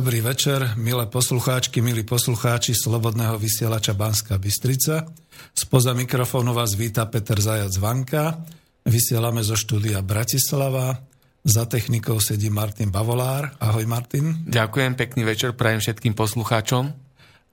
[0.00, 5.04] Dobrý večer, milé poslucháčky, milí poslucháči Slobodného vysielača Banska Bystrica.
[5.52, 8.40] Spoza mikrofónu vás víta Peter Zajac Vanka.
[8.88, 11.04] Vysielame zo štúdia Bratislava.
[11.44, 13.52] Za technikou sedí Martin Bavolár.
[13.60, 14.40] Ahoj Martin.
[14.48, 16.96] Ďakujem, pekný večer prajem všetkým poslucháčom.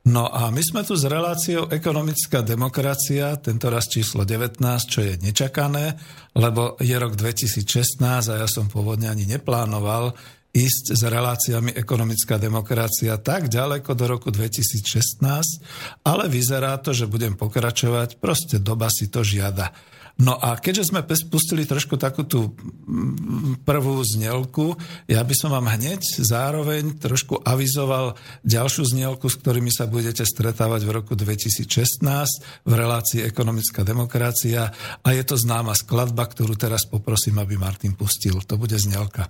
[0.07, 5.19] No a my sme tu s reláciou Ekonomická demokracia, tento raz číslo 19, čo je
[5.19, 5.99] nečakané,
[6.31, 7.99] lebo je rok 2016
[8.31, 10.15] a ja som pôvodne ani neplánoval
[10.57, 15.21] ísť s reláciami ekonomická demokracia tak ďaleko do roku 2016,
[16.01, 19.69] ale vyzerá to, že budem pokračovať, proste doba si to žiada.
[20.17, 24.73] No a keďže sme pustili trošku takú tú mm, prvú znelku,
[25.05, 30.89] ja by som vám hneď zároveň trošku avizoval ďalšiu znelku, s ktorými sa budete stretávať
[30.89, 32.01] v roku 2016
[32.65, 34.73] v relácii Ekonomická demokracia
[35.05, 38.41] a je to známa skladba, ktorú teraz poprosím, aby Martin pustil.
[38.41, 39.29] To bude znelka.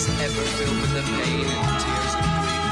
[0.00, 2.64] was ever filled with the pain and tears of grief?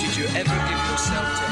[0.00, 1.49] Did you ever give yourself to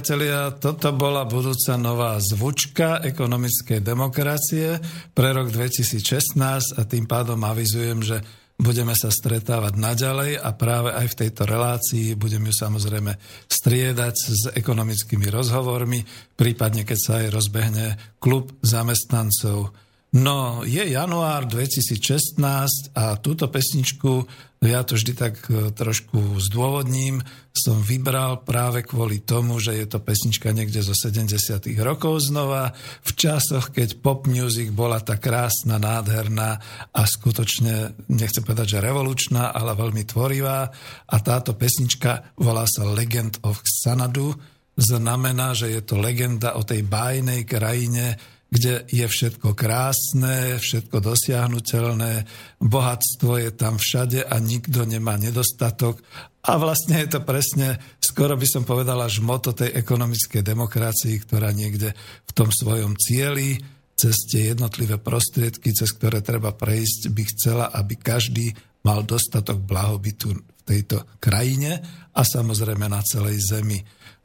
[0.00, 4.80] priatelia, toto bola budúca nová zvučka ekonomickej demokracie
[5.12, 6.40] pre rok 2016
[6.80, 8.24] a tým pádom avizujem, že
[8.56, 13.12] budeme sa stretávať naďalej a práve aj v tejto relácii budem ju samozrejme
[13.44, 16.00] striedať s ekonomickými rozhovormi,
[16.32, 17.86] prípadne keď sa aj rozbehne
[18.16, 19.68] klub zamestnancov.
[20.16, 24.24] No, je január 2016 a túto pesničku,
[24.60, 27.24] ja to vždy tak e, trošku zdôvodním,
[27.56, 31.32] som vybral práve kvôli tomu, že je to pesnička niekde zo 70
[31.80, 36.60] rokov znova, v časoch, keď pop music bola tak krásna, nádherná
[36.92, 40.68] a skutočne, nechcem povedať, že revolučná, ale veľmi tvorivá.
[41.08, 44.36] A táto pesnička volá sa Legend of Xanadu,
[44.76, 48.20] znamená, že je to legenda o tej bájnej krajine,
[48.50, 52.26] kde je všetko krásne, všetko dosiahnutelné,
[52.58, 56.02] bohatstvo je tam všade a nikto nemá nedostatok.
[56.50, 61.54] A vlastne je to presne, skoro by som povedala, až moto tej ekonomickej demokracii, ktorá
[61.54, 61.94] niekde
[62.26, 63.62] v tom svojom cieli,
[63.94, 68.50] cez tie jednotlivé prostriedky, cez ktoré treba prejsť, by chcela, aby každý
[68.80, 71.76] mal dostatok blahobytu v tejto krajine
[72.16, 73.76] a samozrejme na celej zemi.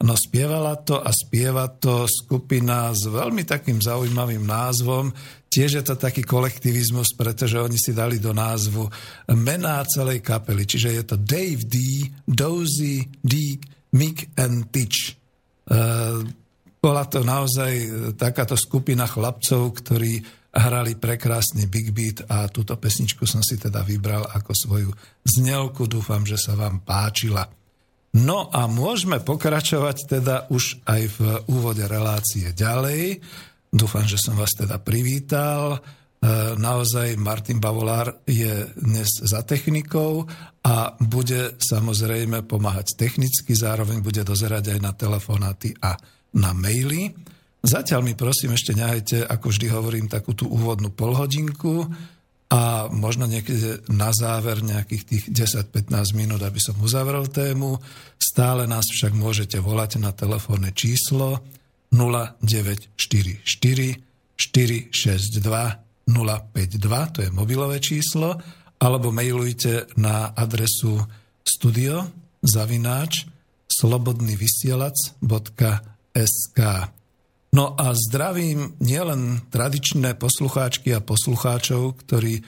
[0.04, 5.16] No spievala to a spieva to skupina s veľmi takým zaujímavým názvom.
[5.48, 8.92] Tiež je to taký kolektivizmus, pretože oni si dali do názvu
[9.40, 10.68] mená celej kapely.
[10.68, 13.56] Čiže je to Dave D, Dozy, D,
[13.96, 15.16] Mick and Titch.
[15.16, 15.76] E,
[16.84, 17.72] bola to naozaj
[18.20, 20.20] takáto skupina chlapcov, ktorí
[20.56, 24.92] hrali prekrásny big beat a túto pesničku som si teda vybral ako svoju
[25.24, 25.88] znelku.
[25.88, 27.48] Dúfam, že sa vám páčila.
[28.16, 31.20] No a môžeme pokračovať teda už aj v
[31.52, 33.20] úvode relácie ďalej.
[33.68, 35.76] Dúfam, že som vás teda privítal.
[35.76, 35.80] E,
[36.56, 40.24] naozaj Martin Bavolár je dnes za technikou
[40.64, 46.00] a bude samozrejme pomáhať technicky, zároveň bude dozerať aj na telefonáty a
[46.40, 47.12] na maily.
[47.68, 51.84] Zatiaľ mi prosím ešte nehajte, ako vždy hovorím, takú tú úvodnú polhodinku
[52.46, 57.82] a možno niekde na záver nejakých tých 10-15 minút, aby som uzavrel tému.
[58.22, 61.42] Stále nás však môžete volať na telefónne číslo
[61.90, 63.42] 0944
[64.36, 68.38] 462 052, to je mobilové číslo,
[68.78, 71.02] alebo mailujte na adresu
[71.42, 72.06] studio
[72.46, 73.26] zavináč
[73.66, 76.60] slobodnyvysielac.sk.
[77.56, 82.44] No a zdravím nielen tradičné poslucháčky a poslucháčov, ktorí e,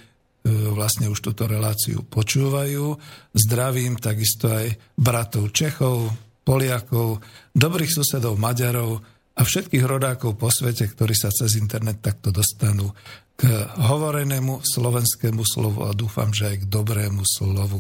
[0.76, 3.00] vlastne už túto reláciu počúvajú.
[3.32, 6.12] Zdravím takisto aj bratov Čechov,
[6.44, 7.24] Poliakov,
[7.56, 9.00] dobrých susedov Maďarov
[9.40, 12.92] a všetkých rodákov po svete, ktorí sa cez internet takto dostanú
[13.40, 13.48] k
[13.80, 17.80] hovorenému slovenskému slovu a dúfam, že aj k dobrému slovu.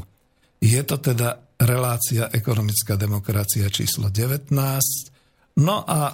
[0.63, 5.16] Je to teda relácia ekonomická demokracia číslo 19
[5.57, 6.13] No a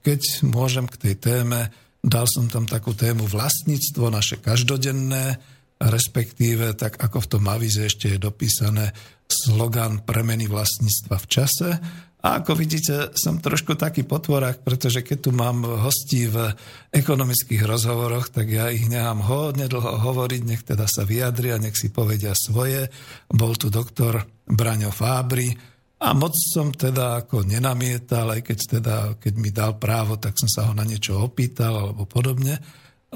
[0.00, 1.68] keď môžem k tej téme,
[2.00, 5.36] dal som tam takú tému vlastníctvo, naše každodenné,
[5.78, 8.90] respektíve, tak ako v tom avize ešte je dopísané,
[9.28, 11.70] slogan premeny vlastníctva v čase.
[12.18, 16.50] A ako vidíte, som trošku taký potvorák, pretože keď tu mám hostí v
[16.90, 21.94] ekonomických rozhovoroch, tak ja ich nechám hodne dlho hovoriť, nech teda sa vyjadria, nech si
[21.94, 22.90] povedia svoje.
[23.30, 25.54] Bol tu doktor Braňo Fábry,
[25.98, 30.46] a moc som teda ako nenamietal, aj keď, teda, keď mi dal právo, tak som
[30.46, 32.62] sa ho na niečo opýtal alebo podobne.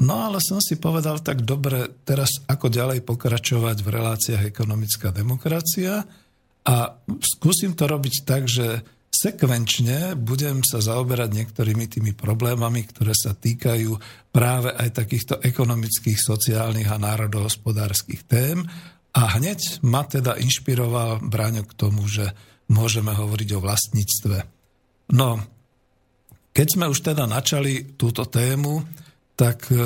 [0.03, 6.03] No ale som si povedal, tak dobre, teraz ako ďalej pokračovať v reláciách ekonomická demokracia
[6.67, 6.77] a
[7.23, 13.95] skúsim to robiť tak, že sekvenčne budem sa zaoberať niektorými tými problémami, ktoré sa týkajú
[14.33, 18.65] práve aj takýchto ekonomických, sociálnych a národohospodárskych tém.
[19.13, 22.33] A hneď ma teda inšpiroval Bráňo k tomu, že
[22.73, 24.37] môžeme hovoriť o vlastníctve.
[25.13, 25.45] No,
[26.57, 28.81] keď sme už teda načali túto tému,
[29.37, 29.77] tak e,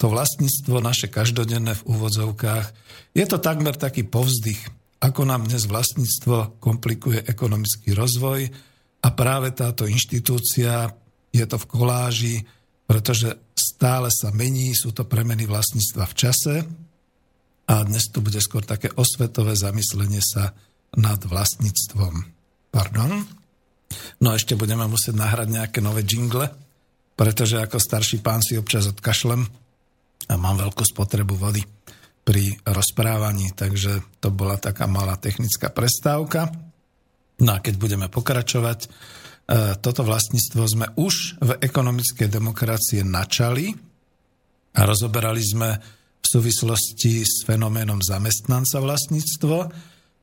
[0.00, 2.66] to vlastníctvo naše každodenné v úvodzovkách,
[3.12, 4.60] je to takmer taký povzdych,
[5.04, 8.48] ako nám dnes vlastníctvo komplikuje ekonomický rozvoj
[9.04, 10.88] a práve táto inštitúcia
[11.28, 12.36] je to v koláži,
[12.84, 16.54] pretože stále sa mení, sú to premeny vlastníctva v čase
[17.64, 20.52] a dnes tu bude skôr také osvetové zamyslenie sa
[20.98, 22.14] nad vlastníctvom.
[22.70, 23.22] Pardon?
[24.18, 26.50] No ešte budeme musieť nahrať nejaké nové jingle,
[27.14, 29.46] pretože ako starší pán si občas odkašlem
[30.30, 31.62] a mám veľkú spotrebu vody
[32.24, 36.48] pri rozprávaní, takže to bola taká malá technická prestávka.
[37.44, 38.88] No a keď budeme pokračovať, e,
[39.78, 43.76] toto vlastníctvo sme už v ekonomickej demokracie načali
[44.74, 45.70] a rozoberali sme
[46.24, 49.56] v súvislosti s fenoménom zamestnanca vlastníctvo,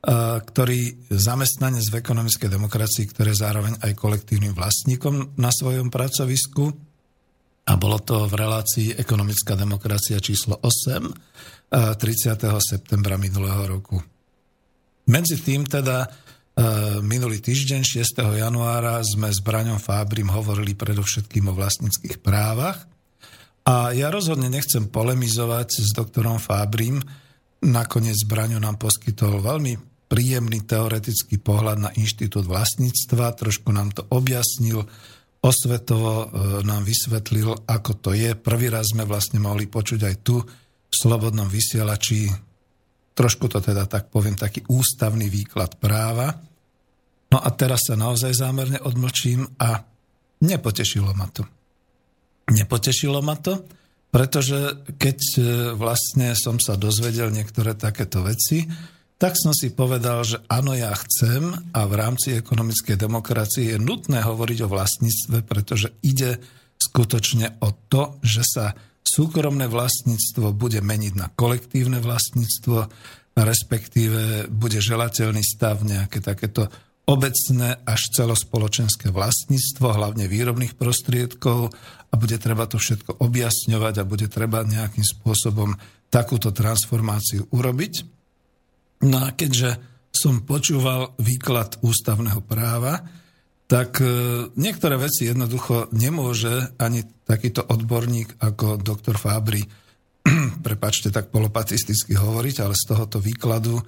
[0.02, 6.74] ktorý zamestnanec v ekonomickej demokracii, ktorý je zároveň aj kolektívnym vlastníkom na svojom pracovisku.
[7.62, 12.02] A bolo to v relácii Ekonomická demokracia číslo 8 30.
[12.58, 14.02] septembra minulého roku.
[15.06, 16.10] Medzi tým teda
[17.06, 18.18] minulý týždeň 6.
[18.42, 22.90] januára sme s Braňom Fábrim hovorili predovšetkým o vlastníckých právach
[23.62, 26.98] a ja rozhodne nechcem polemizovať s doktorom Fábrim.
[27.62, 34.84] Nakoniec Braňo nám poskytol veľmi príjemný teoretický pohľad na inštitút vlastníctva, trošku nám to objasnil,
[35.40, 36.26] osvetovo e,
[36.68, 38.36] nám vysvetlil, ako to je.
[38.36, 42.28] Prvý raz sme vlastne mohli počuť aj tu v Slobodnom vysielači,
[43.16, 46.28] trošku to teda tak poviem, taký ústavný výklad práva.
[47.32, 49.80] No a teraz sa naozaj zámerne odmlčím a
[50.44, 51.48] nepotešilo ma to.
[52.52, 53.64] Nepotešilo ma to,
[54.12, 55.42] pretože keď e,
[55.72, 58.68] vlastne som sa dozvedel niektoré takéto veci,
[59.22, 64.18] tak som si povedal, že áno, ja chcem a v rámci ekonomickej demokracie je nutné
[64.18, 66.42] hovoriť o vlastníctve, pretože ide
[66.74, 68.74] skutočne o to, že sa
[69.06, 72.90] súkromné vlastníctvo bude meniť na kolektívne vlastníctvo,
[73.38, 76.66] respektíve bude želateľný stav nejaké takéto
[77.06, 81.70] obecné až celospoločenské vlastníctvo, hlavne výrobných prostriedkov
[82.10, 85.78] a bude treba to všetko objasňovať a bude treba nejakým spôsobom
[86.10, 88.21] takúto transformáciu urobiť.
[89.02, 89.78] No a keďže
[90.12, 93.02] som počúval výklad ústavného práva,
[93.66, 94.06] tak e,
[94.60, 99.64] niektoré veci jednoducho nemôže ani takýto odborník ako doktor Fábry,
[100.66, 103.80] prepačte, tak polopatisticky hovoriť, ale z tohoto výkladu,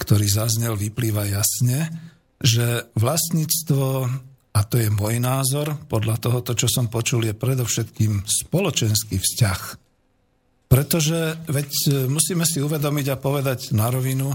[0.00, 1.92] ktorý zaznel, vyplýva jasne,
[2.40, 4.08] že vlastníctvo,
[4.56, 9.85] a to je môj názor, podľa tohoto, čo som počul, je predovšetkým spoločenský vzťah.
[10.76, 14.28] Pretože veď e, musíme si uvedomiť a povedať na rovinu,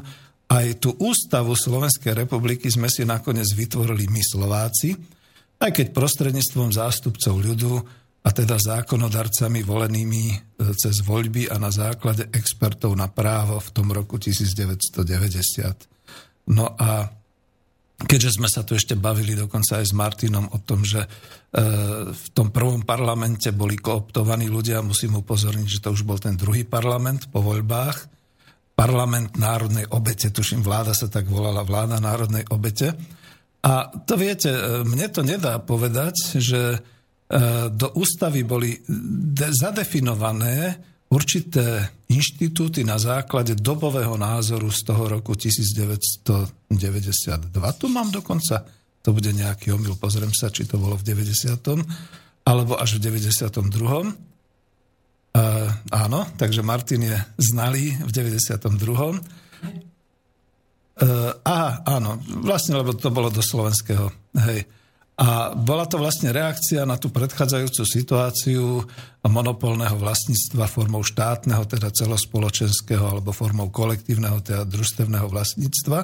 [0.49, 4.97] aj tú ústavu Slovenskej republiky sme si nakoniec vytvorili my Slováci,
[5.61, 7.73] aj keď prostredníctvom zástupcov ľudu,
[8.21, 10.37] a teda zákonodarcami volenými e,
[10.77, 16.49] cez voľby a na základe expertov na právo v tom roku 1990.
[16.53, 17.20] No a
[18.05, 21.09] keďže sme sa tu ešte bavili dokonca aj s Martinom o tom, že e,
[22.11, 26.65] v tom prvom parlamente boli kooptovaní ľudia, musím upozorniť, že to už bol ten druhý
[26.65, 27.97] parlament po voľbách,
[28.73, 32.97] parlament národnej obete, tuším, vláda sa tak volala, vláda národnej obete.
[33.61, 36.79] A to viete, e, mne to nedá povedať, že e,
[37.69, 38.73] do ústavy boli
[39.53, 46.71] zadefinované určité inštitúty na základe dobového názoru z toho roku 1992.
[47.77, 48.63] Tu mám dokonca,
[49.03, 51.51] to bude nejaký omyl, pozriem sa, či to bolo v 90.
[52.47, 53.51] alebo až v 92.
[55.31, 58.67] Uh, áno, takže Martin je znalý v 92.
[61.01, 64.11] Uh, aha, áno, vlastne, lebo to bolo do slovenského.
[64.35, 64.67] Hej.
[65.19, 68.87] A bola to vlastne reakcia na tú predchádzajúcu situáciu
[69.21, 75.99] monopolného vlastníctva formou štátneho, teda celospoločenského, alebo formou kolektívneho, teda družstevného vlastníctva.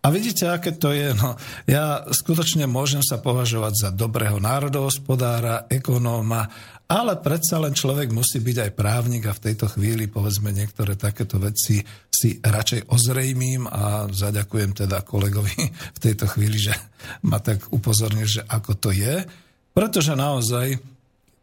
[0.00, 1.12] A vidíte, aké to je.
[1.12, 1.36] No,
[1.68, 6.48] ja skutočne môžem sa považovať za dobrého národohospodára, ekonóma
[6.92, 11.40] ale predsa len človek musí byť aj právnik a v tejto chvíli povedzme niektoré takéto
[11.40, 11.80] veci
[12.12, 15.56] si radšej ozrejmím a zaďakujem teda kolegovi
[15.96, 16.76] v tejto chvíli, že
[17.24, 19.24] ma tak upozornil, že ako to je.
[19.72, 20.76] Pretože naozaj,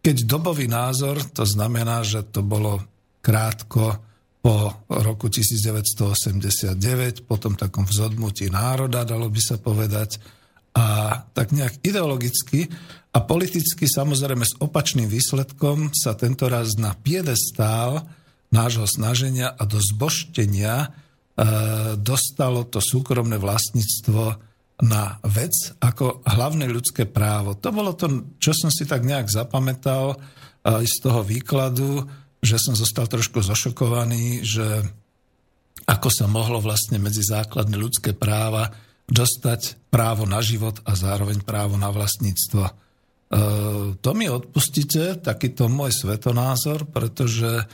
[0.06, 2.86] keď dobový názor, to znamená, že to bolo
[3.26, 3.98] krátko
[4.40, 10.22] po roku 1989, po tom takom vzodmutí národa, dalo by sa povedať,
[10.78, 12.70] a tak nejak ideologicky
[13.10, 18.06] a politicky samozrejme s opačným výsledkom sa tento raz na piedestál
[18.54, 20.88] nášho snaženia a do zboštenia e,
[21.98, 24.38] dostalo to súkromné vlastníctvo
[24.86, 27.58] na vec ako hlavné ľudské právo.
[27.58, 30.16] To bolo to, čo som si tak nejak zapamätal
[30.64, 32.06] aj z toho výkladu,
[32.40, 34.86] že som zostal trošku zošokovaný, že
[35.84, 38.72] ako sa mohlo vlastne medzi základné ľudské práva
[39.10, 42.89] dostať právo na život a zároveň právo na vlastníctvo.
[43.30, 43.38] E,
[44.02, 47.66] to mi odpustíte, takýto môj svetonázor, pretože e,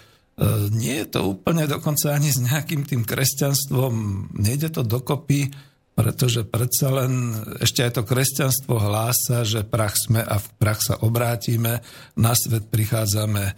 [0.75, 3.93] nie je to úplne dokonca ani s nejakým tým kresťanstvom,
[4.35, 5.47] nejde to dokopy,
[5.95, 7.31] pretože predsa len
[7.63, 11.79] ešte aj to kresťanstvo hlása, že prach sme a v prach sa obrátime,
[12.19, 13.53] na svet prichádzame e,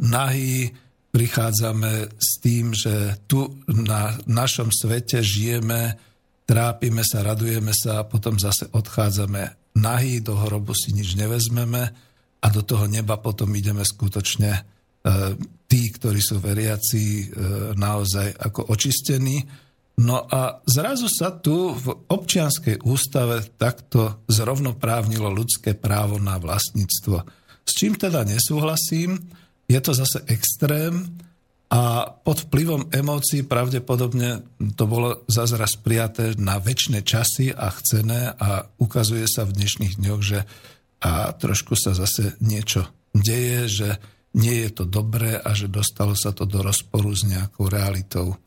[0.00, 0.72] nahý,
[1.12, 6.00] prichádzame s tým, že tu na našom svete žijeme,
[6.48, 11.92] trápime sa, radujeme sa a potom zase odchádzame nahý, do hrobu si nič nevezmeme
[12.40, 14.60] a do toho neba potom ideme skutočne e,
[15.68, 17.24] tí, ktorí sú veriaci, e,
[17.76, 19.44] naozaj ako očistení.
[20.00, 27.16] No a zrazu sa tu v občianskej ústave takto zrovnoprávnilo ľudské právo na vlastníctvo.
[27.64, 29.20] S čím teda nesúhlasím,
[29.68, 31.08] je to zase extrém
[31.72, 34.44] a pod vplyvom emócií pravdepodobne
[34.76, 39.96] to bolo zase raz prijaté na väčšie časy a chcené a ukazuje sa v dnešných
[39.98, 40.44] dňoch, že
[41.04, 43.88] a trošku sa zase niečo deje, že
[44.34, 48.40] nie je to dobré a že dostalo sa to do rozporu s nejakou realitou.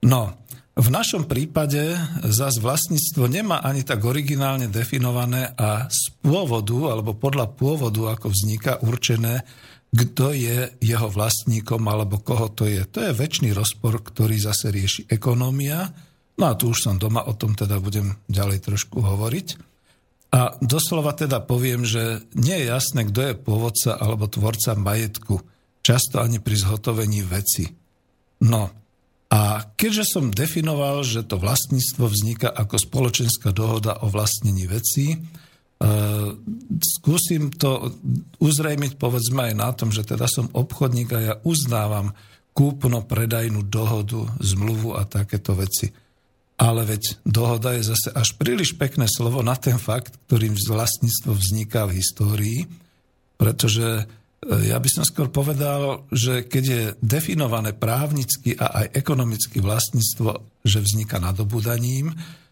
[0.00, 0.34] No,
[0.74, 1.94] v našom prípade
[2.26, 8.82] zase vlastníctvo nemá ani tak originálne definované a z pôvodu, alebo podľa pôvodu, ako vzniká,
[8.82, 9.46] určené,
[9.94, 12.82] kto je jeho vlastníkom alebo koho to je.
[12.90, 15.86] To je väčší rozpor, ktorý zase rieši ekonómia.
[16.34, 19.48] No a tu už som doma, o tom teda budem ďalej trošku hovoriť.
[20.34, 25.38] A doslova teda poviem, že nie je jasné, kto je pôvodca alebo tvorca majetku,
[25.86, 27.70] často ani pri zhotovení veci.
[28.42, 28.74] No
[29.30, 35.22] a keďže som definoval, že to vlastníctvo vzniká ako spoločenská dohoda o vlastnení vecí,
[35.80, 35.88] e,
[36.80, 37.94] skúsim to
[38.38, 42.14] uzrejmiť povedzme aj na tom, že teda som obchodník a ja uznávam
[42.54, 45.90] kúpno-predajnú dohodu, zmluvu a takéto veci.
[46.54, 51.90] Ale veď dohoda je zase až príliš pekné slovo na ten fakt, ktorým vlastníctvo vzniká
[51.90, 52.58] v histórii,
[53.34, 54.04] pretože e,
[54.70, 60.78] ja by som skôr povedal, že keď je definované právnicky a aj ekonomicky vlastníctvo, že
[60.78, 62.43] vzniká nadobúdaním, e,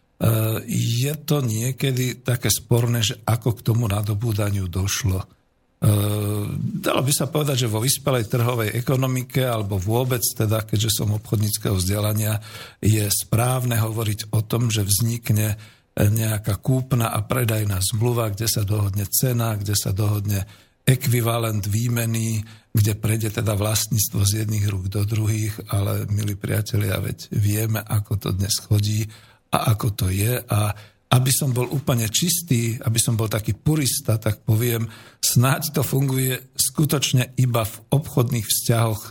[0.63, 5.19] je to niekedy také sporné, že ako k tomu nadobúdaniu došlo.
[5.83, 11.11] Ehm, dalo by sa povedať, že vo vyspelej trhovej ekonomike alebo vôbec teda, keďže som
[11.11, 12.39] obchodníckého vzdelania,
[12.79, 15.59] je správne hovoriť o tom, že vznikne
[15.93, 20.47] nejaká kúpna a predajná zmluva, kde sa dohodne cena, kde sa dohodne
[20.87, 22.41] ekvivalent výmeny,
[22.73, 28.17] kde prejde teda vlastníctvo z jedných rúk do druhých, ale milí priatelia, veď vieme, ako
[28.17, 29.05] to dnes chodí
[29.53, 30.73] a ako to je a
[31.13, 34.89] aby som bol úplne čistý, aby som bol taký purista, tak poviem,
[35.21, 39.01] snáď to funguje skutočne iba v obchodných vzťahoch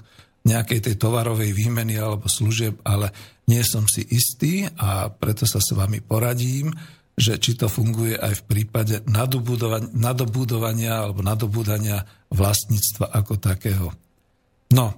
[0.43, 3.15] nejakej tej tovarovej výmeny alebo služieb, ale
[3.47, 6.75] nie som si istý a preto sa s vami poradím,
[7.15, 9.07] že či to funguje aj v prípade
[9.95, 12.03] nadobudovania alebo nadobúdania
[12.35, 13.95] vlastníctva ako takého.
[14.75, 14.91] No,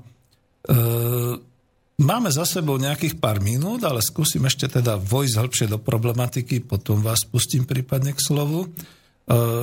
[0.65, 1.53] e-
[1.95, 6.99] Máme za sebou nejakých pár minút, ale skúsim ešte teda vojsť hĺbšie do problematiky, potom
[6.99, 8.67] vás pustím prípadne k slovu.
[8.67, 8.69] E,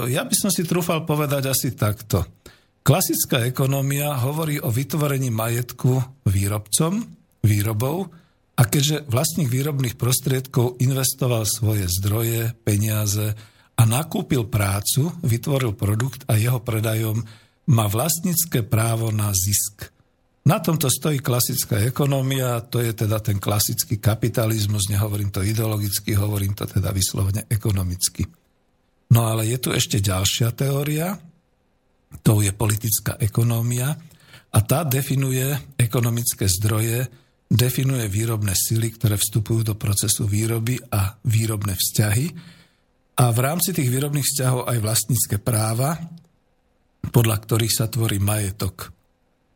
[0.08, 2.24] ja by som si trúfal povedať asi takto.
[2.88, 7.04] Klasická ekonómia hovorí o vytvorení majetku výrobcom,
[7.44, 8.08] výrobou,
[8.56, 13.36] a keďže vlastník výrobných prostriedkov investoval svoje zdroje, peniaze
[13.76, 17.28] a nakúpil prácu, vytvoril produkt a jeho predajom
[17.76, 19.90] má vlastnícke právo na zisk.
[20.41, 26.58] Na tomto stojí klasická ekonomia, to je teda ten klasický kapitalizmus, nehovorím to ideologicky, hovorím
[26.58, 28.25] to teda vyslovene ekonomicky.
[29.13, 31.13] No ale je tu ešte ďalšia teória,
[32.25, 33.93] to je politická ekonómia
[34.51, 35.45] a tá definuje
[35.77, 37.06] ekonomické zdroje,
[37.45, 42.27] definuje výrobné sily, ktoré vstupujú do procesu výroby a výrobné vzťahy
[43.21, 46.01] a v rámci tých výrobných vzťahov aj vlastnícke práva,
[47.13, 48.89] podľa ktorých sa tvorí majetok.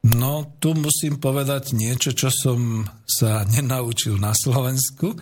[0.05, 5.17] No, tu musím povedať niečo, čo som sa nenaučil na Slovensku,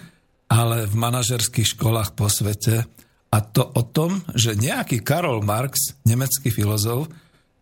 [0.52, 2.84] ale v manažerských školách po svete.
[3.32, 7.08] A to o tom, že nejaký Karol Marx, nemecký filozof,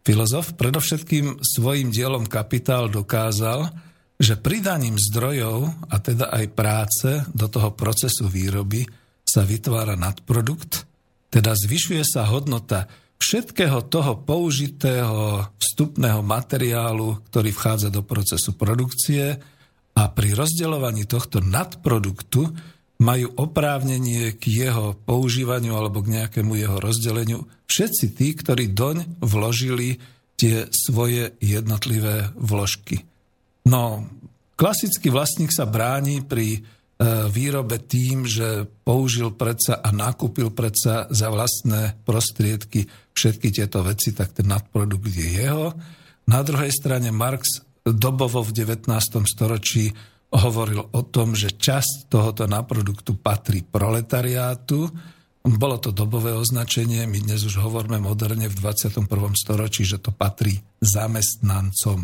[0.01, 3.69] filozof predovšetkým svojim dielom Kapitál dokázal,
[4.17, 8.89] že pridaním zdrojov, a teda aj práce do toho procesu výroby
[9.21, 10.89] sa vytvára nadprodukt,
[11.29, 12.89] teda zvyšuje sa hodnota
[13.21, 19.37] všetkého toho použitého vstupného materiálu, ktorý vchádza do procesu produkcie
[19.93, 22.49] a pri rozdeľovaní tohto nadproduktu
[23.01, 30.01] majú oprávnenie k jeho používaniu alebo k nejakému jeho rozdeleniu všetci tí, ktorí doň vložili
[30.37, 33.05] tie svoje jednotlivé vložky.
[33.69, 34.09] No,
[34.57, 36.65] klasický vlastník sa bráni pri
[37.01, 44.15] E, výrobe tým, že použil predsa a nakúpil predsa za vlastné prostriedky všetky tieto veci,
[44.15, 45.75] tak ten nadprodukt je jeho.
[46.29, 48.87] Na druhej strane Marx dobovo v 19.
[49.25, 49.91] storočí
[50.31, 54.87] hovoril o tom, že časť tohoto nadproduktu patrí proletariátu.
[55.41, 59.03] Bolo to dobové označenie, my dnes už hovoríme moderne v 21.
[59.35, 61.99] storočí, že to patrí zamestnancom.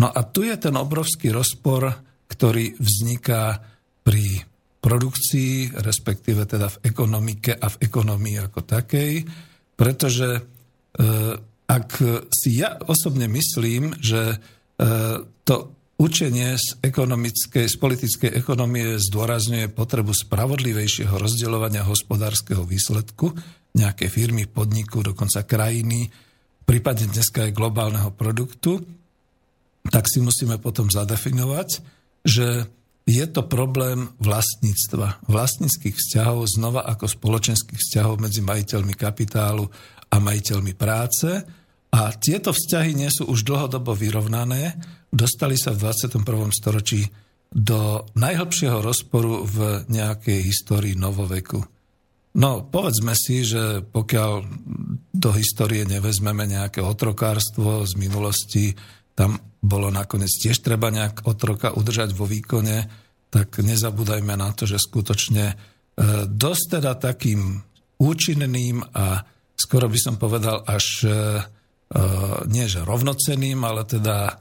[0.00, 1.94] No a tu je ten obrovský rozpor,
[2.26, 3.62] ktorý vzniká
[4.02, 4.42] pri
[4.82, 9.12] produkcii, respektíve teda v ekonomike a v ekonomii ako takej,
[9.74, 10.40] pretože e,
[11.64, 11.88] ak
[12.30, 14.36] si ja osobne myslím, že e,
[15.44, 15.56] to
[15.98, 23.30] učenie z, ekonomickej, z politickej ekonomie zdôrazňuje potrebu spravodlivejšieho rozdeľovania hospodárskeho výsledku
[23.74, 26.10] nejaké firmy, podniku, dokonca krajiny,
[26.62, 28.82] prípadne dneska aj globálneho produktu,
[29.90, 31.68] tak si musíme potom zadefinovať,
[32.24, 32.70] že
[33.04, 39.68] je to problém vlastníctva, vlastníckých vzťahov znova ako spoločenských vzťahov medzi majiteľmi kapitálu
[40.08, 41.28] a majiteľmi práce.
[41.94, 44.80] A tieto vzťahy nie sú už dlhodobo vyrovnané,
[45.12, 46.24] dostali sa v 21.
[46.50, 47.06] storočí
[47.54, 51.62] do najhlbšieho rozporu v nejakej histórii novoveku.
[52.34, 54.32] No, povedzme si, že pokiaľ
[55.14, 58.74] do histórie nevezmeme nejaké otrokárstvo z minulosti,
[59.14, 62.84] tam bolo nakoniec tiež treba nejak otroka udržať vo výkone,
[63.32, 65.54] tak nezabúdajme na to, že skutočne e,
[66.28, 67.64] dosť teda takým
[67.96, 69.24] účinným a
[69.56, 71.16] skoro by som povedal až e, e,
[72.52, 74.36] nie že rovnocenným, ale teda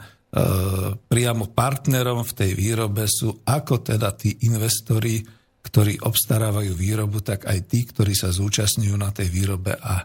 [1.14, 5.22] priamo partnerom v tej výrobe sú ako teda tí investori,
[5.62, 10.02] ktorí obstarávajú výrobu, tak aj tí, ktorí sa zúčastňujú na tej výrobe a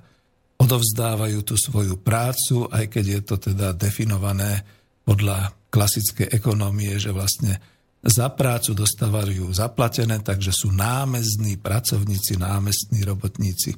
[0.61, 4.78] odovzdávajú tú svoju prácu, aj keď je to teda definované
[5.09, 7.57] podľa klasickej ekonomie, že vlastne
[8.05, 13.75] za prácu dostávajú zaplatené, takže sú námezní pracovníci, námestní robotníci.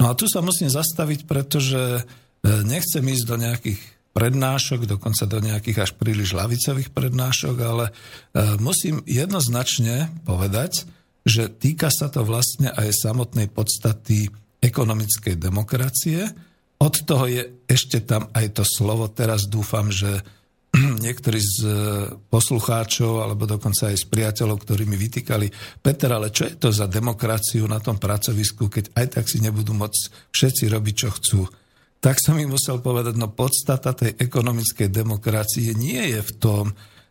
[0.00, 2.02] No a tu sa musím zastaviť, pretože e,
[2.64, 3.80] nechcem ísť do nejakých
[4.16, 7.92] prednášok, dokonca do nejakých až príliš lavicových prednášok, ale e,
[8.56, 10.88] musím jednoznačne povedať,
[11.28, 14.32] že týka sa to vlastne aj samotnej podstaty
[14.64, 16.32] ekonomickej demokracie.
[16.80, 20.24] Od toho je ešte tam aj to slovo, teraz dúfam, že
[21.04, 21.70] niektorí z e,
[22.30, 25.50] poslucháčov alebo dokonca aj z priateľov, ktorí mi vytýkali,
[25.82, 29.74] Peter, ale čo je to za demokraciu na tom pracovisku, keď aj tak si nebudú
[29.74, 31.40] môcť všetci robiť, čo chcú.
[32.00, 36.64] Tak som mi musel povedať, no podstata tej ekonomickej demokracie nie je v tom,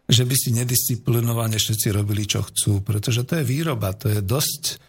[0.10, 4.89] že by si nedisciplinovane všetci robili, čo chcú, pretože to je výroba, to je dosť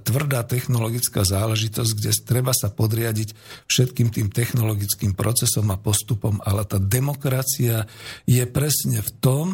[0.00, 3.36] tvrdá technologická záležitosť, kde treba sa podriadiť
[3.68, 7.84] všetkým tým technologickým procesom a postupom, ale tá demokracia
[8.24, 9.46] je presne v tom,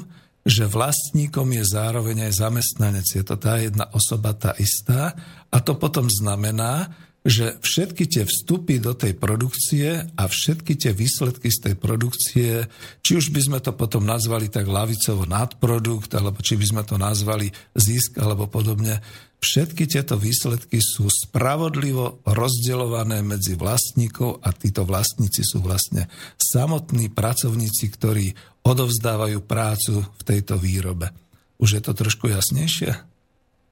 [0.46, 3.02] že vlastníkom je zároveň aj zamestnanec.
[3.02, 5.18] Je to tá jedna osoba, tá istá.
[5.50, 6.94] A to potom znamená,
[7.26, 12.70] že všetky tie vstupy do tej produkcie a všetky tie výsledky z tej produkcie,
[13.02, 16.94] či už by sme to potom nazvali tak lavicovo nadprodukt, alebo či by sme to
[16.94, 19.02] nazvali zisk alebo podobne,
[19.42, 26.06] všetky tieto výsledky sú spravodlivo rozdeľované medzi vlastníkov a títo vlastníci sú vlastne
[26.38, 31.10] samotní pracovníci, ktorí odovzdávajú prácu v tejto výrobe.
[31.58, 32.94] Už je to trošku jasnejšie?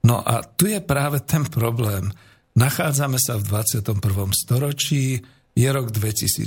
[0.02, 2.10] No a tu je práve ten problém,
[2.54, 3.98] Nachádzame sa v 21.
[4.30, 5.18] storočí,
[5.58, 6.46] je rok 2016,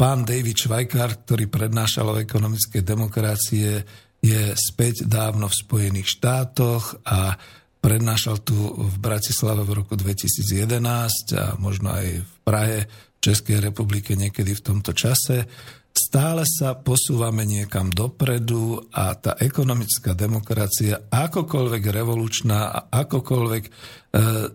[0.00, 3.84] pán David Schweikart, ktorý prednášal o ekonomickej demokracie,
[4.24, 7.36] je späť dávno v Spojených štátoch a
[7.84, 14.16] prednášal tu v Bratislave v roku 2011 a možno aj v Prahe, v Českej republike
[14.16, 15.44] niekedy v tomto čase
[15.96, 23.70] stále sa posúvame niekam dopredu a tá ekonomická demokracia, akokoľvek revolučná a akokoľvek e,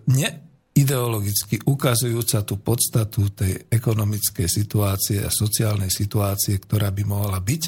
[0.06, 7.64] neideologicky ukazujúca tú podstatu tej ekonomickej situácie a sociálnej situácie, ktorá by mohla byť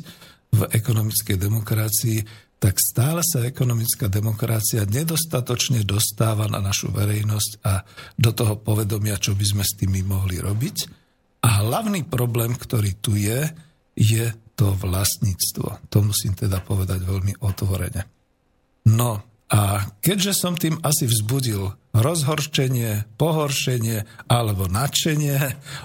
[0.53, 2.19] v ekonomickej demokracii,
[2.63, 7.83] tak stále sa ekonomická demokracia nedostatočne dostáva na našu verejnosť a
[8.15, 11.03] do toho povedomia, čo by sme s tými mohli robiť.
[11.43, 13.51] A hlavný problém, ktorý tu je,
[13.93, 15.89] je to vlastníctvo.
[15.89, 18.05] To musím teda povedať veľmi otvorene.
[18.89, 25.37] No a keďže som tým asi vzbudil rozhorčenie, pohoršenie alebo nadšenie,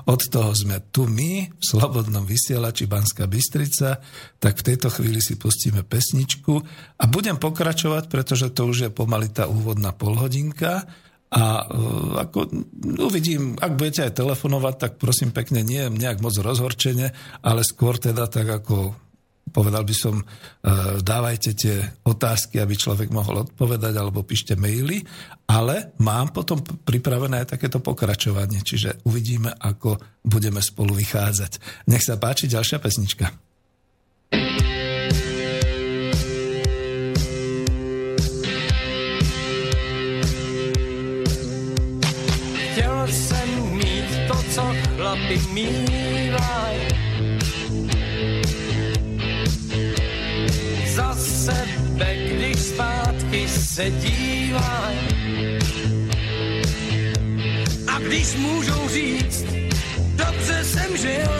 [0.09, 4.01] od toho sme tu my v Slobodnom vysielači Banska Bystrica,
[4.41, 6.55] tak v tejto chvíli si pustíme pesničku
[6.97, 10.89] a budem pokračovať, pretože to už je pomaly tá úvodná polhodinka
[11.29, 12.49] a uh, ako
[13.05, 17.13] uvidím, ak budete aj telefonovať, tak prosím pekne, nie nejak moc rozhorčene,
[17.45, 18.97] ale skôr teda tak ako
[19.49, 25.05] povedal by som, uh, dávajte tie otázky, aby človek mohol odpovedať, alebo píšte maily,
[25.49, 31.85] ale mám potom pripravené aj takéto pokračovanie, čiže uvidíme, ako budeme spolu vychádzať.
[31.89, 33.27] Nech sa páči ďalšia pesnička.
[45.29, 46.77] Chlapi mývaj.
[50.97, 54.97] Za sebe, když zpátky se dívaj.
[57.87, 59.45] A když můžou říct,
[60.17, 61.33] dobře jsem žil,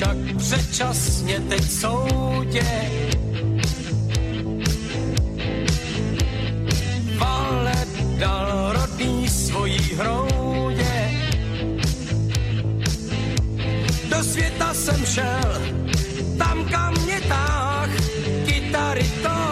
[0.00, 2.64] však předčasně teď soudě.
[7.18, 7.72] Vale
[8.18, 11.10] dal rodný svojí hroudě.
[14.08, 15.62] Do světa jsem šel,
[16.38, 17.90] tam kam mě táh,
[18.46, 19.49] kytary to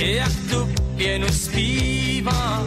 [0.00, 2.64] jak tu pěnu zpívá.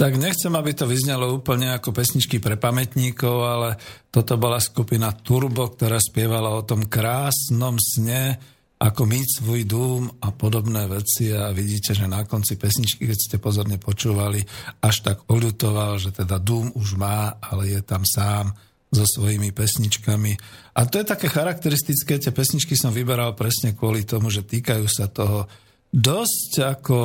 [0.00, 3.68] Tak nechcem, aby to vyznelo úplne ako pesničky pre pamätníkov, ale
[4.08, 8.40] toto bola skupina Turbo, ktorá spievala o tom krásnom sne,
[8.80, 13.36] ako mít svoj dům a podobné veci a vidíte, že na konci pesničky, keď ste
[13.36, 14.40] pozorne počúvali,
[14.80, 18.56] až tak oľutoval, že teda dům už má, ale je tam sám
[18.88, 20.32] so svojimi pesničkami.
[20.80, 25.12] A to je také charakteristické, tie pesničky som vyberal presne kvôli tomu, že týkajú sa
[25.12, 25.44] toho,
[25.90, 26.98] dosť ako,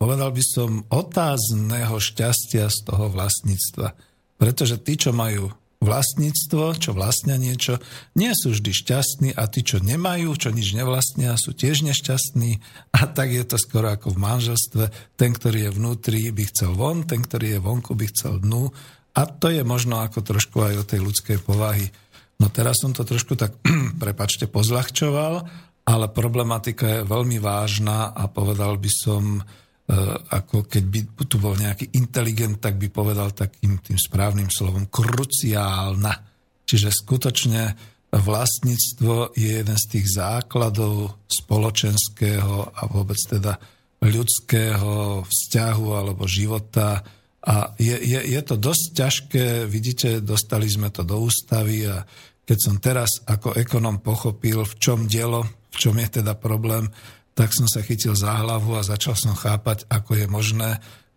[0.00, 3.92] povedal by som, otázneho šťastia z toho vlastníctva.
[4.40, 7.82] Pretože tí, čo majú vlastníctvo, čo vlastnia niečo,
[8.14, 12.62] nie sú vždy šťastní a tí, čo nemajú, čo nič nevlastnia, sú tiež nešťastní
[12.94, 14.84] a tak je to skoro ako v manželstve.
[15.18, 18.70] Ten, ktorý je vnútri, by chcel von, ten, ktorý je vonku, by chcel dnu
[19.12, 21.90] a to je možno ako trošku aj o tej ľudskej povahy.
[22.38, 23.58] No teraz som to trošku tak,
[24.02, 25.50] prepačte, pozľahčoval,
[25.82, 29.42] ale problematika je veľmi vážna a povedal by som, e,
[30.30, 36.12] ako keď by tu bol nejaký inteligent, tak by povedal takým tým správnym slovom kruciálna.
[36.62, 37.62] Čiže skutočne
[38.14, 43.58] vlastníctvo je jeden z tých základov spoločenského a vôbec teda
[44.02, 47.02] ľudského vzťahu alebo života.
[47.42, 52.06] A je, je, je to dosť ťažké, vidíte, dostali sme to do ústavy a
[52.46, 56.92] keď som teraz ako ekonom pochopil, v čom dielo, v čom je teda problém,
[57.32, 60.70] tak som sa chytil za hlavu a začal som chápať, ako je možné,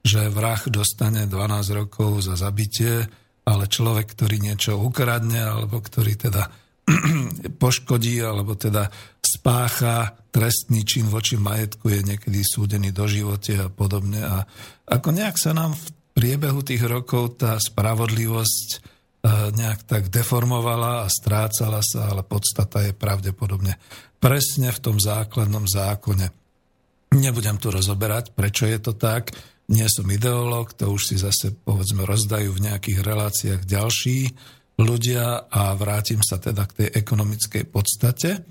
[0.06, 1.36] že vrah dostane 12
[1.76, 3.04] rokov za zabitie,
[3.46, 6.48] ale človek, ktorý niečo ukradne, alebo ktorý teda
[7.62, 8.88] poškodí, alebo teda
[9.22, 14.22] spácha trestný čin voči majetku, je niekedy súdený do živote a podobne.
[14.24, 14.46] A
[14.88, 18.95] ako nejak sa nám v priebehu tých rokov tá spravodlivosť
[19.30, 23.78] nejak tak deformovala a strácala sa, ale podstata je pravdepodobne
[24.22, 26.30] presne v tom základnom zákone.
[27.16, 29.34] Nebudem tu rozoberať, prečo je to tak.
[29.66, 34.30] Nie som ideológ, to už si zase povedzme rozdajú v nejakých reláciách ďalší
[34.78, 38.46] ľudia a vrátim sa teda k tej ekonomickej podstate.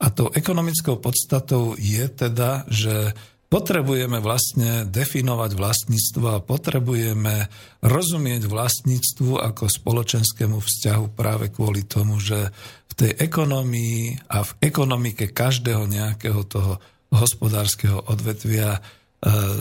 [0.00, 3.12] A tou ekonomickou podstatou je teda, že
[3.50, 7.50] potrebujeme vlastne definovať vlastníctvo a potrebujeme
[7.82, 12.54] rozumieť vlastníctvu ako spoločenskému vzťahu práve kvôli tomu, že
[13.00, 16.76] tej ekonomii a v ekonomike každého nejakého toho
[17.08, 18.80] hospodárskeho odvetvia e,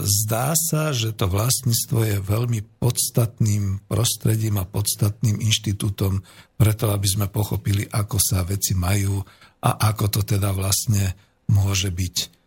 [0.03, 6.19] zdá sa, že to vlastníctvo je veľmi podstatným prostredím a podstatným inštitútom
[6.59, 9.23] preto, aby sme pochopili, ako sa veci majú
[9.63, 11.15] a ako to teda vlastne
[11.47, 12.38] môže byť.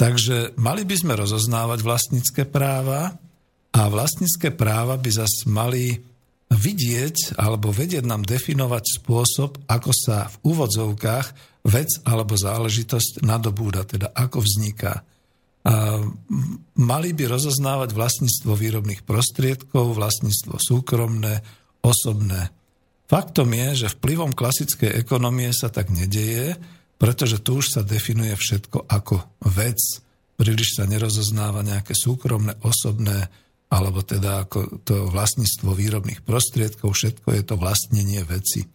[0.00, 3.20] Takže mali by sme rozoznávať vlastnícke práva
[3.76, 6.00] a vlastnícke práva by zase mali
[6.48, 11.26] vidieť alebo vedieť nám definovať spôsob, ako sa v úvodzovkách
[11.68, 15.04] vec alebo záležitosť nadobúda, teda ako vzniká.
[15.68, 16.00] A
[16.80, 21.44] mali by rozoznávať vlastníctvo výrobných prostriedkov, vlastníctvo súkromné,
[21.84, 22.48] osobné.
[23.04, 26.56] Faktom je, že vplyvom klasickej ekonomie sa tak nedeje,
[27.00, 29.24] pretože tu už sa definuje všetko ako
[29.56, 29.80] vec.
[30.36, 33.32] Príliš sa nerozoznáva nejaké súkromné, osobné,
[33.72, 38.68] alebo teda ako to vlastníctvo výrobných prostriedkov, všetko je to vlastnenie veci.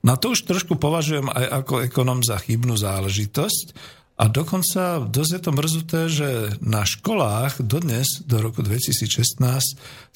[0.00, 3.66] Na to už trošku považujem aj ako ekonom za chybnú záležitosť
[4.16, 6.28] a dokonca dosť je to mrzuté, že
[6.64, 9.36] na školách dodnes, do roku 2016,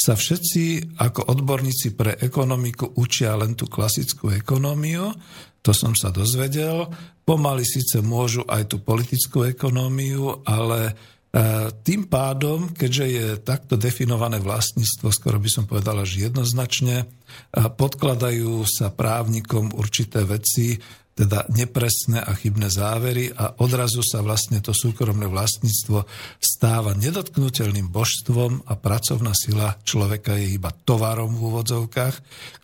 [0.00, 5.12] sa všetci ako odborníci pre ekonomiku učia len tú klasickú ekonómiu,
[5.60, 6.88] to som sa dozvedel.
[7.24, 10.96] Pomaly síce môžu aj tú politickú ekonómiu, ale
[11.30, 17.06] E, tým pádom, keďže je takto definované vlastníctvo, skoro by som povedal až jednoznačne, e,
[17.54, 20.74] podkladajú sa právnikom určité veci,
[21.14, 26.02] teda nepresné a chybné závery a odrazu sa vlastne to súkromné vlastníctvo
[26.42, 32.14] stáva nedotknutelným božstvom a pracovná sila človeka je iba tovarom v úvodzovkách,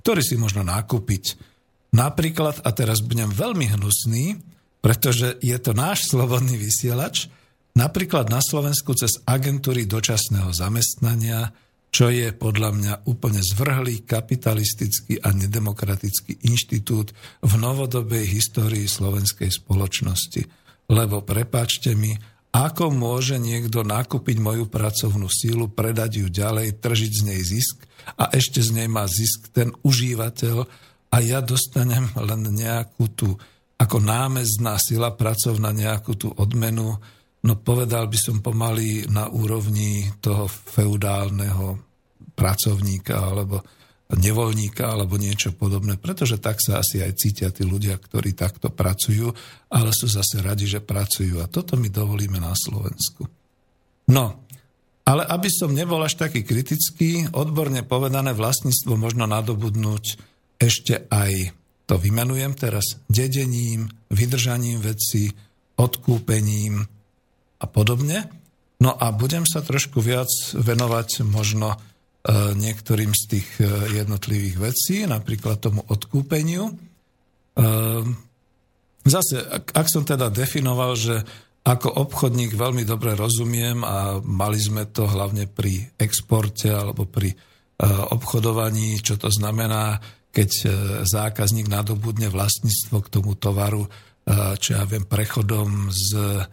[0.02, 1.54] ktorý si možno nakúpiť.
[1.94, 4.42] Napríklad, a teraz budem veľmi hnusný,
[4.80, 7.30] pretože je to náš slobodný vysielač,
[7.76, 11.52] Napríklad na Slovensku cez agentúry dočasného zamestnania,
[11.92, 17.12] čo je podľa mňa úplne zvrhlý kapitalistický a nedemokratický inštitút
[17.44, 20.48] v novodobej histórii slovenskej spoločnosti.
[20.88, 22.16] Lebo prepáčte mi,
[22.56, 27.84] ako môže niekto nakúpiť moju pracovnú sílu, predať ju ďalej, tržiť z nej zisk
[28.16, 30.64] a ešte z nej má zisk ten užívateľ
[31.16, 33.32] a ja dostanem len nejakú tú
[33.80, 36.96] ako námezná sila pracovná nejakú tú odmenu,
[37.44, 41.80] no povedal by som pomaly na úrovni toho feudálneho
[42.36, 43.64] pracovníka alebo
[44.06, 49.32] nevoľníka alebo niečo podobné, pretože tak sa asi aj cítia tí ľudia, ktorí takto pracujú,
[49.72, 51.42] ale sú zase radi, že pracujú.
[51.42, 53.26] A toto my dovolíme na Slovensku.
[54.06, 54.46] No,
[55.02, 61.52] ale aby som nebol až taký kritický, odborne povedané vlastníctvo možno nadobudnúť ešte aj,
[61.86, 65.32] to vymenujem teraz, dedením, vydržaním veci,
[65.76, 66.84] odkúpením,
[67.60, 68.28] a podobne.
[68.76, 71.78] No a budem sa trošku viac venovať možno e,
[72.52, 73.64] niektorým z tých e,
[74.04, 76.68] jednotlivých vecí, napríklad tomu odkúpeniu.
[76.68, 76.72] E,
[79.08, 79.36] zase,
[79.72, 81.24] ak som teda definoval, že
[81.66, 87.34] ako obchodník veľmi dobre rozumiem a mali sme to hlavne pri exporte alebo pri
[87.82, 90.00] obchodovaní, čo to znamená,
[90.36, 90.50] keď
[91.08, 93.88] zákazník nadobudne vlastníctvo k tomu tovaru,
[94.60, 96.44] čo ja viem, prechodom z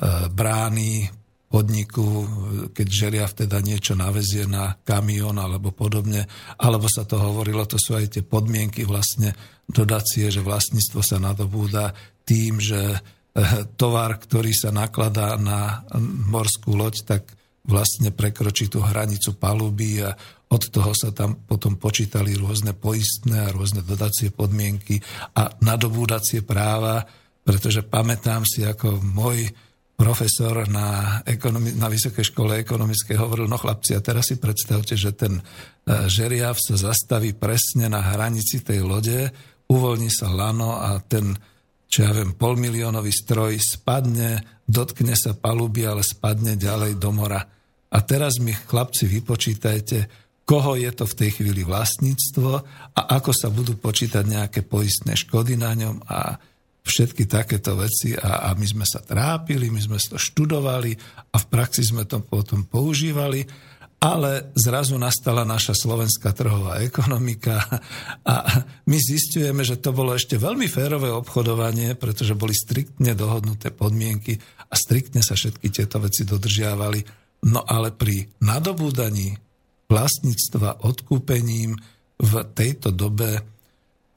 [0.00, 1.12] E, brány
[1.50, 2.24] podniku,
[2.70, 6.24] keď žeriav teda niečo navezie na kamión alebo podobne,
[6.56, 9.34] alebo sa to hovorilo, to sú aj tie podmienky vlastne
[9.66, 11.92] dodacie, že vlastníctvo sa nadobúda
[12.24, 12.98] tým, že e,
[13.76, 17.22] tovar, ktorý sa nakladá na morskú loď, tak
[17.66, 20.16] vlastne prekročiť tú hranicu paluby a
[20.50, 24.98] od toho sa tam potom počítali rôzne poistné a rôzne dodacie podmienky
[25.38, 27.06] a nadobúdacie práva,
[27.46, 29.46] pretože pamätám si, ako môj
[29.94, 35.12] profesor na, ekonomi- na Vysokej škole ekonomickej hovoril, no chlapci, a teraz si predstavte, že
[35.12, 35.42] ten e,
[36.08, 39.28] žeriav sa zastaví presne na hranici tej lode,
[39.68, 41.36] uvoľní sa lano a ten,
[41.84, 47.44] čo ja viem, polmiliónový stroj spadne, dotkne sa paluby, ale spadne ďalej do mora.
[47.92, 50.08] A teraz mi, chlapci, vypočítajte,
[50.44, 52.50] koho je to v tej chvíli vlastníctvo
[52.96, 56.38] a ako sa budú počítať nejaké poistné škody na ňom a
[56.80, 60.96] všetky takéto veci a, a my sme sa trápili, my sme to študovali
[61.30, 63.46] a v praxi sme to potom používali,
[64.00, 67.60] ale zrazu nastala naša slovenská trhová ekonomika
[68.24, 74.40] a my zistujeme, že to bolo ešte veľmi férové obchodovanie, pretože boli striktne dohodnuté podmienky
[74.66, 77.00] a striktne sa všetky tieto veci dodržiavali.
[77.52, 79.36] No ale pri nadobúdaní
[79.90, 81.74] vlastníctva odkúpením
[82.20, 83.42] v tejto dobe.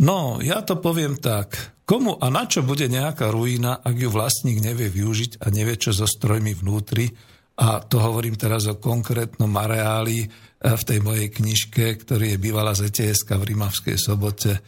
[0.06, 1.74] No, ja to poviem tak.
[1.84, 5.92] Komu a na čo bude nejaká ruína, ak ju vlastník nevie využiť a nevie, čo
[5.92, 7.12] so strojmi vnútri?
[7.60, 10.28] A to hovorím teraz o konkrétnom areáli e,
[10.64, 14.58] v tej mojej knižke, ktorý je bývalá zts v Rimavskej sobote.
[14.58, 14.62] E,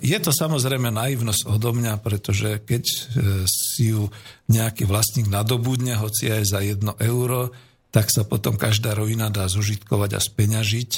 [0.00, 2.96] je to samozrejme naivnosť odo mňa, pretože keď e,
[3.44, 4.08] si ju
[4.48, 7.52] nejaký vlastník nadobudne, hoci aj za jedno euro,
[7.90, 10.90] tak sa potom každá ruina dá zužitkovať a speňažiť.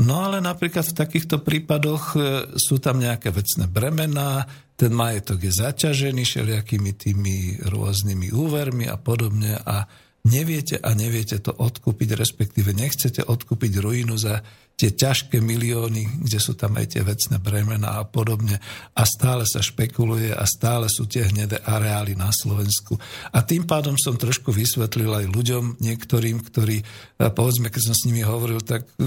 [0.00, 2.18] No ale napríklad v takýchto prípadoch e,
[2.56, 7.36] sú tam nejaké vecné bremená, ten majetok je zaťažený všelijakými tými
[7.68, 9.84] rôznymi úvermi a podobne a
[10.26, 14.40] neviete a neviete to odkúpiť, respektíve nechcete odkúpiť ruinu za
[14.76, 18.58] tie ťažké milióny, kde sú tam aj tie vecné bremena a podobne.
[18.98, 22.98] A stále sa špekuluje a stále sú tie hnedé areály na Slovensku.
[23.30, 26.82] A tým pádom som trošku vysvetlil aj ľuďom, niektorým, ktorí,
[27.20, 29.06] povedzme, keď som s nimi hovoril, tak e,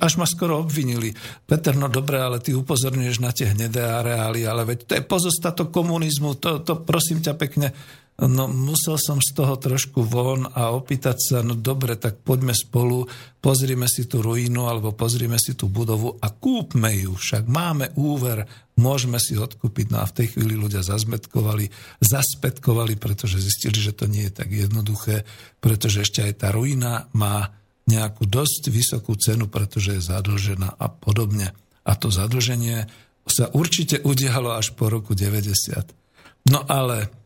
[0.00, 1.12] až ma skoro obvinili.
[1.44, 5.68] Peter, no dobre, ale ty upozorňuješ na tie hnedé areály, ale veď to je pozostatok
[5.68, 7.76] komunizmu, to, to prosím ťa pekne,
[8.20, 13.08] No musel som z toho trošku von a opýtať sa, no dobre, tak poďme spolu,
[13.40, 17.16] pozrime si tú ruínu alebo pozrime si tú budovu a kúpme ju.
[17.16, 18.44] Však máme úver,
[18.76, 19.96] môžeme si odkúpiť.
[19.96, 21.72] No a v tej chvíli ľudia zazmetkovali,
[22.04, 25.24] zaspetkovali, pretože zistili, že to nie je tak jednoduché,
[25.64, 27.56] pretože ešte aj tá ruína má
[27.88, 31.56] nejakú dosť vysokú cenu, pretože je zadlžená a podobne.
[31.88, 32.84] A to zadlženie
[33.24, 36.52] sa určite udialo až po roku 90.
[36.52, 37.19] No ale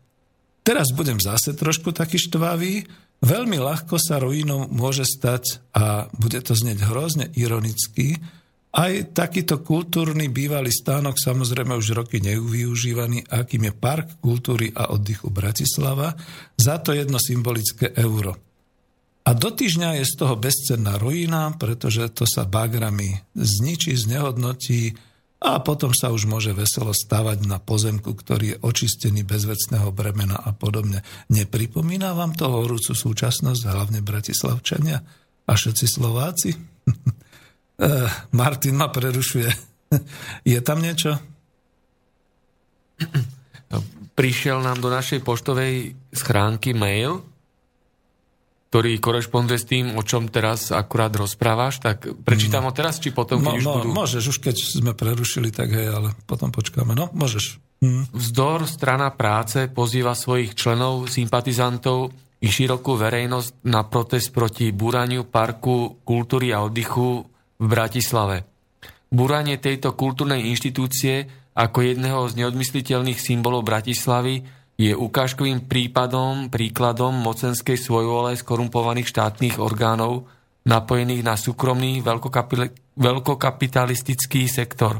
[0.65, 2.89] Teraz budem zase trošku taký štvavý.
[3.21, 8.17] Veľmi ľahko sa ruinou môže stať, a bude to znieť hrozne ironicky,
[8.75, 15.31] aj takýto kultúrny bývalý stánok, samozrejme už roky neuvyužívaný, akým je Park kultúry a oddychu
[15.31, 16.11] Bratislava,
[16.59, 18.35] za to jedno symbolické euro.
[19.25, 24.91] A do týždňa je z toho bezcenná ruina, pretože to sa bagrami zničí, znehodnotí,
[25.45, 30.41] a potom sa už môže veselo stavať na pozemku, ktorý je očistený bez vecného bremena
[30.41, 31.05] a podobne.
[31.29, 34.97] Nepripomína vám to horúcu súčasnosť, hlavne Bratislavčania
[35.45, 36.51] a všetci Slováci?
[37.75, 39.51] Eh, Martin ma prerušuje.
[40.47, 41.19] je tam niečo?
[44.15, 47.19] Prišiel nám do našej poštovej schránky mail,
[48.75, 53.39] ktorý korešponduje s tým, o čom teraz akurát rozprávaš, tak prečítam ho teraz, či potom,
[53.39, 53.87] keď no, už no, budú...
[53.95, 56.91] Môžeš, už keď sme prerušili, tak hej, ale potom počkáme.
[56.91, 57.55] No, môžeš.
[57.79, 58.11] Hm.
[58.11, 62.11] Vzdor strana práce pozýva svojich členov, sympatizantov
[62.43, 67.23] i širokú verejnosť na protest proti búraniu parku kultúry a oddychu
[67.55, 68.43] v Bratislave.
[69.07, 74.43] Búranie tejto kultúrnej inštitúcie ako jedného z neodmysliteľných symbolov Bratislavy
[74.75, 80.27] je ukážkovým prípadom, príkladom mocenskej svojvole skorumpovaných štátnych orgánov
[80.67, 82.03] napojených na súkromný
[82.99, 84.99] veľkokapitalistický sektor.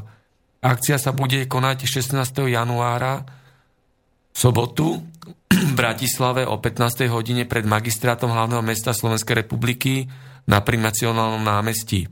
[0.64, 2.48] Akcia sa bude konať 16.
[2.48, 3.20] januára
[4.32, 5.04] v sobotu
[5.52, 7.12] v Bratislave o 15.
[7.12, 10.08] hodine pred magistrátom hlavného mesta Slovenskej republiky
[10.48, 12.08] na primacionálnom námestí.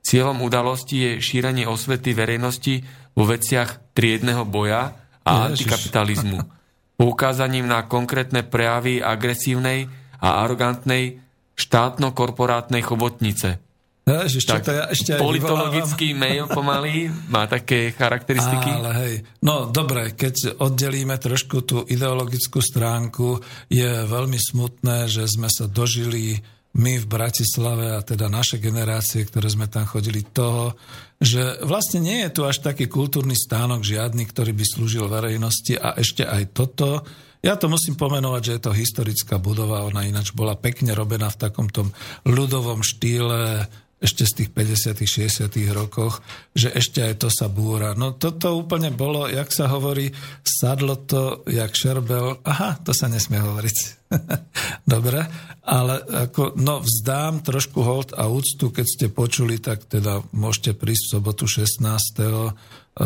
[0.00, 2.86] Cieľom udalosti je šírenie osvety verejnosti
[3.18, 4.94] vo veciach triedného boja
[5.26, 5.66] a Ježiš.
[5.66, 6.38] antikapitalizmu
[7.00, 9.88] poukázaním na konkrétne prejavy agresívnej
[10.20, 11.16] a arogantnej
[11.56, 13.56] štátno-korporátnej chobotnice.
[14.04, 18.68] Ježiš, tak, to ja ešte politologický mail pomaly má také charakteristiky.
[18.68, 19.14] Ale hej,
[19.46, 23.38] no dobre, keď oddelíme trošku tú ideologickú stránku,
[23.70, 26.42] je veľmi smutné, že sme sa dožili
[26.74, 30.74] my v Bratislave a teda naše generácie, ktoré sme tam chodili, toho,
[31.20, 35.92] že vlastne nie je tu až taký kultúrny stánok žiadny, ktorý by slúžil verejnosti a
[36.00, 37.04] ešte aj toto.
[37.44, 41.40] Ja to musím pomenovať, že je to historická budova, ona ináč bola pekne robená v
[41.40, 41.92] takom tom
[42.24, 43.68] ľudovom štýle,
[44.00, 44.96] ešte z tých 50
[45.44, 46.24] 60 rokoch,
[46.56, 47.92] že ešte aj to sa búra.
[47.92, 50.08] No toto úplne bolo, jak sa hovorí,
[50.40, 52.40] sadlo to jak šerbel.
[52.48, 53.99] Aha, to sa nesmie hovoriť.
[54.94, 55.22] Dobre,
[55.62, 61.02] ale ako, no vzdám trošku hold a úctu, keď ste počuli, tak teda môžete prísť
[61.06, 61.78] v sobotu 16.
[62.20, 63.04] E,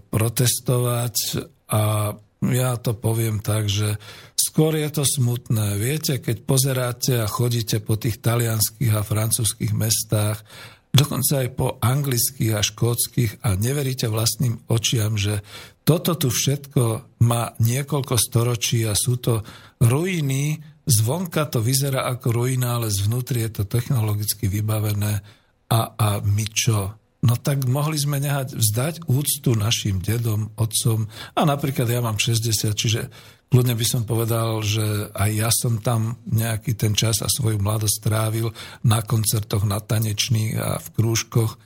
[0.00, 1.16] protestovať
[1.68, 2.14] a
[2.46, 3.96] ja to poviem tak, že
[4.36, 5.80] skôr je to smutné.
[5.80, 10.44] Viete, keď pozeráte a chodíte po tých talianských a francúzských mestách,
[10.96, 15.44] dokonca aj po anglických a škótskych a neveríte vlastným očiam, že
[15.84, 19.44] toto tu všetko má niekoľko storočí a sú to
[19.84, 20.56] ruiny,
[20.88, 25.20] zvonka to vyzerá ako ruina, ale zvnútri je to technologicky vybavené
[25.68, 27.05] a, a my čo?
[27.24, 32.76] No tak mohli sme nehať vzdať úctu našim dedom, otcom a napríklad ja mám 60,
[32.76, 33.08] čiže
[33.48, 37.94] kľudne by som povedal, že aj ja som tam nejaký ten čas a svoju mladosť
[38.02, 38.50] strávil
[38.84, 41.56] na koncertoch, na tanečných a v krúžkoch.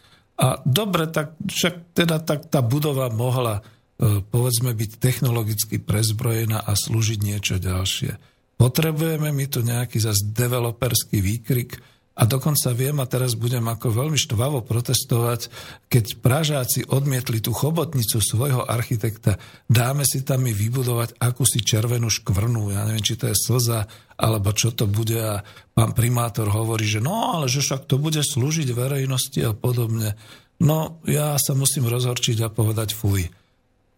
[0.40, 6.72] A dobre, tak však teda tak tá budova mohla e, povedzme byť technologicky prezbrojená a
[6.72, 8.16] slúžiť niečo ďalšie.
[8.60, 11.80] Potrebujeme my tu nejaký zase developerský výkrik,
[12.20, 15.48] a dokonca viem, a teraz budem ako veľmi štvavo protestovať,
[15.88, 19.40] keď Pražáci odmietli tú chobotnicu svojho architekta,
[19.72, 23.88] dáme si tam my vybudovať akúsi červenú škvrnu, ja neviem, či to je slza,
[24.20, 25.40] alebo čo to bude a
[25.72, 30.12] pán primátor hovorí, že no, ale že však to bude slúžiť verejnosti a podobne.
[30.60, 33.32] No, ja sa musím rozhorčiť a povedať fuj.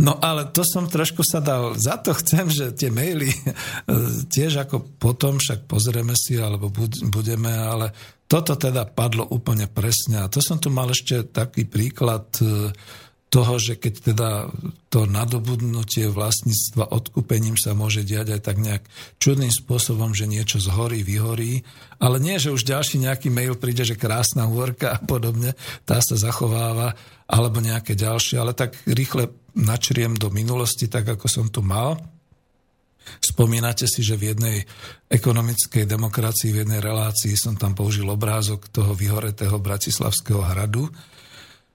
[0.03, 3.31] No ale to som trošku sa dal, za to chcem, že tie maily
[4.35, 6.75] tiež ako potom však pozrieme si, alebo
[7.09, 7.95] budeme, ale
[8.27, 10.27] toto teda padlo úplne presne.
[10.27, 12.75] A to som tu mal ešte taký príklad e,
[13.33, 14.31] toho, že keď teda
[14.93, 18.85] to nadobudnutie vlastníctva odkúpením sa môže diať aj tak nejak
[19.17, 21.65] čudným spôsobom, že niečo zhorí, vyhorí,
[21.97, 25.57] ale nie, že už ďalší nejaký mail príde, že krásna hôrka a podobne,
[25.89, 26.93] tá sa zachováva,
[27.33, 31.97] alebo nejaké ďalšie, ale tak rýchle načriem do minulosti, tak ako som tu mal.
[33.19, 34.57] Spomínate si, že v jednej
[35.11, 40.87] ekonomickej demokracii, v jednej relácii som tam použil obrázok toho vyhoretého Bratislavského hradu.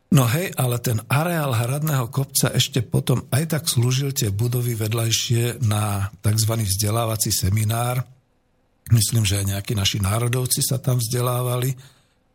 [0.07, 5.67] No hej, ale ten areál hradného kopca ešte potom aj tak slúžil tie budovy vedľajšie
[5.67, 6.53] na tzv.
[6.63, 8.07] vzdelávací seminár.
[8.87, 11.75] Myslím, že aj nejakí naši národovci sa tam vzdelávali.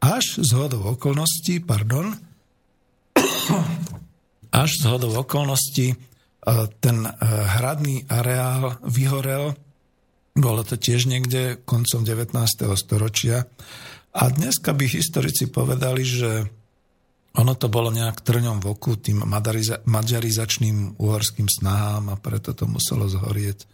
[0.04, 2.12] Až z hodou okolností, pardon,
[4.52, 5.96] až z hodou okolností e,
[6.78, 7.10] ten e,
[7.58, 9.56] hradný areál vyhorel,
[10.32, 12.36] bolo to tiež niekde koncom 19.
[12.76, 13.44] storočia.
[14.12, 16.30] A dneska by historici povedali, že
[17.32, 19.24] ono to bolo nejak trňom v oku tým
[19.88, 23.64] maďarizačným uhorským snahám a preto to muselo zhorieť.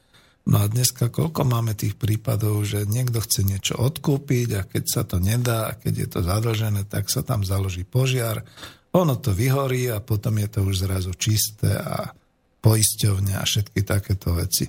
[0.49, 5.03] No a dneska koľko máme tých prípadov, že niekto chce niečo odkúpiť a keď sa
[5.03, 8.46] to nedá, a keď je to zadlžené, tak sa tam založí požiar
[8.95, 12.12] ono to vyhorí a potom je to už zrazu čisté a
[12.59, 14.66] poisťovne a všetky takéto veci.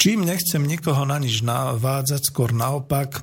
[0.00, 3.22] Čím nechcem nikoho na nič navádzať, skôr naopak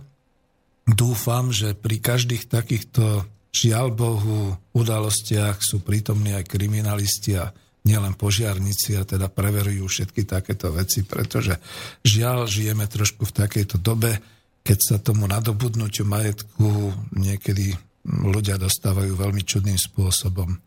[0.88, 7.52] dúfam, že pri každých takýchto žiaľ Bohu udalostiach sú prítomní aj kriminalisti a
[7.84, 11.58] nielen požiarníci a teda preverujú všetky takéto veci, pretože
[12.06, 14.22] žiaľ žijeme trošku v takejto dobe,
[14.62, 17.74] keď sa tomu nadobudnutiu majetku niekedy
[18.10, 20.58] ľudia dostávajú veľmi čudným spôsobom.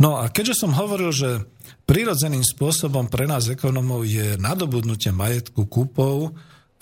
[0.00, 1.46] No a keďže som hovoril, že
[1.86, 6.32] prirodzeným spôsobom pre nás ekonomov je nadobudnutie majetku kúpov,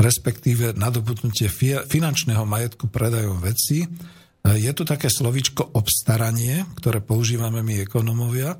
[0.01, 1.51] respektíve nadobudnutie
[1.85, 3.85] finančného majetku predajom veci,
[4.41, 8.57] je tu také slovičko obstaranie, ktoré používame my ekonomovia,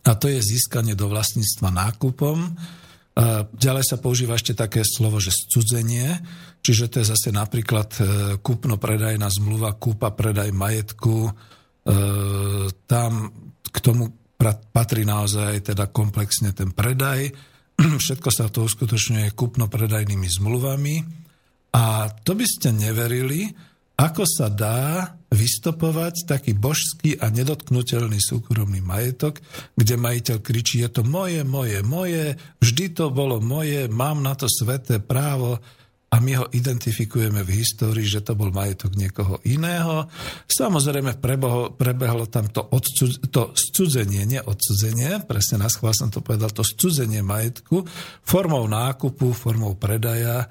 [0.00, 2.56] a to je získanie do vlastníctva nákupom,
[3.52, 6.22] Ďalej sa používa ešte také slovo, že scudzenie,
[6.60, 8.02] čiže to je zase napríklad e,
[8.40, 11.28] kúpno-predajná zmluva, kúpa-predaj majetku.
[11.28, 11.32] E,
[12.88, 13.12] tam
[13.70, 14.12] k tomu
[14.72, 17.28] patrí naozaj teda komplexne ten predaj.
[18.04, 20.96] Všetko sa to uskutočňuje kúpno-predajnými zmluvami.
[21.70, 23.46] A to by ste neverili,
[24.00, 29.38] ako sa dá vystopovať taký božský a nedotknutelný súkromný majetok,
[29.78, 34.50] kde majiteľ kričí, je to moje, moje, moje, vždy to bolo moje, mám na to
[34.50, 35.62] sveté právo
[36.10, 40.10] a my ho identifikujeme v histórii, že to bol majetok niekoho iného.
[40.50, 46.18] Samozrejme prebehlo, prebehlo tam to, odcud, to scudzenie, nie odcudzenie, presne na schvál som to
[46.18, 47.86] povedal, to scudzenie majetku
[48.26, 50.50] formou nákupu, formou predaja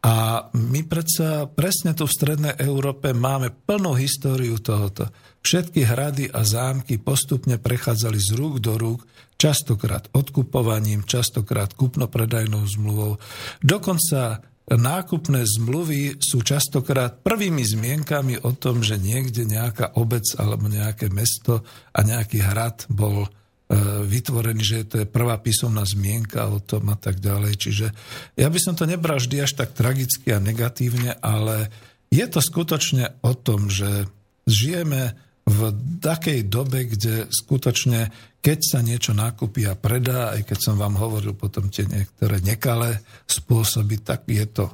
[0.00, 5.12] A my predsa presne tu v Strednej Európe máme plnú históriu tohoto.
[5.44, 9.04] Všetky hrady a zámky postupne prechádzali z rúk do rúk,
[9.36, 13.20] častokrát odkupovaním, častokrát kupno-predajnou zmluvou.
[13.60, 14.40] Dokonca
[14.70, 21.66] nákupné zmluvy sú častokrát prvými zmienkami o tom, že niekde nejaká obec alebo nejaké mesto
[21.90, 23.26] a nejaký hrad bol
[23.70, 27.54] E, vytvorený, že to je prvá písomná zmienka o tom a tak ďalej.
[27.54, 27.86] Čiže
[28.34, 31.70] ja by som to nebral vždy až tak tragicky a negatívne, ale
[32.10, 34.10] je to skutočne o tom, že
[34.42, 35.14] žijeme
[35.50, 38.06] v takej dobe, kde skutočne,
[38.38, 43.02] keď sa niečo nakúpi a predá, aj keď som vám hovoril potom tie niektoré nekalé
[43.26, 44.70] spôsoby, tak je to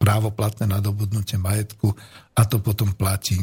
[0.00, 1.92] právoplatné nadobudnutie majetku
[2.34, 3.38] a to potom platí.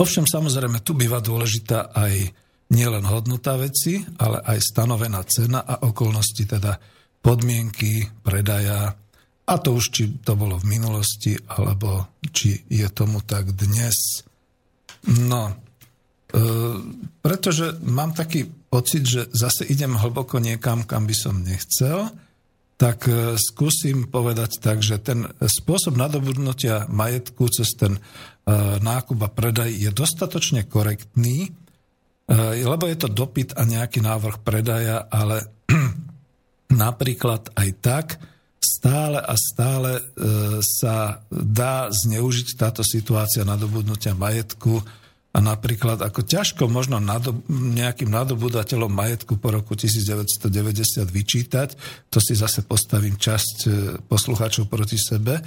[0.00, 2.34] Ovšem samozrejme tu býva dôležitá aj
[2.72, 6.80] nielen hodnota veci, ale aj stanovená cena a okolnosti, teda
[7.22, 8.96] podmienky predaja.
[9.42, 14.24] A to už, či to bolo v minulosti, alebo či je tomu tak dnes.
[15.06, 15.54] No, e,
[17.22, 22.10] pretože mám taký pocit, že zase idem hlboko niekam, kam by som nechcel,
[22.78, 28.00] tak e, skúsim povedať tak, že ten spôsob nadobudnutia majetku cez ten e,
[28.78, 31.50] nákup a predaj je dostatočne korektný,
[32.32, 35.42] Eh, lebo je to dopyt a nejaký návrh predaja, ale
[36.70, 38.06] napríklad aj tak
[38.62, 40.02] stále a stále eh,
[40.62, 44.78] sa dá zneužiť táto situácia nadobudnutia majetku
[45.32, 51.68] a napríklad ako ťažko možno nadob, nejakým nadobudateľom majetku po roku 1990 vyčítať,
[52.12, 53.72] to si zase postavím časť eh,
[54.06, 55.42] poslucháčov proti sebe,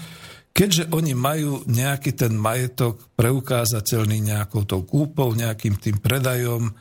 [0.51, 6.71] keďže oni majú nejaký ten majetok preukázateľný nejakou tou kúpou, nejakým tým predajom,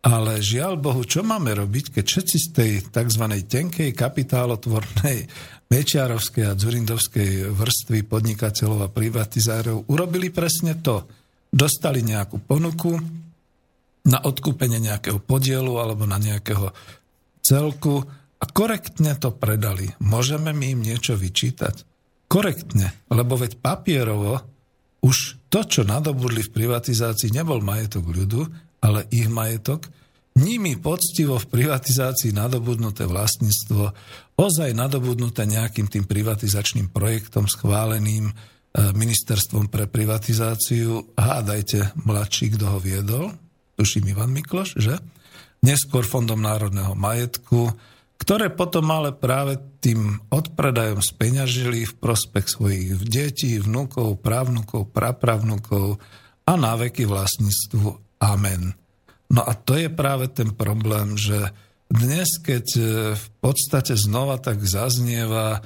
[0.00, 3.24] ale žiaľ Bohu, čo máme robiť, keď všetci z tej tzv.
[3.44, 5.28] tenkej kapitálotvornej
[5.70, 11.06] Mečiarovskej a Dzurindovskej vrstvy podnikateľov a privatizárov urobili presne to.
[11.50, 12.98] Dostali nejakú ponuku
[14.10, 16.74] na odkúpenie nejakého podielu alebo na nejakého
[17.40, 18.02] celku
[18.40, 19.86] a korektne to predali.
[20.02, 21.90] Môžeme my im niečo vyčítať?
[22.30, 24.38] korektne, lebo veď papierovo
[25.02, 28.46] už to, čo nadobudli v privatizácii, nebol majetok ľudu,
[28.86, 29.90] ale ich majetok,
[30.40, 33.92] nimi poctivo v privatizácii nadobudnuté vlastníctvo,
[34.40, 38.34] ozaj nadobudnuté nejakým tým privatizačným projektom schváleným e,
[38.96, 41.12] ministerstvom pre privatizáciu.
[41.14, 43.36] Hádajte, mladší, kto ho viedol,
[43.76, 44.96] tuším Ivan Mikloš, že?
[45.60, 47.68] Neskôr Fondom národného majetku,
[48.16, 56.00] ktoré potom ale práve tým odpredajom speňažili v prospech svojich detí, vnúkov, právnukov, prapravnukov
[56.48, 58.20] a na veky vlastníctvu.
[58.20, 58.79] Amen.
[59.30, 61.54] No a to je práve ten problém, že
[61.90, 62.82] dnes, keď e,
[63.14, 65.60] v podstate znova tak zaznieva e,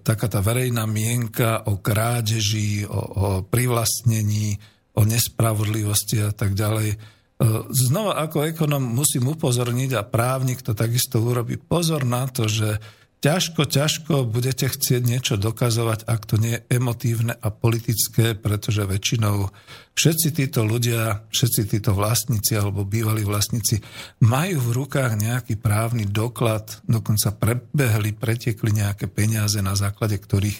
[0.00, 4.56] taká tá verejná mienka o krádeži, o, o privlastnení,
[4.96, 6.96] o nespravodlivosti a tak ďalej,
[7.38, 11.54] E, znova ako ekonom musím upozorniť a právnik to takisto urobí.
[11.54, 12.82] Pozor na to, že
[13.18, 19.50] ťažko, ťažko budete chcieť niečo dokazovať, ak to nie je emotívne a politické, pretože väčšinou
[19.98, 23.82] všetci títo ľudia, všetci títo vlastníci alebo bývalí vlastníci
[24.22, 30.58] majú v rukách nejaký právny doklad, dokonca prebehli, pretekli nejaké peniaze, na základe ktorých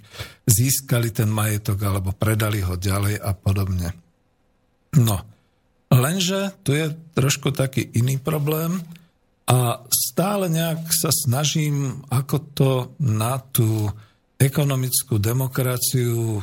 [0.50, 3.94] získali ten majetok alebo predali ho ďalej a podobne.
[4.98, 5.22] No,
[5.88, 8.84] Lenže tu je trošku taký iný problém
[9.48, 13.88] a stále nejak sa snažím ako to na tú
[14.38, 16.42] ekonomickú demokraciu e,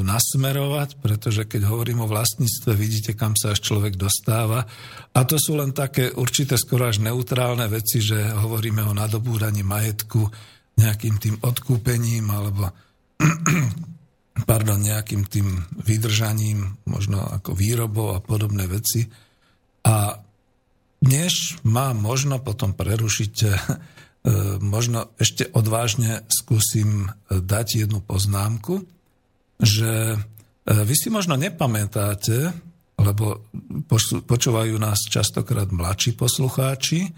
[0.00, 4.64] nasmerovať, pretože keď hovorím o vlastníctve, vidíte, kam sa až človek dostáva.
[5.12, 10.24] A to sú len také určité skoro až neutrálne veci, že hovoríme o nadobúraní majetku
[10.80, 12.72] nejakým tým odkúpením alebo
[14.50, 19.04] pardon, nejakým tým vydržaním, možno ako výrobou a podobné veci.
[19.84, 20.16] A
[21.04, 23.48] než má možno potom prerušiť, e,
[24.60, 27.08] možno ešte odvážne skúsim e,
[27.40, 28.84] dať jednu poznámku,
[29.60, 30.16] že e,
[30.64, 32.52] vy si možno nepamätáte,
[32.94, 33.42] lebo
[34.24, 37.10] počúvajú nás častokrát mladší poslucháči,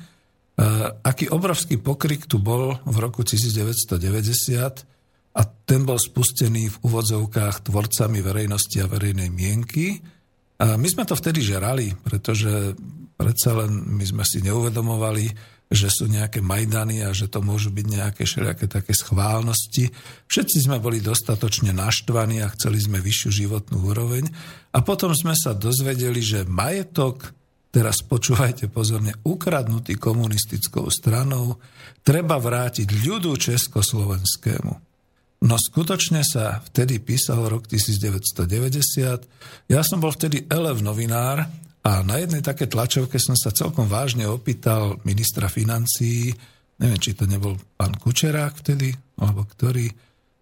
[1.04, 8.24] aký obrovský pokrik tu bol v roku 1990 a ten bol spustený v úvodzovkách tvorcami
[8.24, 10.00] verejnosti a verejnej mienky.
[10.56, 12.72] A my sme to vtedy žerali, pretože
[13.16, 17.86] predsa len my sme si neuvedomovali, že sú nejaké majdany a že to môžu byť
[17.90, 19.90] nejaké všelijaké také schválnosti.
[20.30, 24.30] Všetci sme boli dostatočne naštvaní a chceli sme vyššiu životnú úroveň.
[24.70, 27.34] A potom sme sa dozvedeli, že majetok,
[27.74, 31.58] teraz počúvajte pozorne, ukradnutý komunistickou stranou,
[32.06, 34.72] treba vrátiť ľudu československému.
[35.42, 39.66] No skutočne sa vtedy písal rok 1990.
[39.66, 44.26] Ja som bol vtedy elev novinár a na jednej také tlačovke som sa celkom vážne
[44.26, 46.34] opýtal ministra financií,
[46.82, 48.90] neviem, či to nebol pán Kučerák vtedy,
[49.22, 49.86] alebo ktorý,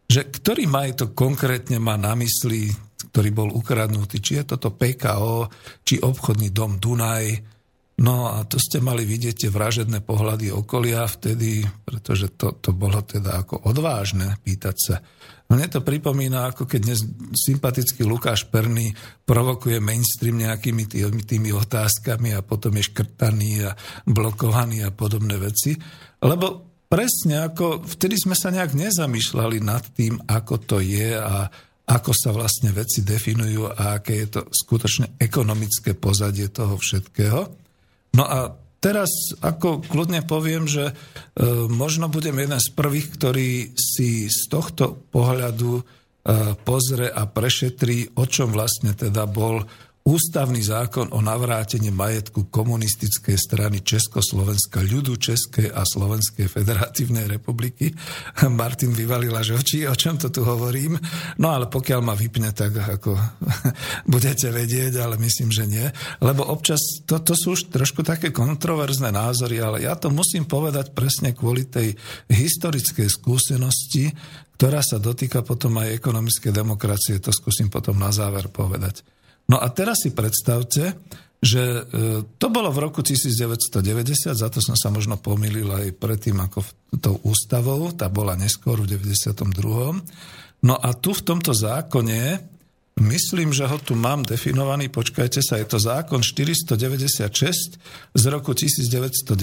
[0.09, 2.73] že ktorý majetok konkrétne má na mysli,
[3.13, 5.53] ktorý bol ukradnutý, či je toto PKO,
[5.85, 7.55] či obchodný dom Dunaj,
[7.95, 12.99] No a to ste mali vidieť tie vražedné pohľady okolia vtedy, pretože to, to bolo
[13.07, 14.97] teda ako odvážne pýtať sa.
[15.45, 17.01] No mne to pripomína, ako keď dnes
[17.37, 18.97] sympatický Lukáš Perný
[19.29, 23.77] provokuje mainstream nejakými tými, tými otázkami a potom je škrtaný a
[24.09, 25.77] blokovaný a podobné veci.
[26.25, 31.53] Lebo presne ako vtedy sme sa nejak nezamýšľali nad tým, ako to je a
[31.85, 37.41] ako sa vlastne veci definujú a aké je to skutočne ekonomické pozadie toho všetkého.
[38.17, 39.09] No a teraz
[39.41, 40.95] ako kľudne poviem, že e,
[41.73, 45.83] možno budem jeden z prvých, ktorý si z tohto pohľadu e,
[46.69, 49.65] pozrie a prešetrí, o čom vlastne teda bol
[50.05, 57.89] Ústavný zákon o navrátení majetku komunistickej strany Československa, ľudu Českej a Slovenskej federatívnej republiky.
[58.53, 61.01] Martin vyvalila, že oči, o čom to tu hovorím.
[61.41, 63.17] No ale pokiaľ ma vypne, tak ako
[64.13, 65.89] budete vedieť, ale myslím, že nie.
[66.21, 70.93] Lebo občas to, to sú už trošku také kontroverzné názory, ale ja to musím povedať
[70.93, 71.97] presne kvôli tej
[72.29, 74.13] historickej skúsenosti,
[74.61, 77.25] ktorá sa dotýka potom aj ekonomickej demokracie.
[77.25, 79.14] To skúsim potom na záver povedať.
[79.49, 80.97] No a teraz si predstavte,
[81.45, 81.83] že e,
[82.41, 86.65] to bolo v roku 1990, za to som sa možno pomýlil aj predtým ako
[86.97, 89.45] tou ústavou, tá bola neskôr v 92.
[90.65, 92.54] No a tu v tomto zákone
[92.95, 97.75] Myslím, že ho tu mám definovaný, počkajte sa, je to zákon 496
[98.15, 99.35] z roku 1990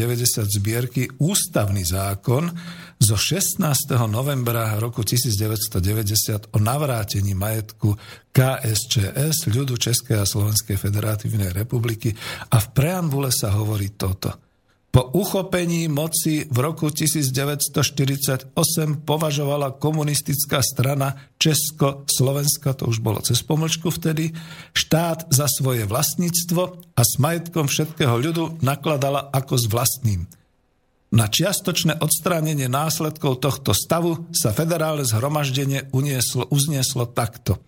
[0.47, 2.47] zbierky, ústavný zákon
[2.95, 3.59] zo 16.
[4.07, 7.99] novembra roku 1990 o navrátení majetku
[8.31, 12.15] KSČS, ľudu Českej a Slovenskej federatívnej republiky
[12.55, 14.31] a v preambule sa hovorí toto–
[14.91, 18.51] po uchopení moci v roku 1948
[19.07, 24.35] považovala komunistická strana Česko-Slovenska, to už bolo cez pomlčku vtedy,
[24.75, 26.61] štát za svoje vlastníctvo
[26.91, 30.27] a s majetkom všetkého ľudu nakladala ako s vlastným.
[31.11, 37.63] Na čiastočné odstránenie následkov tohto stavu sa federálne zhromaždenie unieslo, uznieslo takto.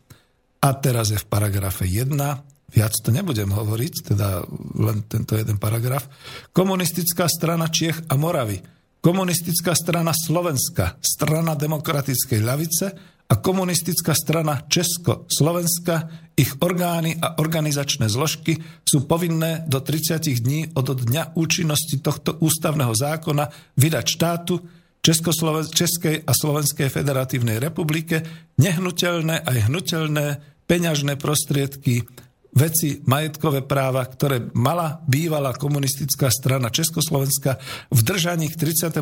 [0.64, 4.44] A teraz je v paragrafe 1 viac to nebudem hovoriť, teda
[4.82, 6.10] len tento jeden paragraf.
[6.50, 8.60] Komunistická strana Čiech a Moravy,
[9.00, 12.86] komunistická strana Slovenska, strana demokratickej ľavice
[13.30, 20.98] a komunistická strana Česko-Slovenska, ich orgány a organizačné zložky sú povinné do 30 dní od
[20.98, 24.56] dňa účinnosti tohto ústavného zákona vydať štátu,
[25.04, 28.24] Českej a Slovenskej federatívnej republike
[28.56, 32.08] nehnuteľné aj hnutelné peňažné prostriedky
[32.54, 37.58] veci, majetkové práva, ktoré mala bývalá komunistická strana Československa
[37.90, 39.02] v držaní k 31.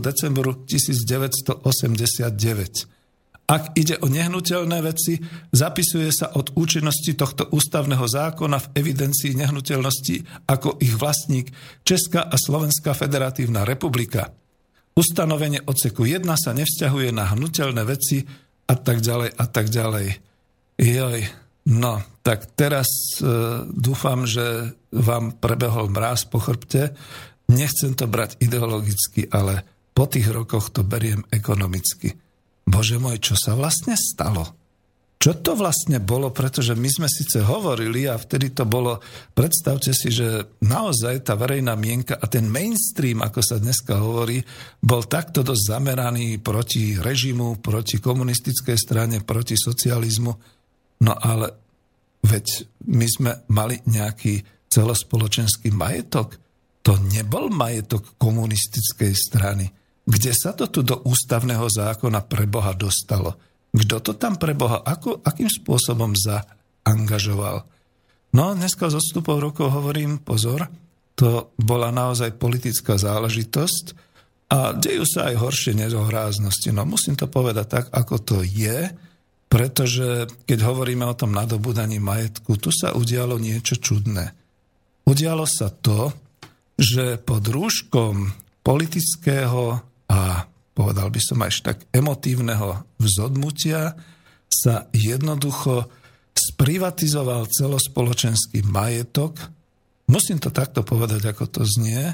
[0.00, 2.96] decembru 1989.
[3.46, 5.22] Ak ide o nehnuteľné veci,
[5.54, 11.54] zapisuje sa od účinnosti tohto ústavného zákona v evidencii nehnuteľnosti ako ich vlastník
[11.86, 14.34] Česká a Slovenská federatívna republika.
[14.98, 18.26] Ustanovenie odseku 1 sa nevzťahuje na hnutelné veci
[18.66, 20.18] a tak ďalej a tak ďalej.
[20.82, 22.86] Joj, No, tak teraz
[23.18, 23.26] e,
[23.66, 26.94] dúfam, že vám prebehol mráz po chrbte.
[27.50, 32.14] Nechcem to brať ideologicky, ale po tých rokoch to beriem ekonomicky.
[32.66, 34.54] Bože môj, čo sa vlastne stalo?
[35.16, 36.30] Čo to vlastne bolo?
[36.30, 39.00] Pretože my sme síce hovorili a vtedy to bolo,
[39.34, 44.38] predstavte si, že naozaj tá verejná mienka a ten mainstream, ako sa dneska hovorí,
[44.78, 50.55] bol takto dosť zameraný proti režimu, proti komunistickej strane, proti socializmu
[51.02, 51.52] No ale
[52.24, 54.40] veď my sme mali nejaký
[54.70, 56.36] celospoločenský majetok.
[56.86, 59.66] To nebol majetok komunistickej strany.
[60.06, 63.34] Kde sa to tu do ústavného zákona pre Boha dostalo?
[63.74, 67.66] Kto to tam pre Boha, ako, akým spôsobom zaangažoval?
[68.32, 70.70] No dneska z odstupov rokov hovorím, pozor,
[71.16, 73.84] to bola naozaj politická záležitosť
[74.52, 76.70] a dejú sa aj horšie nezohráznosti.
[76.70, 78.92] No musím to povedať tak, ako to je,
[79.46, 84.34] pretože keď hovoríme o tom nadobudaní majetku, tu sa udialo niečo čudné.
[85.06, 86.10] Udialo sa to,
[86.76, 88.34] že pod rúškom
[88.66, 89.80] politického
[90.10, 90.20] a
[90.76, 93.96] povedal by som až tak emotívneho vzodmutia
[94.50, 95.88] sa jednoducho
[96.36, 99.40] sprivatizoval celospoločenský majetok.
[100.10, 102.12] Musím to takto povedať, ako to znie.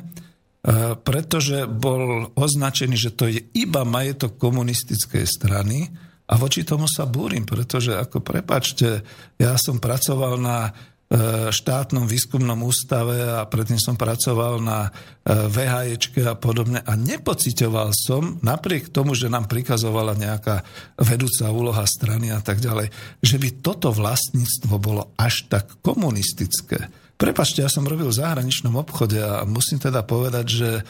[1.02, 5.90] pretože bol označený, že to je iba majetok komunistickej strany
[6.32, 9.04] a voči tomu sa búrim, pretože ako prepačte,
[9.36, 10.72] ja som pracoval na
[11.12, 14.90] E, štátnom výskumnom ústave a predtým som pracoval na e,
[15.28, 20.64] VHEčke a podobne a nepocitoval som, napriek tomu, že nám prikazovala nejaká
[20.96, 22.88] vedúca úloha strany a tak ďalej,
[23.20, 26.88] že by toto vlastníctvo bolo až tak komunistické.
[27.22, 30.82] Prepačte, ja som robil v zahraničnom obchode a musím teda povedať, že e,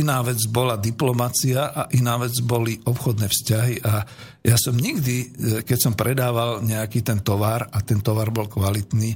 [0.00, 4.00] iná vec bola diplomacia a iná vec boli obchodné vzťahy a
[4.40, 5.26] ja som nikdy, e,
[5.60, 9.12] keď som predával nejaký ten tovar a ten tovar bol kvalitný,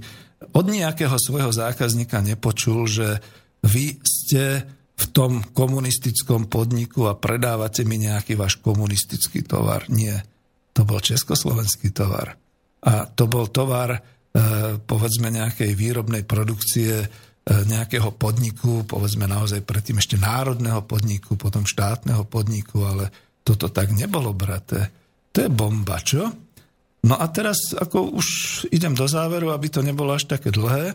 [0.53, 3.17] od nejakého svojho zákazníka nepočul, že
[3.65, 9.89] vy ste v tom komunistickom podniku a predávate mi nejaký váš komunistický tovar.
[9.89, 10.21] Nie.
[10.77, 12.37] To bol československý tovar.
[12.85, 14.12] A to bol tovar,
[14.89, 17.09] povedzme nejakej výrobnej produkcie eh,
[17.45, 23.13] nejakého podniku, povedzme naozaj predtým ešte národného podniku, potom štátneho podniku, ale
[23.45, 24.89] toto tak nebolo, brate.
[25.33, 26.33] To je bomba, čo?
[27.03, 28.29] No a teraz, ako už
[28.71, 30.95] idem do záveru, aby to nebolo až také dlhé,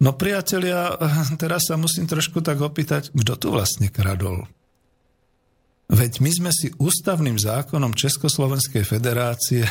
[0.00, 4.48] no priatelia, eh, teraz sa musím trošku tak opýtať, kto tu vlastne kradol?
[5.92, 9.68] Veď my sme si ústavným zákonom Československej federácie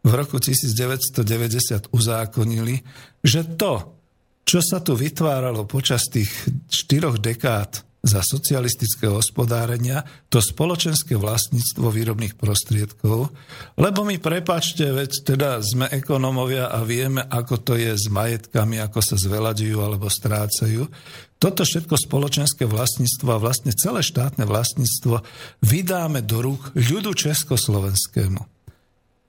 [0.00, 2.80] v roku 1990 uzákonili,
[3.20, 4.00] že to,
[4.48, 6.32] čo sa tu vytváralo počas tých
[6.72, 10.00] štyroch dekád za socialistického hospodárenia,
[10.32, 13.28] to spoločenské vlastníctvo výrobných prostriedkov,
[13.76, 19.04] lebo my prepačte, veď teda sme ekonómovia a vieme, ako to je s majetkami, ako
[19.04, 20.88] sa zvelaďujú alebo strácajú.
[21.36, 25.20] Toto všetko spoločenské vlastníctvo a vlastne celé štátne vlastníctvo
[25.60, 28.59] vydáme do rúk ľudu československému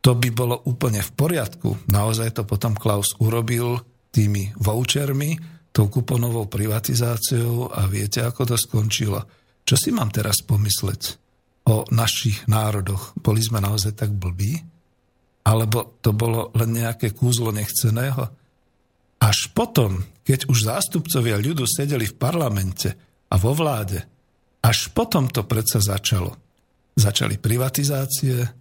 [0.01, 1.85] to by bolo úplne v poriadku.
[1.87, 3.77] Naozaj to potom Klaus urobil
[4.09, 5.37] tými vouchermi,
[5.71, 9.23] tou kuponovou privatizáciou a viete, ako to skončilo.
[9.63, 11.01] Čo si mám teraz pomysleť
[11.69, 13.15] o našich národoch?
[13.15, 14.59] Boli sme naozaj tak blbí?
[15.47, 18.29] Alebo to bolo len nejaké kúzlo nechceného?
[19.21, 22.89] Až potom, keď už zástupcovia ľudu sedeli v parlamente
[23.29, 24.01] a vo vláde,
[24.65, 26.33] až potom to predsa začalo.
[26.97, 28.60] Začali privatizácie,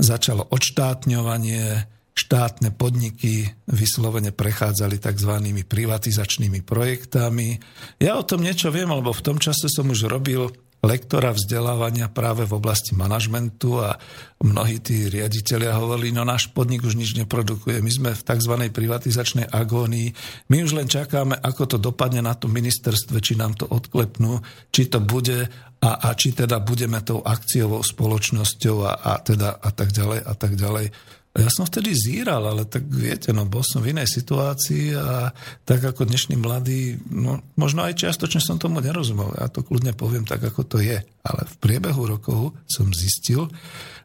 [0.00, 1.86] začalo odštátňovanie,
[2.16, 5.32] štátne podniky vyslovene prechádzali tzv.
[5.64, 7.56] privatizačnými projektami.
[8.02, 12.48] Ja o tom niečo viem, lebo v tom čase som už robil lektora vzdelávania práve
[12.48, 14.00] v oblasti manažmentu a
[14.40, 18.54] mnohí tí riaditeľia hovorili, no náš podnik už nič neprodukuje, my sme v tzv.
[18.72, 20.08] privatizačnej agónii,
[20.48, 24.40] my už len čakáme, ako to dopadne na tom ministerstve, či nám to odklepnú,
[24.72, 29.70] či to bude a, a či teda budeme tou akciovou spoločnosťou a, a teda a
[29.72, 30.86] tak ďalej a tak ďalej.
[31.30, 35.30] Ja som vtedy zíral, ale tak viete, no bol som v inej situácii a
[35.62, 39.38] tak ako dnešní mladí, no možno aj čiastočne som tomu nerozumel.
[39.38, 40.98] Ja to kľudne poviem tak, ako to je.
[41.22, 43.46] Ale v priebehu rokov som zistil,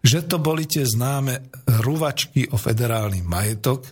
[0.06, 1.50] že to boli tie známe
[1.82, 3.90] rúvačky o federálny majetok,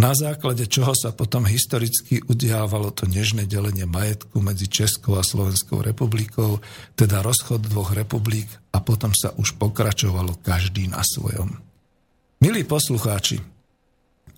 [0.00, 5.84] na základe čoho sa potom historicky udiávalo to nežné delenie majetku medzi Českou a Slovenskou
[5.84, 6.64] republikou,
[6.96, 11.69] teda rozchod dvoch republik a potom sa už pokračovalo každý na svojom.
[12.40, 13.36] Milí poslucháči,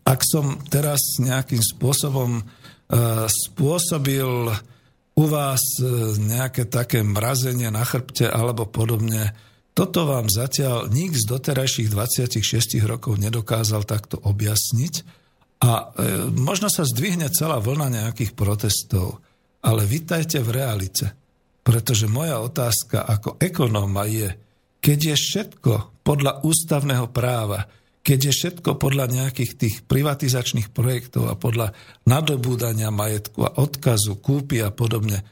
[0.03, 2.43] ak som teraz nejakým spôsobom e,
[3.31, 4.27] spôsobil
[5.15, 5.87] u vás e,
[6.19, 9.31] nejaké také mrazenie na chrbte alebo podobne,
[9.71, 14.95] toto vám zatiaľ nik z doterajších 26 rokov nedokázal takto objasniť
[15.63, 19.23] a e, možno sa zdvihne celá vlna nejakých protestov,
[19.63, 21.07] ale vitajte v realite.
[21.63, 24.35] Pretože moja otázka ako ekonóma je,
[24.83, 27.63] keď je všetko podľa ústavného práva,
[28.03, 31.71] keď je všetko podľa nejakých tých privatizačných projektov a podľa
[32.03, 35.23] nadobúdania majetku a odkazu, kúpy a podobne,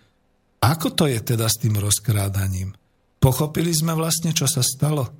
[0.62, 2.72] ako to je teda s tým rozkrádaním?
[3.20, 5.10] Pochopili sme vlastne, čo sa stalo?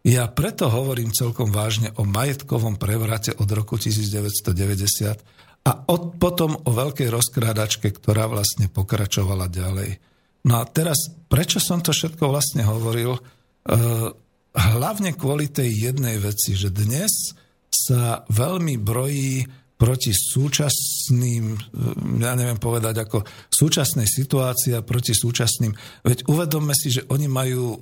[0.00, 6.70] Ja preto hovorím celkom vážne o majetkovom prevrate od roku 1990 a od, potom o
[6.72, 10.00] veľkej rozkrádačke, ktorá vlastne pokračovala ďalej.
[10.48, 13.12] No a teraz, prečo som to všetko vlastne hovoril?
[13.12, 13.20] E,
[14.54, 17.34] hlavne kvôli tej jednej veci, že dnes
[17.70, 21.56] sa veľmi brojí proti súčasným,
[22.20, 25.72] ja neviem povedať, ako súčasnej situácii a proti súčasným.
[26.04, 27.76] Veď uvedomme si, že oni majú e,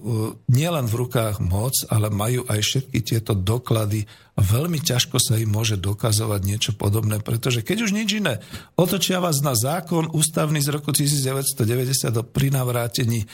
[0.55, 4.07] nielen v rukách moc, ale majú aj všetky tieto doklady
[4.39, 8.39] a veľmi ťažko sa im môže dokazovať niečo podobné, pretože keď už nič iné,
[8.79, 13.29] otočia vás na zákon ústavný z roku 1990 o prinavrátení e,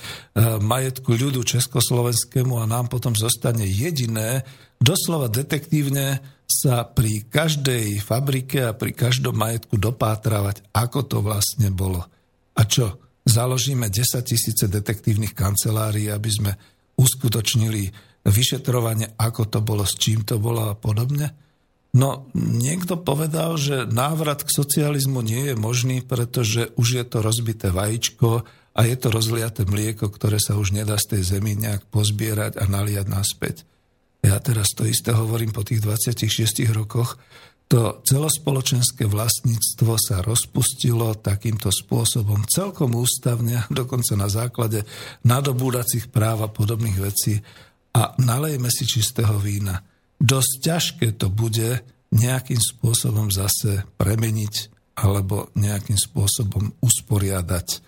[0.64, 4.48] majetku ľudu československému a nám potom zostane jediné,
[4.80, 12.04] doslova detektívne sa pri každej fabrike a pri každom majetku dopátravať, ako to vlastne bolo.
[12.54, 13.04] A čo?
[13.24, 16.52] založíme 10 tisíce detektívnych kancelárií, aby sme
[16.94, 17.90] uskutočnili
[18.24, 21.32] vyšetrovanie, ako to bolo, s čím to bolo a podobne.
[21.94, 27.70] No, niekto povedal, že návrat k socializmu nie je možný, pretože už je to rozbité
[27.70, 28.42] vajíčko
[28.74, 32.66] a je to rozliaté mlieko, ktoré sa už nedá z tej zemi nejak pozbierať a
[32.66, 33.62] naliať naspäť.
[34.24, 37.20] Ja teraz to isté hovorím po tých 26 rokoch.
[37.68, 44.88] To celospoločenské vlastníctvo sa rozpustilo takýmto spôsobom celkom ústavne, dokonca na základe
[45.28, 47.44] nadobúdacích práv a podobných vecí
[47.92, 49.84] a nalejme si čistého vína
[50.24, 57.82] dosť ťažké to bude nejakým spôsobom zase premeniť alebo nejakým spôsobom usporiadať.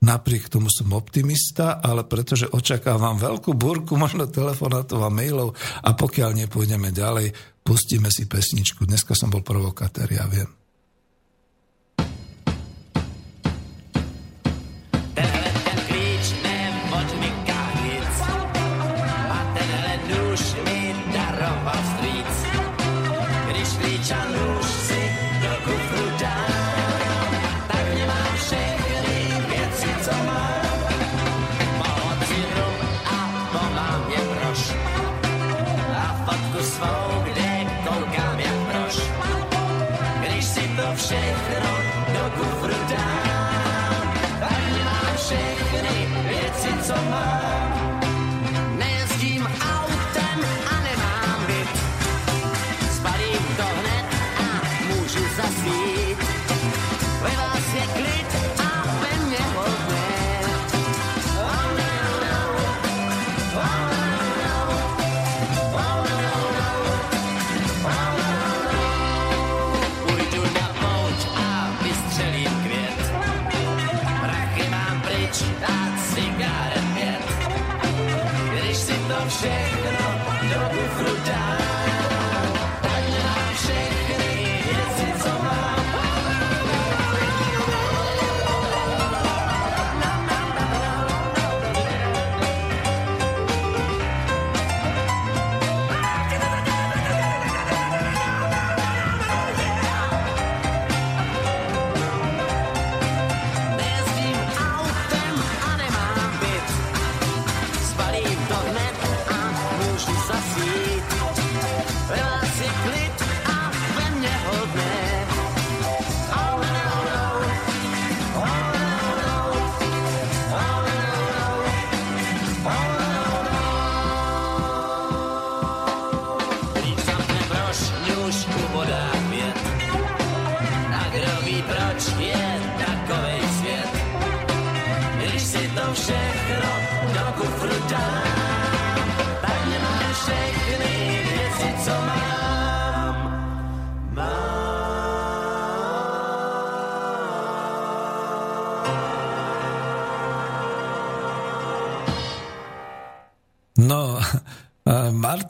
[0.00, 5.52] Napriek tomu som optimista, ale pretože očakávam veľkú burku, možno telefonátov a mailov
[5.84, 8.88] a pokiaľ nepôjdeme ďalej, pustíme si pesničku.
[8.88, 10.59] Dneska som bol provokatér, ja viem.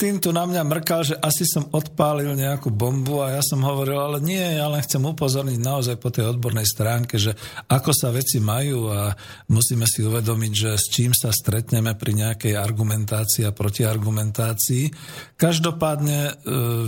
[0.01, 4.01] Martin tu na mňa mrkal, že asi som odpálil nejakú bombu a ja som hovoril,
[4.01, 7.37] ale nie, ja len chcem upozorniť naozaj po tej odbornej stránke, že
[7.69, 9.13] ako sa veci majú a
[9.53, 14.89] musíme si uvedomiť, že s čím sa stretneme pri nejakej argumentácii a protiargumentácii.
[15.37, 16.33] Každopádne e,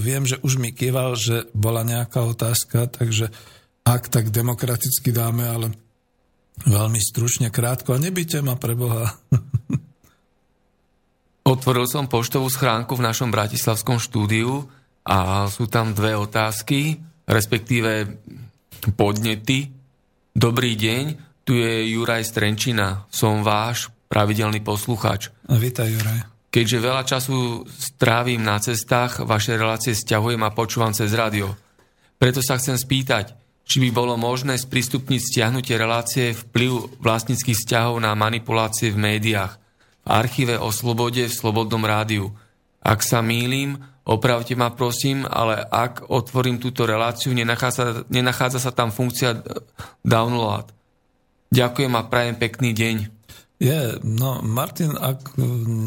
[0.01, 3.29] viem, že už mi kýval, že bola nejaká otázka, takže
[3.85, 5.77] ak tak demokraticky dáme, ale
[6.65, 7.93] veľmi stručne, krátko.
[7.93, 9.13] A nebyte ma pre Boha.
[11.43, 14.63] Otvoril som poštovú schránku v našom bratislavskom štúdiu
[15.03, 18.15] a sú tam dve otázky, respektíve
[18.95, 19.75] podnety.
[20.31, 21.05] Dobrý deň,
[21.43, 25.35] tu je Juraj Strenčina, som váš pravidelný posluchač.
[25.51, 26.31] Vítaj, Juraj.
[26.53, 31.59] Keďže veľa času strávim na cestách, vaše relácie stiahujem a počúvam cez rádio.
[32.23, 33.35] Preto sa chcem spýtať,
[33.67, 39.62] či by bolo možné sprístupniť stiahnutie relácie vplyv vlastníckých vzťahov na manipulácie v médiách
[40.07, 42.35] archíve o slobode v Slobodnom rádiu.
[42.83, 48.91] Ak sa mýlim, opravte ma prosím, ale ak otvorím túto reláciu, nenachádza, nenachádza sa tam
[48.91, 49.39] funkcia
[50.03, 50.75] download.
[51.55, 52.97] Ďakujem a prajem pekný deň.
[53.63, 55.39] Je, no Martin, ak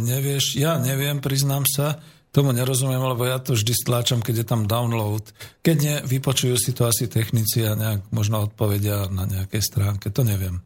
[0.07, 1.99] nevieš, ja neviem, priznám sa,
[2.31, 5.23] tomu nerozumiem, lebo ja to vždy stláčam, keď je tam download.
[5.63, 10.23] Keď nie, vypočujú si to asi technici a nejak možno odpovedia na nejakej stránke, to
[10.23, 10.59] neviem.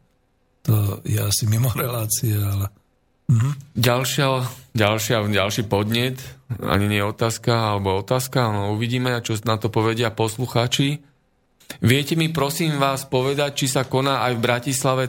[0.66, 2.79] To je asi mimo relácie, ale...
[3.78, 4.26] Ďalšia,
[4.74, 6.18] ďalšia, ďalší podnet,
[6.58, 10.98] ani nie otázka, alebo otázka, no uvidíme, čo na to povedia poslucháči.
[11.78, 15.06] Viete mi prosím vás povedať, či sa koná aj v Bratislave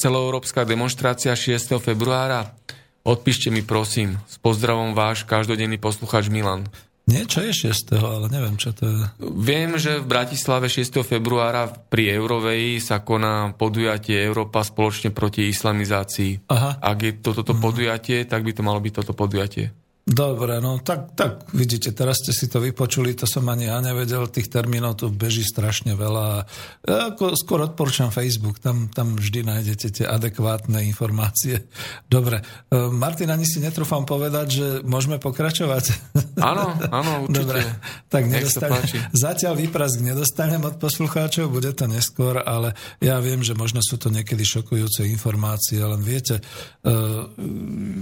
[0.00, 1.76] celoeurópska demonstrácia 6.
[1.76, 2.56] februára?
[3.04, 4.16] Odpíšte mi prosím.
[4.24, 6.64] S pozdravom váš každodenný poslucháč Milan.
[7.08, 7.96] Niečo je 6.
[7.96, 9.08] ale neviem, čo to je.
[9.40, 11.00] Viem, že v Bratislave 6.
[11.00, 16.52] februára pri Euroveji sa koná podujatie Európa spoločne proti islamizácii.
[16.52, 16.76] Aha.
[16.76, 19.72] Ak je to toto podujatie, tak by to malo byť toto podujatie.
[20.08, 24.24] Dobre, no tak, tak vidíte, teraz ste si to vypočuli, to som ani ja nevedel,
[24.32, 26.48] tých termínov tu beží strašne veľa.
[26.88, 31.68] Ja ako skôr odporúčam Facebook, tam, tam vždy nájdete tie adekvátne informácie.
[32.08, 36.16] Dobre, e, Martin, ani si netrúfam povedať, že môžeme pokračovať.
[36.40, 37.44] Áno, áno, určite.
[37.44, 37.60] Dobre,
[38.08, 38.80] tak nedostane,
[39.12, 42.72] zatiaľ výprask nedostanem od poslucháčov, bude to neskôr, ale
[43.04, 46.40] ja viem, že možno sú to niekedy šokujúce informácie, len viete,
[46.80, 46.96] e,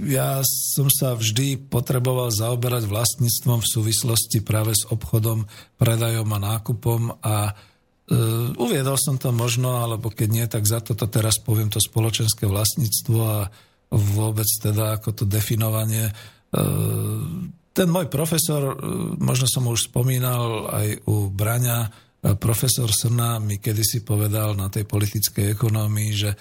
[0.07, 5.49] ja som sa vždy potreboval potreboval zaoberať vlastníctvom v súvislosti práve s obchodom,
[5.81, 7.53] predajom a nákupom a e,
[8.53, 13.17] uviedol som to možno, alebo keď nie, tak za toto teraz poviem to spoločenské vlastníctvo
[13.25, 13.49] a
[13.97, 16.13] vôbec teda ako to definovanie.
[16.13, 16.15] E,
[17.73, 21.89] ten môj profesor, e, možno som už spomínal aj u Braňa,
[22.37, 26.37] profesor Srna mi kedysi povedal na tej politickej ekonomii, že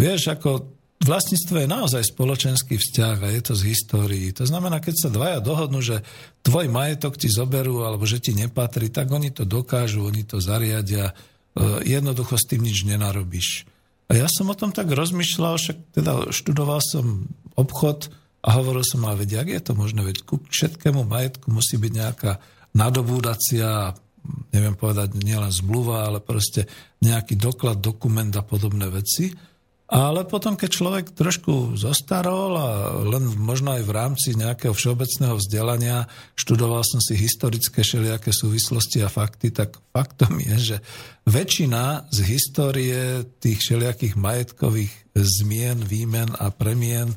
[0.00, 4.32] vieš, ako vlastníctvo je naozaj spoločenský vzťah a je to z histórii.
[4.34, 6.00] To znamená, keď sa dvaja dohodnú, že
[6.40, 11.12] tvoj majetok ti zoberú alebo že ti nepatrí, tak oni to dokážu, oni to zariadia.
[11.12, 11.14] E,
[11.84, 13.68] jednoducho s tým nič nenarobíš.
[14.08, 18.12] A ja som o tom tak rozmýšľal, však teda študoval som obchod
[18.44, 21.92] a hovoril som, ale veď, ak je to možné, veď ku všetkému majetku musí byť
[21.92, 22.32] nejaká
[22.76, 23.96] nadobúdacia,
[24.52, 26.68] neviem povedať nielen zmluva, ale proste
[27.00, 29.32] nejaký doklad, dokument a podobné veci.
[29.94, 36.10] Ale potom, keď človek trošku zostarol a len možno aj v rámci nejakého všeobecného vzdelania
[36.34, 40.76] študoval som si historické všelijaké súvislosti a fakty, tak faktom je, že
[41.30, 47.14] väčšina z histórie tých všelijakých majetkových zmien, výmen a premien,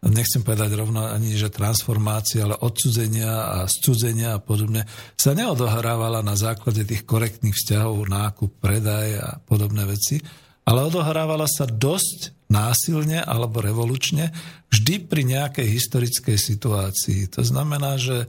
[0.00, 6.40] nechcem povedať rovno ani, že transformácia, ale odcudzenia a scudzenia a podobne, sa neodohrávala na
[6.40, 10.24] základe tých korektných vzťahov, nákup, predaj a podobné veci,
[10.64, 14.32] ale odohrávala sa dosť násilne alebo revolučne
[14.72, 17.28] vždy pri nejakej historickej situácii.
[17.36, 18.28] To znamená, že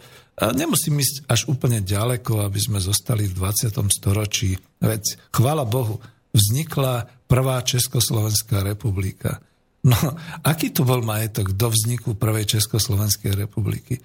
[0.56, 3.72] nemusím ísť až úplne ďaleko, aby sme zostali v 20.
[3.88, 4.60] storočí.
[4.84, 6.04] Veď, chvála Bohu,
[6.36, 9.40] vznikla prvá Československá republika.
[9.86, 9.96] No,
[10.44, 14.02] aký tu bol majetok do vzniku prvej Československej republiky?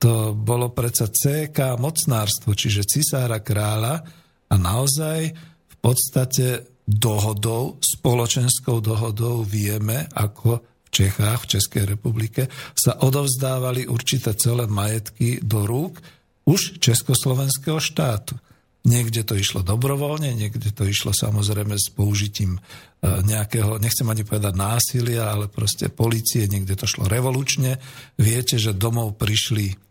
[0.00, 4.02] To bolo predsa CK mocnárstvo, čiže cisára kráľa
[4.50, 5.30] a naozaj
[5.70, 14.34] v podstate dohodou, spoločenskou dohodou vieme, ako v Čechách, v Českej republike, sa odovzdávali určité
[14.34, 16.02] celé majetky do rúk
[16.50, 18.34] už Československého štátu.
[18.80, 22.60] Niekde to išlo dobrovoľne, niekde to išlo samozrejme s použitím e,
[23.04, 27.76] nejakého, nechcem ani povedať násilia, ale proste policie, niekde to šlo revolučne.
[28.16, 29.89] Viete, že domov prišli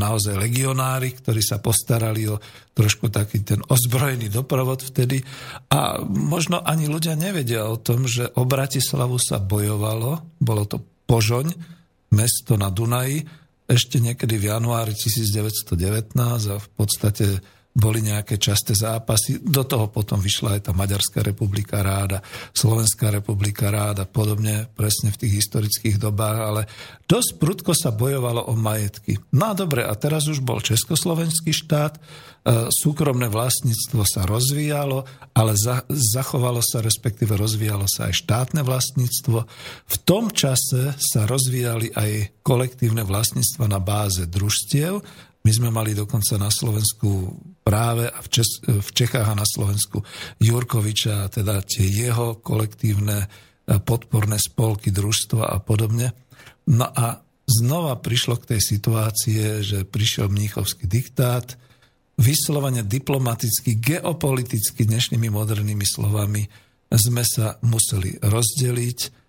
[0.00, 2.40] naozaj legionári, ktorí sa postarali o
[2.72, 5.20] trošku taký ten ozbrojený doprovod vtedy.
[5.68, 11.52] A možno ani ľudia nevedia o tom, že o Bratislavu sa bojovalo, bolo to Požoň,
[12.16, 13.20] mesto na Dunaji,
[13.70, 16.16] ešte niekedy v januári 1919
[16.50, 17.38] a v podstate
[17.70, 19.38] boli nejaké časté zápasy.
[19.38, 22.18] Do toho potom vyšla aj tá Maďarská republika ráda,
[22.50, 26.62] Slovenská republika ráda, podobne presne v tých historických dobách, ale
[27.06, 29.22] dosť prudko sa bojovalo o majetky.
[29.38, 32.00] No a dobre, a teraz už bol Československý štát, e,
[32.74, 39.38] súkromné vlastníctvo sa rozvíjalo, ale za, zachovalo sa, respektíve rozvíjalo sa aj štátne vlastníctvo.
[39.86, 46.36] V tom čase sa rozvíjali aj kolektívne vlastníctvo na báze družstiev, my sme mali dokonca
[46.36, 47.32] na Slovensku
[47.64, 50.04] práve a v, Čes- v Čechách a na Slovensku
[50.36, 53.26] Jurkoviča, teda tie jeho kolektívne e,
[53.80, 56.12] podporné spolky, družstva a podobne.
[56.68, 61.56] No a znova prišlo k tej situácie, že prišiel mníchovský diktát,
[62.20, 66.44] vyslovene diplomaticky, geopoliticky, dnešnými modernými slovami,
[66.90, 69.19] sme sa museli rozdeliť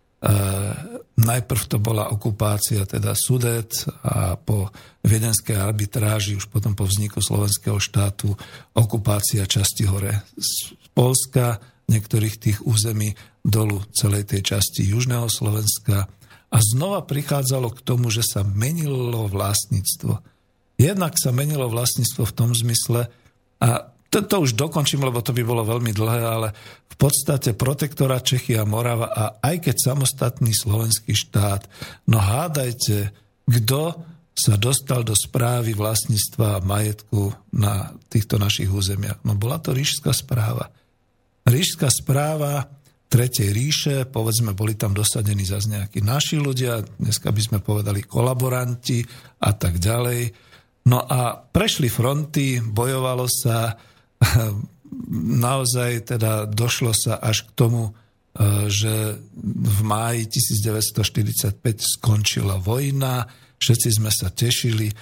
[1.17, 3.73] najprv to bola okupácia, teda Sudet
[4.05, 4.69] a po
[5.01, 8.37] viedenskej arbitráži, už potom po vzniku slovenského štátu,
[8.77, 11.57] okupácia časti hore z Polska,
[11.89, 16.05] niektorých tých území dolu celej tej časti južného Slovenska.
[16.51, 20.21] A znova prichádzalo k tomu, že sa menilo vlastníctvo.
[20.77, 23.09] Jednak sa menilo vlastníctvo v tom zmysle,
[23.61, 26.47] a to, to už dokončím, lebo to by bolo veľmi dlhé, ale
[26.91, 31.65] v podstate protektora Čechy a Morava a aj keď samostatný slovenský štát,
[32.11, 33.15] no hádajte,
[33.47, 33.95] kto
[34.35, 39.23] sa dostal do správy vlastníctva a majetku na týchto našich územiach?
[39.23, 40.67] No bola to ríšská správa.
[41.47, 42.67] Ríšská správa
[43.11, 49.03] Tretej ríše, povedzme, boli tam dosadení zase nejakí naši ľudia, dneska by sme povedali kolaboranti
[49.43, 50.31] a tak ďalej.
[50.87, 53.75] No a prešli fronty, bojovalo sa,
[55.43, 57.91] naozaj teda došlo sa až k tomu, e,
[58.69, 61.57] že v máji 1945
[61.99, 63.25] skončila vojna,
[63.57, 64.93] všetci sme sa tešili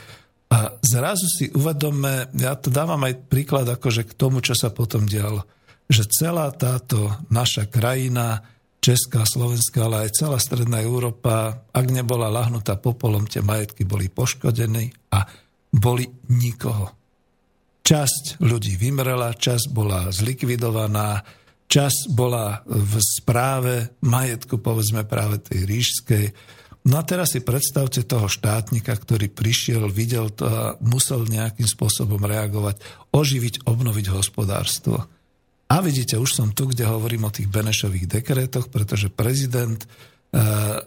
[0.50, 5.06] a zrazu si uvedome, ja to dávam aj príklad akože k tomu, čo sa potom
[5.06, 5.46] dialo
[5.90, 8.46] že celá táto naša krajina,
[8.80, 14.94] Česká, Slovenská, ale aj celá Stredná Európa, ak nebola lahnutá popolom, tie majetky boli poškodené
[15.12, 15.26] a
[15.74, 16.94] boli nikoho.
[17.81, 21.26] Časť ľudí vymrela, časť bola zlikvidovaná,
[21.69, 26.26] časť bola v správe majetku, povedzme práve tej ríšskej.
[26.89, 32.23] No a teraz si predstavte toho štátnika, ktorý prišiel, videl to a musel nejakým spôsobom
[32.23, 32.81] reagovať,
[33.14, 35.06] oživiť, obnoviť hospodárstvo.
[35.69, 39.77] A vidíte, už som tu, kde hovorím o tých Benešových dekrétoch, pretože prezident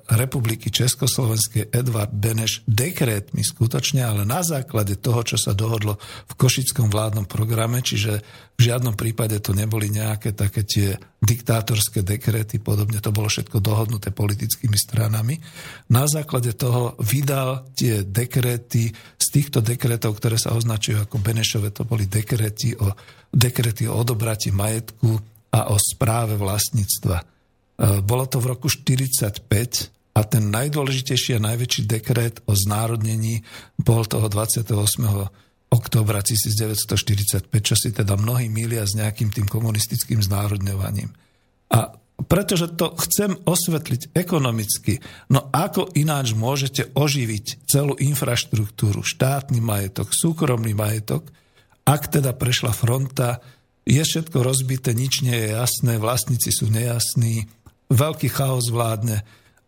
[0.07, 5.99] republiky Československej Edvard Beneš dekrétmi skutočne, ale na základe toho, čo sa dohodlo
[6.31, 8.23] v Košickom vládnom programe, čiže
[8.55, 14.15] v žiadnom prípade to neboli nejaké také tie diktátorské dekréty, podobne to bolo všetko dohodnuté
[14.15, 15.43] politickými stranami.
[15.91, 21.83] Na základe toho vydal tie dekréty, z týchto dekrétov, ktoré sa označujú ako Benešové, to
[21.83, 22.95] boli dekréty o
[23.33, 25.19] dekrety o odobratí majetku
[25.51, 27.32] a o správe vlastníctva.
[27.83, 33.43] E, bolo to v roku 1945 a ten najdôležitejší a najväčší dekret o znárodnení
[33.81, 34.71] bol toho 28
[35.73, 41.11] októbra 1945, čo si teda mnohí milia s nejakým tým komunistickým znárodňovaním.
[41.73, 41.97] A
[42.29, 45.01] pretože to chcem osvetliť ekonomicky,
[45.33, 51.33] no ako ináč môžete oživiť celú infraštruktúru, štátny majetok, súkromný majetok,
[51.83, 53.43] ak teda prešla fronta,
[53.83, 57.51] je všetko rozbité, nič nie je jasné, vlastníci sú nejasní,
[57.93, 59.21] veľký chaos vládne.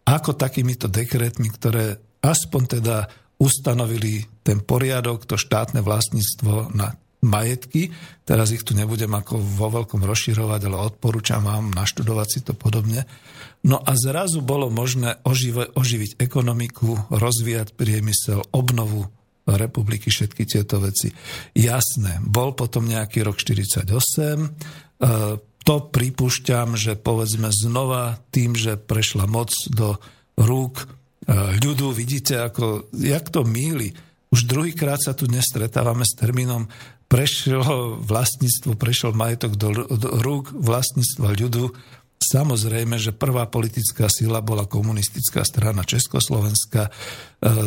[0.09, 2.96] Ako takýmito dekretmi, ktoré aspoň teda
[3.36, 7.88] ustanovili ten poriadok, to štátne vlastníctvo na majetky.
[8.28, 13.09] Teraz ich tu nebudem ako vo veľkom rozširovať, ale odporúčam vám naštudovať si to podobne.
[13.64, 19.09] No a zrazu bolo možné oživiť ekonomiku, rozvíjať priemysel, obnovu
[19.48, 21.12] republiky všetky tieto veci.
[21.56, 24.48] Jasné, bol potom nejaký rok 48, e,
[25.65, 29.97] to pripúšťam, že povedzme znova tým, že prešla moc do
[30.36, 30.86] rúk e,
[31.57, 33.97] ľudu, vidíte, ako, jak to míli.
[34.28, 36.69] Už druhýkrát sa tu dnes stretávame s termínom
[37.09, 41.73] prešlo vlastníctvo, prešiel majetok do, do rúk vlastníctva ľudu
[42.24, 46.88] Samozrejme, že prvá politická sila bola komunistická strana Československa.
[46.88, 46.90] E,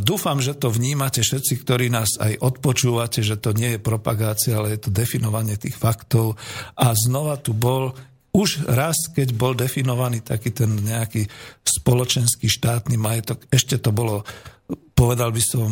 [0.01, 4.73] dúfam, že to vnímate všetci, ktorí nás aj odpočúvate, že to nie je propagácia, ale
[4.73, 6.41] je to definovanie tých faktov.
[6.73, 7.93] A znova tu bol
[8.37, 11.25] už raz, keď bol definovaný taký ten nejaký
[11.65, 14.21] spoločenský štátny majetok, ešte to bolo,
[14.93, 15.69] povedal by som,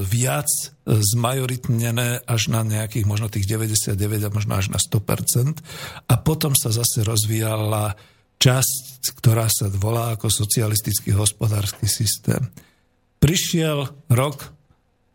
[0.00, 0.48] viac
[0.86, 5.60] zmajoritnené až na nejakých možno tých 99 a možno až na 100%.
[6.08, 7.96] A potom sa zase rozvíjala
[8.36, 12.52] časť, ktorá sa volá ako socialistický hospodársky systém.
[13.16, 14.56] Prišiel rok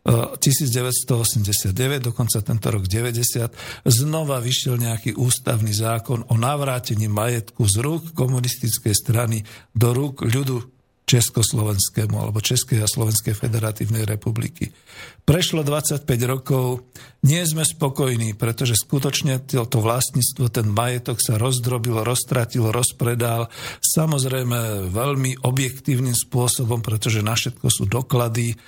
[0.02, 3.54] 1989, e, dokonca tento rok 90,
[3.86, 10.66] znova vyšiel nejaký ústavný zákon o navrátení majetku z rúk komunistickej strany do rúk ľudu
[11.06, 14.74] Československému alebo Českej a Slovenskej federatívnej republiky.
[15.22, 16.90] Prešlo 25 rokov,
[17.22, 23.46] nie sme spokojní, pretože skutočne to vlastníctvo, ten majetok sa rozdrobil, roztratil, rozpredal,
[23.78, 28.58] samozrejme veľmi objektívnym spôsobom, pretože na všetko sú doklady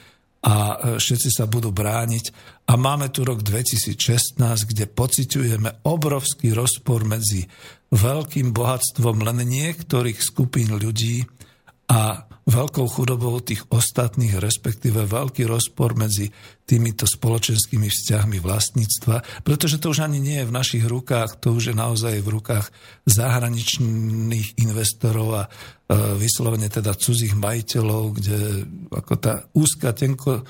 [0.45, 2.25] a e, všetci sa budú brániť.
[2.71, 4.39] A máme tu rok 2016,
[4.71, 7.51] kde pociťujeme obrovský rozpor medzi
[7.91, 11.27] veľkým bohatstvom len niektorých skupín ľudí
[11.91, 16.29] a veľkou chudobou tých ostatných, respektíve veľký rozpor medzi
[16.65, 21.73] týmito spoločenskými vzťahmi vlastníctva, pretože to už ani nie je v našich rukách, to už
[21.73, 22.69] je naozaj v rukách
[23.09, 25.49] zahraničných investorov a e,
[26.21, 28.39] vyslovene teda cudzích majiteľov, kde
[28.93, 30.45] ako tá úzka, tenko, e,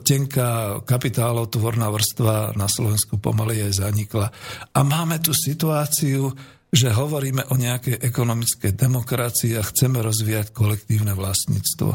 [0.00, 4.28] tenká kapitálotvorná vrstva na Slovensku pomaly aj zanikla.
[4.72, 6.32] A máme tu situáciu,
[6.72, 11.90] že hovoríme o nejakej ekonomickej demokracii a chceme rozvíjať kolektívne vlastníctvo.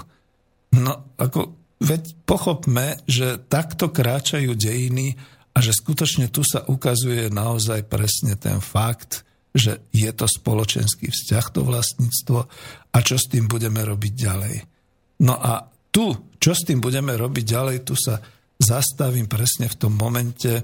[0.80, 5.19] No, ako, veď pochopme, že takto kráčajú dejiny
[5.52, 11.45] a že skutočne tu sa ukazuje naozaj presne ten fakt, že je to spoločenský vzťah,
[11.52, 12.39] to vlastníctvo
[12.95, 14.56] a čo s tým budeme robiť ďalej.
[15.27, 18.23] No a tu, čo s tým budeme robiť ďalej, tu sa
[18.56, 20.64] zastavím presne v tom momente,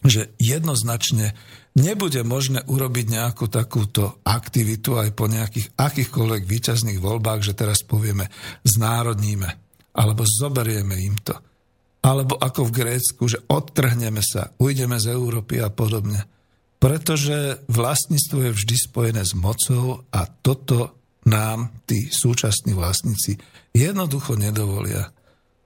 [0.00, 1.36] že jednoznačne
[1.78, 8.26] nebude možné urobiť nejakú takúto aktivitu aj po nejakých akýchkoľvek výťazných voľbách, že teraz povieme
[8.66, 9.48] znárodníme,
[9.94, 11.36] alebo zoberieme im to.
[12.00, 16.24] Alebo ako v Grécku, že odtrhneme sa, ujdeme z Európy a podobne.
[16.80, 20.96] Pretože vlastníctvo je vždy spojené s mocou a toto
[21.28, 23.36] nám tí súčasní vlastníci
[23.76, 25.12] jednoducho nedovolia.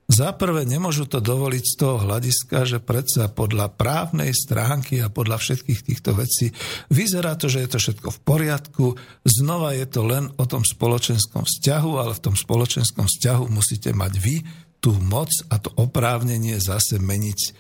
[0.05, 5.41] Za prvé, nemôžu to dovoliť z toho hľadiska, že predsa podľa právnej stránky a podľa
[5.41, 6.53] všetkých týchto vecí
[6.93, 8.87] vyzerá to, že je to všetko v poriadku.
[9.25, 14.13] Znova je to len o tom spoločenskom vzťahu, ale v tom spoločenskom vzťahu musíte mať
[14.21, 14.45] vy
[14.85, 17.51] tú moc a to oprávnenie zase meniť e,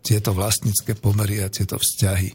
[0.00, 2.32] tieto vlastnícke pomery a tieto vzťahy.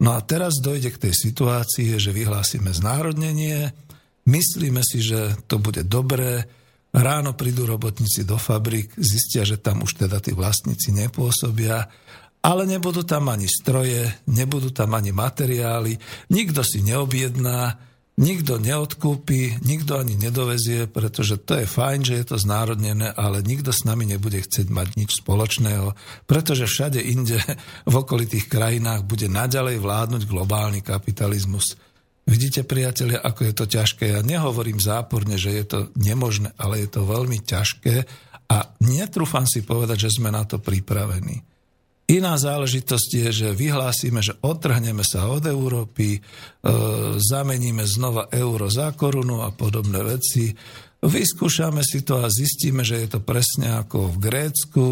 [0.00, 3.76] No a teraz dojde k tej situácii, že vyhlásime znárodnenie,
[4.24, 6.48] myslíme si, že to bude dobré,
[6.90, 11.86] Ráno prídu robotníci do fabrik, zistia, že tam už teda tí vlastníci nepôsobia,
[12.42, 15.94] ale nebudú tam ani stroje, nebudú tam ani materiály,
[16.34, 17.78] nikto si neobjedná,
[18.20, 23.72] nikto neodkúpi, nikto ani nedovezie, pretože to je fajn, že je to znárodnené, ale nikto
[23.72, 25.96] s nami nebude chcieť mať nič spoločného,
[26.28, 27.40] pretože všade inde
[27.88, 31.80] v okolitých krajinách bude naďalej vládnuť globálny kapitalizmus.
[32.30, 34.14] Vidíte, priatelia, ako je to ťažké.
[34.14, 38.06] Ja nehovorím záporne, že je to nemožné, ale je to veľmi ťažké
[38.46, 41.42] a netrúfam si povedať, že sme na to pripravení.
[42.06, 46.20] Iná záležitosť je, že vyhlásime, že odtrhneme sa od Európy, e,
[47.18, 50.54] zameníme znova euro za korunu a podobné veci.
[51.02, 54.86] Vyskúšame si to a zistíme, že je to presne ako v Grécku,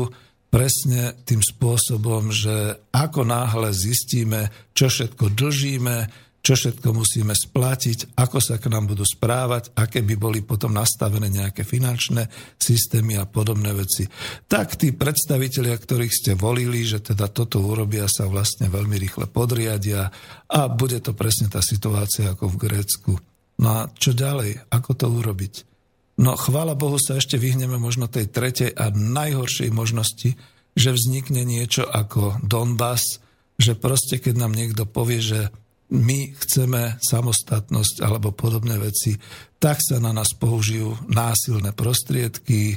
[0.50, 8.38] presne tým spôsobom, že ako náhle zistíme, čo všetko dlžíme, čo všetko musíme splatiť, ako
[8.40, 12.24] sa k nám budú správať, aké by boli potom nastavené nejaké finančné
[12.56, 14.06] systémy a podobné veci.
[14.48, 20.08] Tak tí predstavitelia, ktorých ste volili, že teda toto urobia, sa vlastne veľmi rýchle podriadia
[20.48, 23.12] a bude to presne tá situácia ako v Grécku.
[23.58, 24.70] No a čo ďalej?
[24.70, 25.54] Ako to urobiť?
[26.18, 30.34] No chvála Bohu sa ešte vyhneme možno tej tretej a najhoršej možnosti,
[30.74, 33.22] že vznikne niečo ako Donbass,
[33.58, 35.50] že proste keď nám niekto povie, že
[35.88, 39.16] my chceme samostatnosť alebo podobné veci,
[39.56, 42.76] tak sa na nás použijú násilné prostriedky.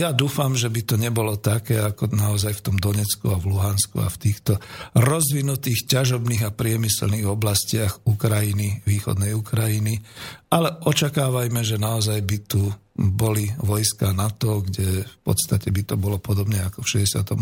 [0.00, 4.00] ja dúfam, že by to nebolo také, ako naozaj v tom Donecku a v Luhansku
[4.00, 4.56] a v týchto
[4.96, 10.00] rozvinutých ťažobných a priemyselných oblastiach Ukrajiny, východnej Ukrajiny.
[10.48, 16.22] Ale očakávajme, že naozaj by tu boli vojska NATO, kde v podstate by to bolo
[16.22, 17.36] podobne ako v 68.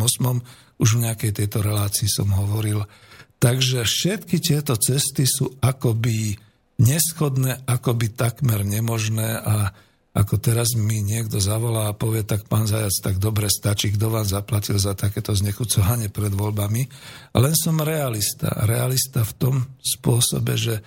[0.80, 2.80] Už v nejakej tejto relácii som hovoril,
[3.42, 6.38] Takže všetky tieto cesty sú akoby
[6.78, 9.74] neschodné, akoby takmer nemožné a
[10.12, 14.28] ako teraz mi niekto zavolá a povie, tak pán Zajac, tak dobre stačí, kto vám
[14.28, 16.82] zaplatil za takéto znechucovanie pred voľbami.
[17.32, 18.52] Len som realista.
[18.68, 20.82] Realista v tom spôsobe, že e,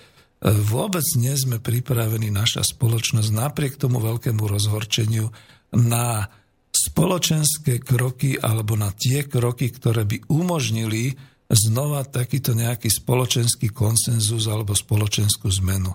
[0.46, 5.26] vôbec nie sme pripravení naša spoločnosť napriek tomu veľkému rozhorčeniu
[5.74, 6.30] na
[6.70, 11.18] spoločenské kroky alebo na tie kroky, ktoré by umožnili
[11.50, 15.94] znova takýto nejaký spoločenský konsenzus alebo spoločenskú zmenu.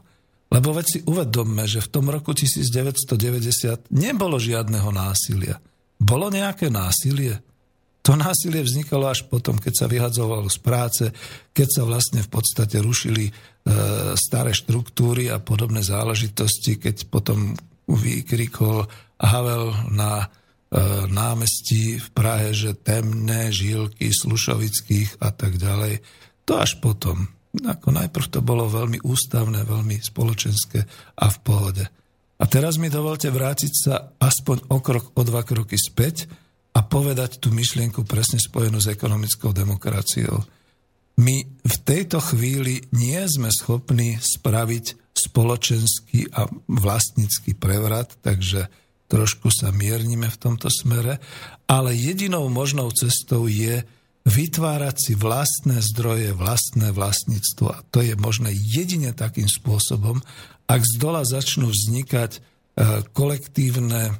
[0.51, 5.63] Lebo veď si uvedomme, že v tom roku 1990 nebolo žiadneho násilia.
[5.95, 7.39] Bolo nejaké násilie?
[8.01, 11.05] To násilie vznikalo až potom, keď sa vyhadzovalo z práce,
[11.53, 13.31] keď sa vlastne v podstate rušili e,
[14.17, 17.53] staré štruktúry a podobné záležitosti, keď potom
[17.85, 18.89] vykrikol
[19.21, 20.25] Havel na
[21.11, 25.99] námestí v Prahe, že temné žilky slušovických a tak ďalej.
[26.48, 27.27] To až potom.
[27.52, 30.88] Ako najprv to bolo veľmi ústavné, veľmi spoločenské
[31.19, 31.84] a v pohode.
[32.41, 36.26] A teraz mi dovolte vrátiť sa aspoň o krok, o dva kroky späť
[36.72, 40.39] a povedať tú myšlienku presne spojenú s ekonomickou demokraciou.
[41.19, 48.72] My v tejto chvíli nie sme schopní spraviť spoločenský a vlastnícky prevrat, takže
[49.11, 51.19] trošku sa miernime v tomto smere,
[51.67, 53.83] ale jedinou možnou cestou je
[54.23, 57.67] vytvárať si vlastné zdroje, vlastné vlastníctvo.
[57.67, 60.23] A to je možné jedine takým spôsobom,
[60.71, 62.39] ak z dola začnú vznikať e,
[63.11, 64.15] kolektívne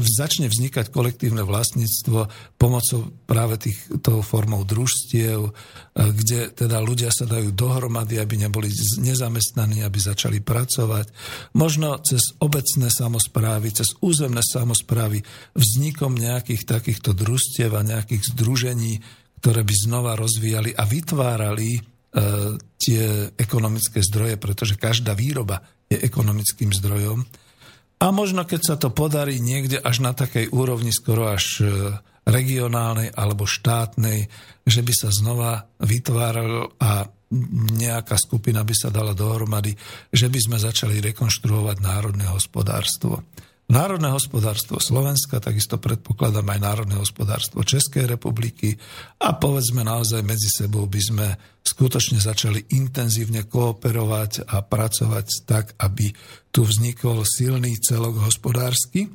[0.00, 2.26] začne vznikať kolektívne vlastníctvo
[2.56, 5.50] pomocou práve týchto formou družstiev, e,
[5.92, 11.12] kde teda ľudia sa dajú dohromady, aby neboli nezamestnaní, aby začali pracovať.
[11.54, 15.20] Možno cez obecné samozprávy, cez územné samozprávy
[15.52, 19.04] vznikom nejakých takýchto družstiev a nejakých združení,
[19.44, 21.80] ktoré by znova rozvíjali a vytvárali e,
[22.80, 25.60] tie ekonomické zdroje, pretože každá výroba
[25.92, 27.41] je ekonomickým zdrojom
[28.02, 31.66] A možno keď sa to podarí niekde až na takej úrovni skoro až e,
[32.26, 34.26] regionálnej alebo štátnej,
[34.66, 37.06] že by sa znova vytváral a
[37.78, 39.78] nejaká skupina by sa dala dohromady,
[40.10, 43.22] že by sme začali rekonštruovať národné hospodárstvo.
[43.72, 48.76] Národné hospodárstvo Slovenska, takisto predpokladám aj národné hospodárstvo Českej republiky
[49.16, 51.26] a povedzme naozaj medzi sebou by sme
[51.64, 56.12] skutočne začali intenzívne kooperovať a pracovať tak, aby
[56.52, 59.08] tu vznikol silný celok hospodársky.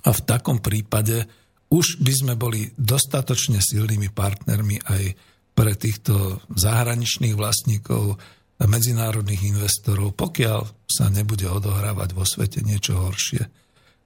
[0.00, 1.28] A v takom prípade
[1.68, 5.12] už by sme boli dostatočne silnými partnermi aj
[5.52, 8.16] pre týchto zahraničných vlastníkov,
[8.66, 13.46] medzinárodných investorov, pokiaľ sa nebude odohrávať vo svete niečo horšie.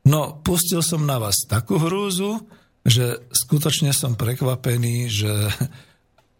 [0.04, 2.42] No, pustil som na vás takú hrúzu,
[2.82, 5.32] že skutočne som prekvapený, že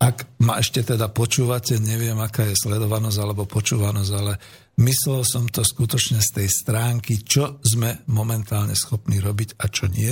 [0.02, 4.34] ak ma ešte teda počúvate, neviem, aká je sledovanosť alebo počúvanosť, ale
[4.82, 10.10] myslel som to skutočne z tej stránky, čo sme momentálne schopní robiť a čo nie.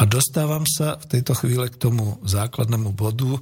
[0.00, 3.36] A dostávam sa v tejto chvíle k tomu základnému bodu,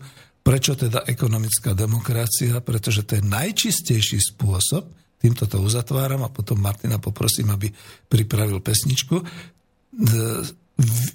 [0.49, 2.65] Prečo teda ekonomická demokracia?
[2.65, 4.89] Pretože to je najčistejší spôsob,
[5.21, 7.69] týmto to uzatváram a potom Martina poprosím, aby
[8.09, 9.21] pripravil pesničku.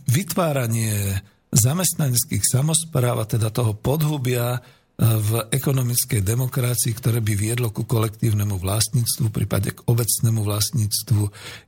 [0.05, 1.17] Vytváranie
[1.49, 4.61] zamestnaneckých samozpráv a teda toho podhubia
[5.01, 11.23] v ekonomickej demokracii, ktoré by viedlo ku kolektívnemu vlastníctvu, prípade k obecnému vlastníctvu,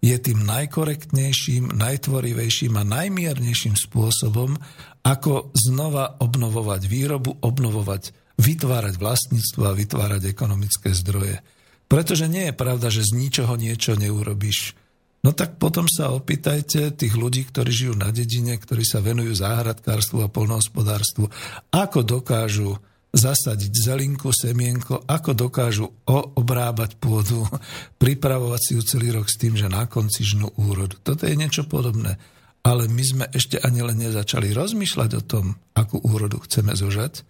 [0.06, 4.54] je tým najkorektnejším, najtvorivejším a najmiernejším spôsobom,
[5.06, 8.10] ako znova obnovovať výrobu, obnovovať,
[8.41, 11.45] vytvárať vlastníctvo a vytvárať ekonomické zdroje.
[11.86, 14.73] Pretože nie je pravda, že z ničoho niečo neurobíš.
[15.22, 20.26] No tak potom sa opýtajte tých ľudí, ktorí žijú na dedine, ktorí sa venujú záhradkárstvu
[20.26, 21.30] a polnohospodárstvu,
[21.69, 22.77] ako dokážu
[23.15, 27.45] zasadiť zelinku, semienko, ako dokážu obrábať pôdu,
[28.02, 30.98] pripravovať si ju celý rok s tým, že na konci žnú úrodu.
[31.02, 32.18] Toto je niečo podobné.
[32.66, 35.46] Ale my sme ešte ani len nezačali rozmýšľať o tom,
[35.78, 37.22] akú úrodu chceme zožať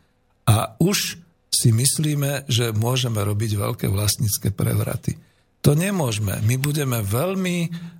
[0.47, 1.19] a už
[1.51, 5.19] si myslíme, že môžeme robiť veľké vlastnícke prevraty.
[5.67, 6.39] To nemôžeme.
[6.47, 7.57] My budeme veľmi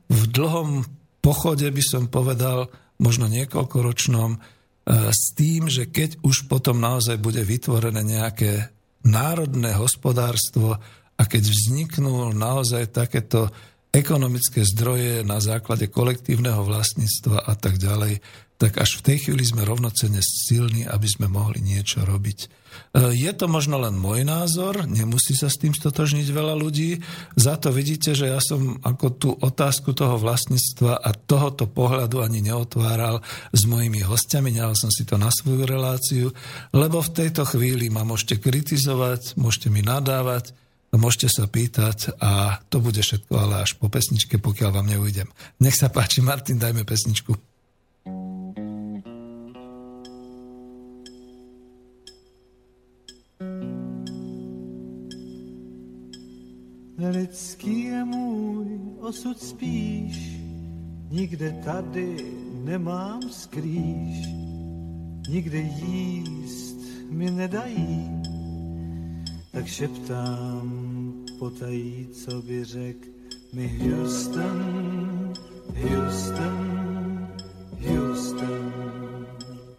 [0.07, 0.87] v dlhom
[1.19, 4.55] pochode, by som povedal, možno niekoľkoročnom,
[4.85, 8.69] E, s tým, že keď už potom naozaj bude vytvorené nejaké
[9.01, 10.77] národné hospodárstvo
[11.17, 13.49] a keď vzniknú naozaj takéto
[13.95, 18.19] ekonomické zdroje na základe kolektívneho vlastníctva a tak ďalej,
[18.55, 22.39] tak až v tej chvíli sme rovnocene silní, aby sme mohli niečo robiť.
[22.39, 22.47] E,
[23.11, 27.03] je to možno len môj názor, nemusí sa s tým stotožniť veľa ľudí,
[27.35, 32.39] za to vidíte, že ja som ako tú otázku toho vlastníctva a tohoto pohľadu ani
[32.47, 33.19] neotváral
[33.51, 36.31] s mojimi hostiami, nehal som si to na svoju reláciu,
[36.71, 40.55] lebo v tejto chvíli ma môžete kritizovať, môžete mi nadávať,
[40.97, 45.29] môžete sa pýtať a to bude všetko ale až po pesničke, pokiaľ vám neujdem.
[45.59, 47.35] Nech sa páči, Martin, dajme pesničku.
[56.97, 60.39] Nelidský je můj osud spíš,
[61.11, 62.15] nikde tady
[62.63, 64.27] nemám skrýš,
[65.29, 66.77] nikde jíst
[67.09, 68.09] mi nedají,
[69.51, 70.84] tak šeptám
[71.39, 72.97] potají, co by řek
[73.53, 75.33] mi Houston,
[75.81, 77.27] Houston,
[77.87, 78.71] Houston.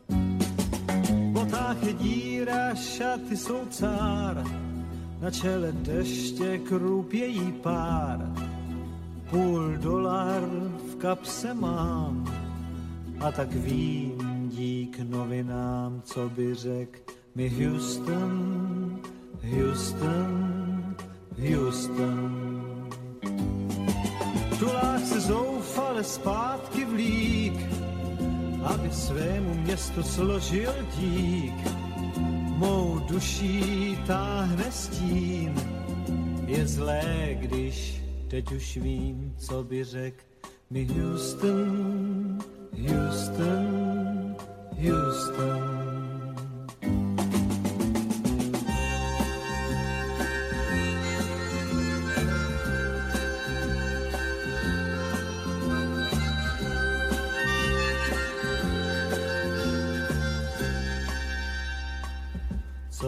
[0.09, 4.45] V botách je díra, šaty jsou cár,
[5.21, 8.33] na čele deště krupějí pár.
[9.31, 10.43] Půl dolar
[10.93, 12.25] v kapse mám
[13.21, 19.01] a tak vím dík novinám, co by řek mi Houston,
[19.43, 20.66] Houston,
[21.39, 22.91] Houston.
[24.59, 27.61] Tulák se zoufale zpátky vlík,
[28.65, 31.55] aby svému městu složil dík
[32.57, 35.55] mou duší táhne stín.
[36.47, 40.27] Je zlé, když teď už vím, co by řek
[40.71, 42.39] mi Houston,
[42.73, 44.37] Houston,
[44.79, 45.86] Houston.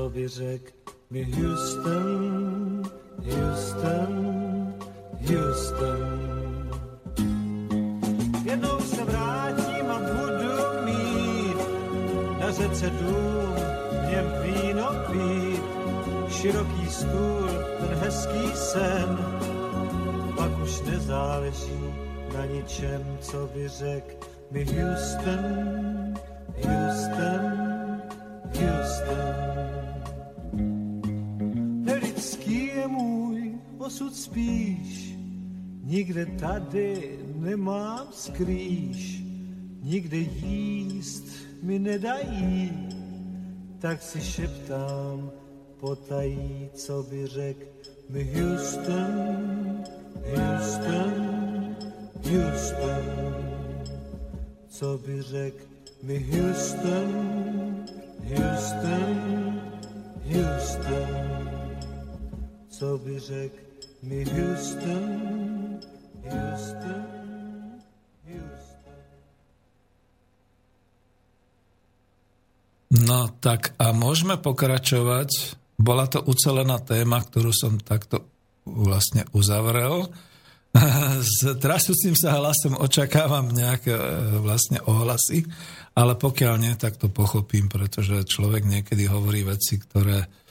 [0.09, 0.75] Co by řek
[1.11, 2.83] mi Houston,
[3.19, 4.75] Houston,
[5.29, 6.31] Houston.
[8.45, 11.57] Jednou se vrátím a budu mít
[12.41, 13.55] na řece dům,
[13.91, 15.63] v něm víno pít,
[16.33, 17.49] široký stůl,
[17.81, 19.19] ten hezký sen,
[20.37, 21.95] pak už nezáleží
[22.37, 24.15] na ničem, co by řekl
[24.51, 26.15] mi Houston,
[26.65, 28.03] Houston,
[28.45, 29.58] Houston.
[33.89, 35.15] Můj osud spíš,
[35.83, 39.23] nikde tady nemám skrýš,
[39.83, 41.25] nikde jíst
[41.63, 42.89] mi nedají,
[43.79, 45.31] tak si šeptám
[45.81, 47.65] potají, co by řekl
[48.09, 49.85] mi Houston,
[50.37, 51.77] Houston,
[52.29, 53.05] Houston,
[54.69, 55.65] co by řekl
[56.03, 57.13] mi Houston,
[58.25, 59.61] Houston,
[60.25, 61.51] Houston,
[62.69, 63.68] co by řekl
[64.03, 65.81] mi Houston,
[66.23, 67.03] Houston,
[68.27, 69.01] Houston.
[72.91, 75.59] No tak a môžeme pokračovať.
[75.79, 78.27] Bola to ucelená téma, ktorú som takto
[78.67, 80.07] vlastne uzavrel.
[81.25, 84.03] S trasúcim sa hlasom očakávam nejaké e,
[84.43, 85.43] vlastne ohlasy,
[85.99, 90.48] ale pokiaľ nie, tak to pochopím, pretože človek niekedy hovorí veci, ktoré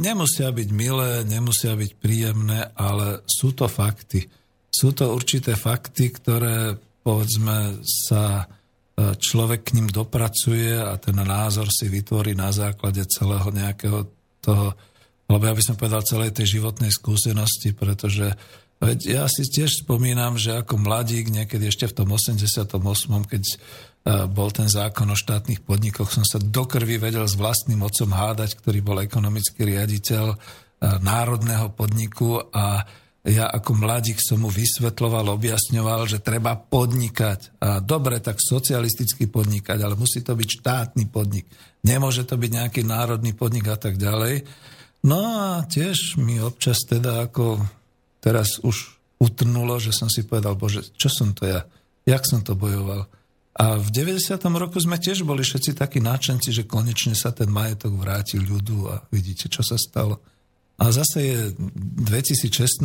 [0.00, 4.24] nemusia byť milé, nemusia byť príjemné, ale sú to fakty.
[4.72, 11.68] Sú to určité fakty, ktoré povedzme sa e, človek k ním dopracuje a ten názor
[11.68, 14.08] si vytvorí na základe celého nejakého
[14.40, 14.72] toho,
[15.28, 18.32] lebo ja by som povedal celej tej životnej skúsenosti, pretože
[19.04, 22.64] ja si tiež spomínam, že ako mladík, niekedy ešte v tom 88.,
[23.28, 23.42] keď
[24.08, 28.56] bol ten zákon o štátnych podnikoch, som sa do krvi vedel s vlastným otcom hádať,
[28.56, 30.36] ktorý bol ekonomický riaditeľ e,
[31.04, 32.80] národného podniku a
[33.20, 37.60] ja ako mladík som mu vysvetloval, objasňoval, že treba podnikať.
[37.60, 41.44] A dobre, tak socialisticky podnikať, ale musí to byť štátny podnik.
[41.84, 44.48] Nemôže to byť nejaký národný podnik a tak ďalej.
[45.04, 47.60] No a tiež mi občas teda ako
[48.24, 51.60] teraz už utrnulo, že som si povedal, bože, čo som to ja?
[52.08, 53.04] Jak som to bojoval?
[53.58, 54.38] A v 90.
[54.56, 59.02] roku sme tiež boli všetci takí náčenci, že konečne sa ten majetok vrátil ľudu a
[59.10, 60.22] vidíte, čo sa stalo.
[60.80, 62.80] A zase je 2016,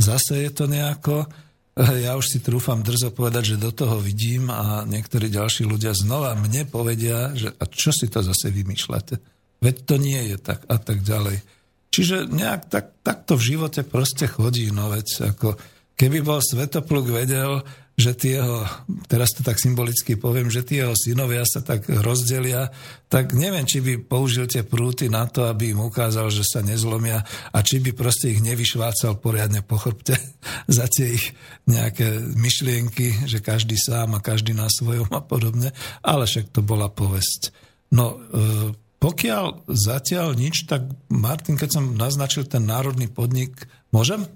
[0.00, 1.28] zase je to nejako,
[1.76, 6.32] ja už si trúfam drzo povedať, že do toho vidím a niektorí ďalší ľudia znova
[6.34, 9.20] mne povedia, že a čo si to zase vymýšľate?
[9.60, 11.44] Veď to nie je tak a tak ďalej.
[11.92, 15.54] Čiže nejak tak, takto v živote proste chodí, no veď ako
[16.00, 17.60] keby bol Svetopluk vedel,
[17.96, 18.60] že tie jeho,
[19.08, 22.68] teraz to tak symbolicky poviem, že tie jeho synovia sa tak rozdelia,
[23.08, 27.24] tak neviem, či by použil tie prúty na to, aby im ukázal, že sa nezlomia
[27.56, 30.20] a či by proste ich nevyšvácal poriadne po chrbte
[30.76, 31.32] za tie ich
[31.64, 35.72] nejaké myšlienky, že každý sám a každý na svojom a podobne,
[36.04, 37.48] ale však to bola povesť.
[37.96, 44.28] No, e, pokiaľ zatiaľ nič, tak Martin, keď som naznačil ten národný podnik, môžem?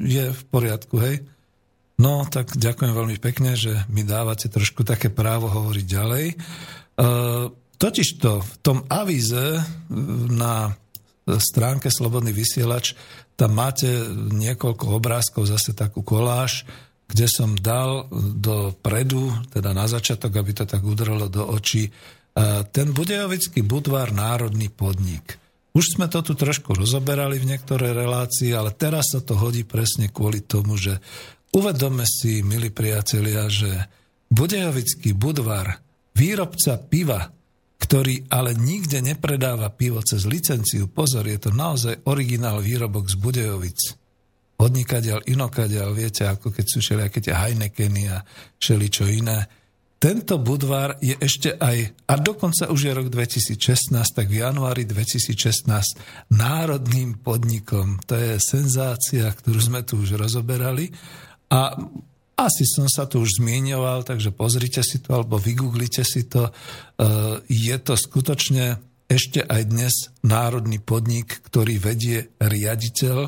[0.00, 1.28] Je v poriadku, hej?
[2.02, 6.26] No, tak ďakujem veľmi pekne, že mi dávate trošku také právo hovoriť ďalej.
[6.26, 6.36] E,
[7.78, 9.62] totižto v tom avíze e,
[10.34, 10.74] na
[11.38, 12.98] stránke Slobodný vysielač
[13.38, 13.86] tam máte
[14.34, 16.66] niekoľko obrázkov, zase takú koláž,
[17.06, 21.92] kde som dal do predu, teda na začiatok, aby to tak udrelo do očí,
[22.72, 25.36] ten Budejovický budvar národný podnik.
[25.72, 30.08] Už sme to tu trošku rozoberali v niektoré relácii, ale teraz sa to hodí presne
[30.08, 31.00] kvôli tomu, že
[31.52, 33.70] uvedome si, milí priatelia, že
[34.32, 35.84] Budejovický budvar,
[36.16, 37.28] výrobca piva,
[37.76, 43.80] ktorý ale nikde nepredáva pivo cez licenciu, pozor, je to naozaj originál výrobok z Budejovic.
[44.56, 48.22] Odnikadiaľ, inokadiaľ, viete, ako keď sú všelijaké tie Heinekeny a
[48.56, 49.62] všeličo iné
[50.02, 55.70] tento Budvar je ešte aj, a dokonca už je rok 2016, tak v januári 2016
[56.26, 58.02] národným podnikom.
[58.10, 60.90] To je senzácia, ktorú sme tu už rozoberali.
[61.52, 61.76] A
[62.32, 66.48] asi som sa tu už zmienoval, takže pozrite si to alebo vygooglite si to.
[66.48, 66.52] E,
[67.46, 73.18] je to skutočne ešte aj dnes národný podnik, ktorý vedie riaditeľ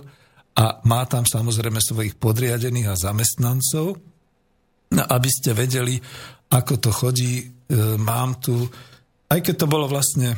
[0.56, 4.00] a má tam samozrejme svojich podriadených a zamestnancov.
[4.94, 6.00] No, aby ste vedeli,
[6.48, 7.44] ako to chodí.
[7.44, 7.44] E,
[8.00, 8.64] mám tu,
[9.28, 10.32] aj keď to bolo vlastne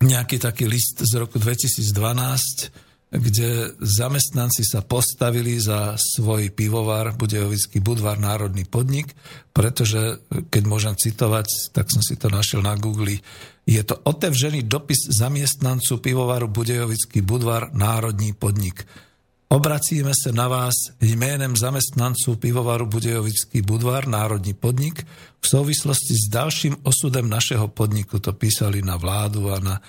[0.00, 8.20] nejaký taký list z roku 2012, kde zamestnanci sa postavili za svoj pivovar, Budejovický Budvar
[8.20, 9.16] Národný podnik,
[9.56, 10.20] pretože,
[10.52, 13.24] keď môžem citovať, tak som si to našiel na Google,
[13.64, 18.84] je to otevřený dopis zamestnancu pivovaru Budejovický Budvar Národný podnik.
[19.48, 25.08] Obracíme sa na vás jménem zamestnancu pivovaru Budejovický Budvar, národní podnik,
[25.40, 28.20] v súvislosti s ďalším osudem našeho podniku.
[28.20, 29.82] To písali na vládu a na, e,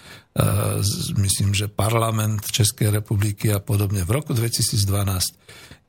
[1.20, 5.36] myslím, že parlament Českej republiky a podobne v roku 2012.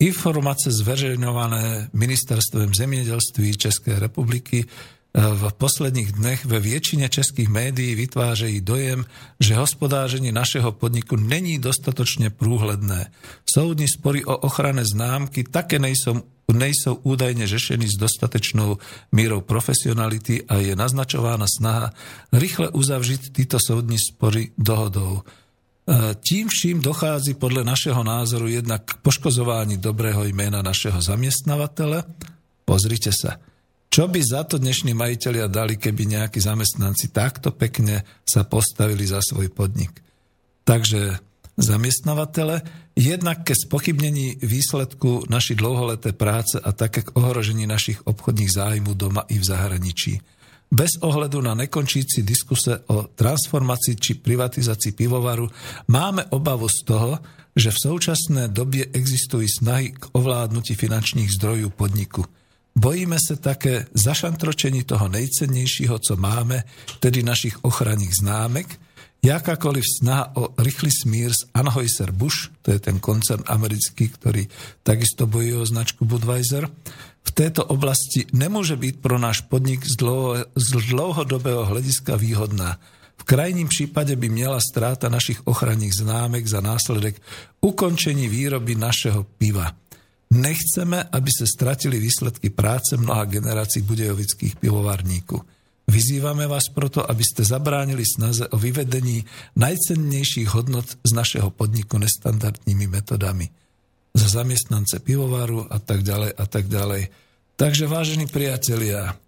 [0.03, 4.67] Informácie zverejňované ministerstvom zemědělství Českej republiky
[5.15, 9.03] v posledných dnech ve väčšine českých médií vytvářejí dojem,
[9.43, 13.11] že hospodáření našeho podniku není dostatočne průhledné.
[13.43, 16.23] Soudní spory o ochrane známky také nejsou,
[16.53, 18.79] nejsou údajne řešení s dostatečnou
[19.13, 21.91] mírou profesionality a je naznačována snaha
[22.33, 25.23] rýchle uzavřiť títo soudní spory dohodou.
[25.23, 32.07] E, tím vším dochází podľa našeho názoru jednak k poškozování dobrého jména našeho zamestnavatele.
[32.63, 33.50] Pozrite sa.
[33.91, 39.19] Čo by za to dnešní majiteľia dali, keby nejakí zamestnanci takto pekne sa postavili za
[39.19, 39.91] svoj podnik?
[40.63, 41.19] Takže
[41.59, 42.63] zamestnavatele,
[42.95, 49.27] jednak ke spochybnení výsledku našej dlouholeté práce a také k ohrožení našich obchodných zájmů doma
[49.27, 50.23] i v zahraničí.
[50.71, 55.51] Bez ohledu na nekončíci diskuse o transformácii či privatizácii pivovaru
[55.91, 57.19] máme obavu z toho,
[57.59, 62.23] že v současné době existují snahy k ovládnutí finančných zdrojů podniku–
[62.77, 66.63] Bojíme sa také zašantročení toho nejcennejšího, co máme,
[67.03, 68.69] tedy našich ochranných známek,
[69.21, 74.49] jakákoliv snaha o rýchly smír z Anheuser-Busch, to je ten koncern americký, ktorý
[74.81, 76.73] takisto bojuje o značku Budweiser,
[77.21, 82.81] v této oblasti nemôže byť pro náš podnik z, dlouho, z dlouhodobého hľadiska výhodná.
[83.21, 87.21] V krajním prípade by miela stráta našich ochranných známek za následek
[87.61, 89.77] ukončení výroby našeho piva.
[90.31, 95.43] Nechceme, aby sa stratili výsledky práce mnoha generácií budejovických pivovarníkov.
[95.91, 99.27] Vyzývame vás proto, aby ste zabránili snaze o vyvedení
[99.59, 103.51] najcennejších hodnot z našeho podniku nestandardnými metodami.
[104.15, 107.11] Za zamestnance pivovaru a tak ďalej a tak ďalej.
[107.59, 109.19] Takže vážení priatelia,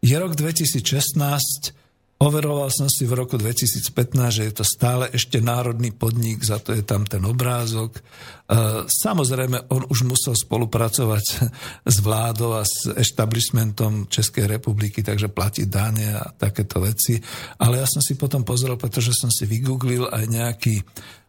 [0.00, 1.76] je rok 2016,
[2.18, 3.94] Overoval som si v roku 2015,
[4.34, 7.94] že je to stále ešte národný podnik, za to je tam ten obrázok.
[7.94, 8.02] E,
[8.90, 11.24] samozrejme, on už musel spolupracovať
[11.94, 17.22] s vládou a s establishmentom Českej republiky, takže platiť dáne a takéto veci.
[17.62, 20.74] Ale ja som si potom pozrel, pretože som si vygooglil aj nejaký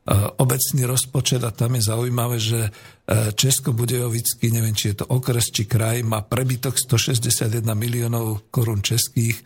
[0.10, 2.72] obecný rozpočet a tam je zaujímavé, že e,
[3.30, 9.38] Česko-Budejovický, neviem, či je to okres, či kraj, má prebytok 161 miliónov korún českých.
[9.38, 9.44] E,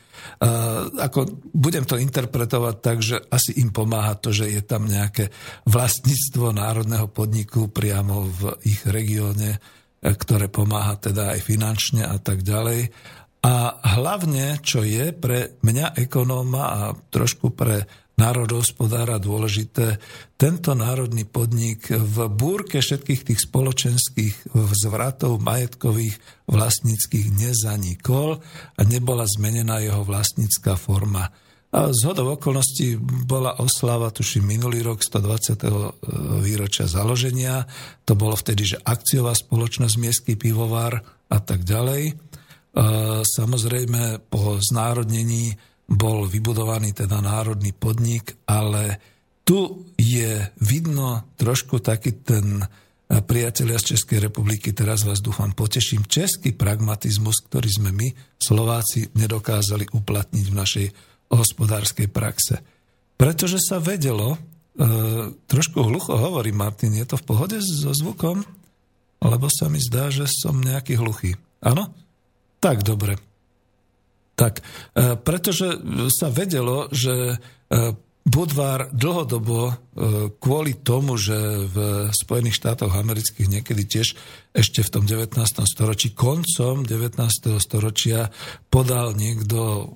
[1.03, 5.35] ako budem to interpretovať tak, že asi im pomáha to, že je tam nejaké
[5.68, 9.60] vlastníctvo národného podniku priamo v ich regióne,
[9.99, 12.88] ktoré pomáha teda aj finančne a tak ďalej.
[13.44, 17.84] A hlavne, čo je pre mňa ekonóma a trošku pre
[18.14, 19.98] národohospodára dôležité,
[20.38, 28.38] tento národný podnik v búrke všetkých tých spoločenských zvratov majetkových vlastníckých nezanikol
[28.77, 31.34] a nebola zmenená jeho vlastnícká forma.
[31.73, 36.06] A z okolností bola oslava, tuším, minulý rok 120.
[36.45, 37.65] výročia založenia.
[38.06, 41.02] To bolo vtedy, že akciová spoločnosť Miestky pivovar
[41.34, 42.14] a tak ďalej.
[43.26, 45.57] Samozrejme, po znárodnení
[45.88, 48.99] bol vybudovaný teda národný podnik, ale
[49.43, 52.68] tu je vidno trošku taký ten eh,
[53.19, 58.07] priatelia z Českej republiky, teraz vás dúfam poteším, český pragmatizmus, ktorý sme my,
[58.39, 60.88] Slováci, nedokázali uplatniť v našej
[61.34, 62.61] hospodárskej praxe.
[63.18, 64.39] Pretože sa vedelo, e,
[65.47, 68.43] trošku hlucho hovorí Martin, je to v pohode so zvukom?
[69.23, 71.31] Lebo sa mi zdá, že som nejaký hluchý.
[71.64, 71.89] Áno?
[72.60, 73.15] Tak, dobre.
[74.34, 74.64] Tak, e,
[75.22, 75.77] pretože
[76.10, 77.38] sa vedelo, že
[77.69, 77.93] e,
[78.23, 79.73] Budvar dlhodobo e,
[80.39, 81.35] kvôli tomu, že
[81.68, 84.15] v Spojených štátoch amerických niekedy tiež
[84.55, 85.35] ešte v tom 19.
[85.68, 87.19] storočí, koncom 19.
[87.60, 88.31] storočia
[88.72, 89.91] podal niekto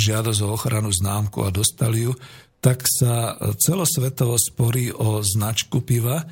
[0.00, 2.16] žiadosť o ochranu známku a dostali ju,
[2.64, 6.24] tak sa celosvetovo sporí o značku piva,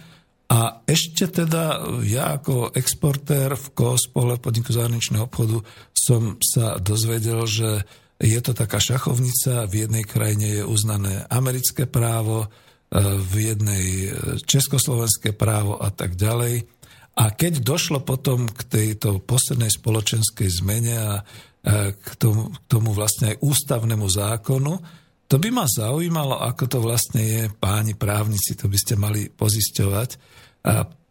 [0.48, 5.60] a ešte teda ja ako exportér v KOSPOLE, podniku zahraničného obchodu,
[5.92, 7.84] som sa dozvedel, že
[8.16, 12.48] je to taká šachovnica, v jednej krajine je uznané americké právo, e,
[13.20, 14.08] v jednej e,
[14.40, 16.64] československé právo a tak ďalej.
[17.20, 21.22] A keď došlo potom k tejto poslednej spoločenskej zmene a e,
[21.92, 24.80] k tomu, k tomu vlastne aj ústavnému zákonu,
[25.28, 30.10] to by ma zaujímalo, ako to vlastne je, páni právnici, to by ste mali pozisťovať,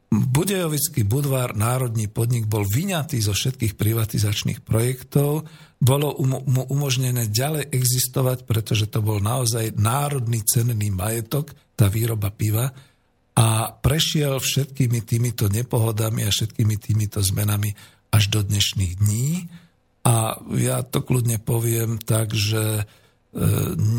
[0.07, 5.43] Budejovický budvár, národný podnik, bol vyňatý zo všetkých privatizačných projektov,
[5.83, 12.71] bolo mu umožnené ďalej existovať, pretože to bol naozaj národný cenný majetok, tá výroba piva.
[13.37, 17.75] a prešiel všetkými týmito nepohodami a všetkými týmito zmenami
[18.09, 19.45] až do dnešných dní.
[20.07, 22.87] A ja to kľudne poviem tak, že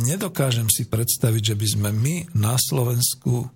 [0.08, 3.48] nedokážem si predstaviť, že by sme my na Slovensku,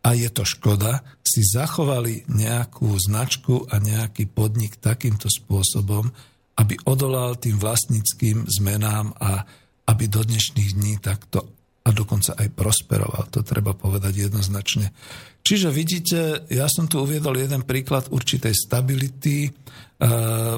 [0.00, 6.08] a je to škoda, si zachovali nejakú značku a nejaký podnik takýmto spôsobom,
[6.56, 9.44] aby odolal tým vlastnickým zmenám a
[9.88, 13.32] aby do dnešných dní takto a dokonca aj prosperoval.
[13.32, 14.92] To treba povedať jednoznačne.
[15.40, 19.48] Čiže vidíte, ja som tu uviedol jeden príklad určitej stability.
[19.48, 19.50] E,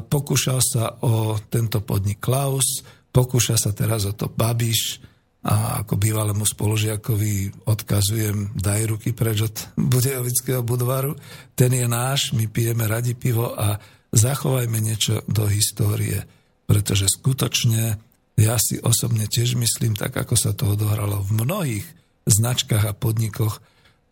[0.02, 2.82] pokúšal sa o tento podnik Klaus,
[3.12, 5.04] pokúša sa teraz o to Babiš
[5.42, 9.56] a ako bývalému spolužiakovi odkazujem, daj ruky preč od
[9.92, 11.14] Budejovického budvaru.
[11.54, 13.76] Ten je náš, my pijeme radi pivo a
[14.14, 16.24] zachovajme niečo do histórie,
[16.64, 18.00] pretože skutočne
[18.38, 21.86] ja si osobne tiež myslím, tak ako sa to odohralo v mnohých
[22.24, 23.60] značkách a podnikoch,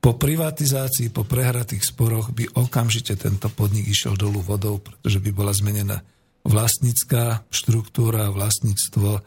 [0.00, 5.52] po privatizácii, po prehratých sporoch by okamžite tento podnik išiel dolu vodou, pretože by bola
[5.52, 6.00] zmenená
[6.44, 9.20] vlastnícká štruktúra, vlastníctvo.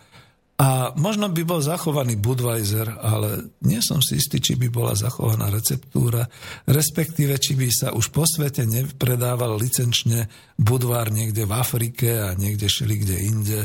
[0.54, 5.50] A možno by bol zachovaný Budweiser, ale nie som si istý, či by bola zachovaná
[5.50, 6.30] receptúra,
[6.70, 12.70] respektíve, či by sa už po svete nepredával licenčne Budvar niekde v Afrike a niekde
[12.70, 13.62] šeli kde inde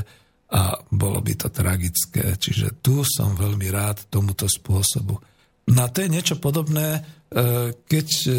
[0.49, 2.33] a bolo by to tragické.
[2.41, 5.21] Čiže tu som veľmi rád tomuto spôsobu.
[5.69, 7.01] No to je niečo podobné, e,
[7.77, 8.31] keď e,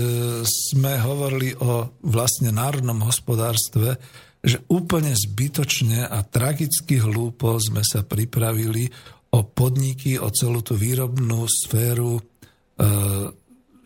[0.42, 4.02] sme hovorili o vlastne národnom hospodárstve,
[4.40, 8.88] že úplne zbytočne a tragicky hlúpo sme sa pripravili
[9.36, 12.22] o podniky, o celú tú výrobnú sféru e,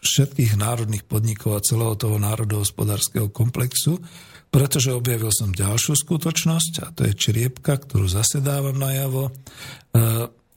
[0.03, 3.97] všetkých národných podnikov a celého toho národohospodárskeho komplexu,
[4.53, 9.33] pretože objavil som ďalšiu skutočnosť, a to je čriepka, ktorú zasedávam najavo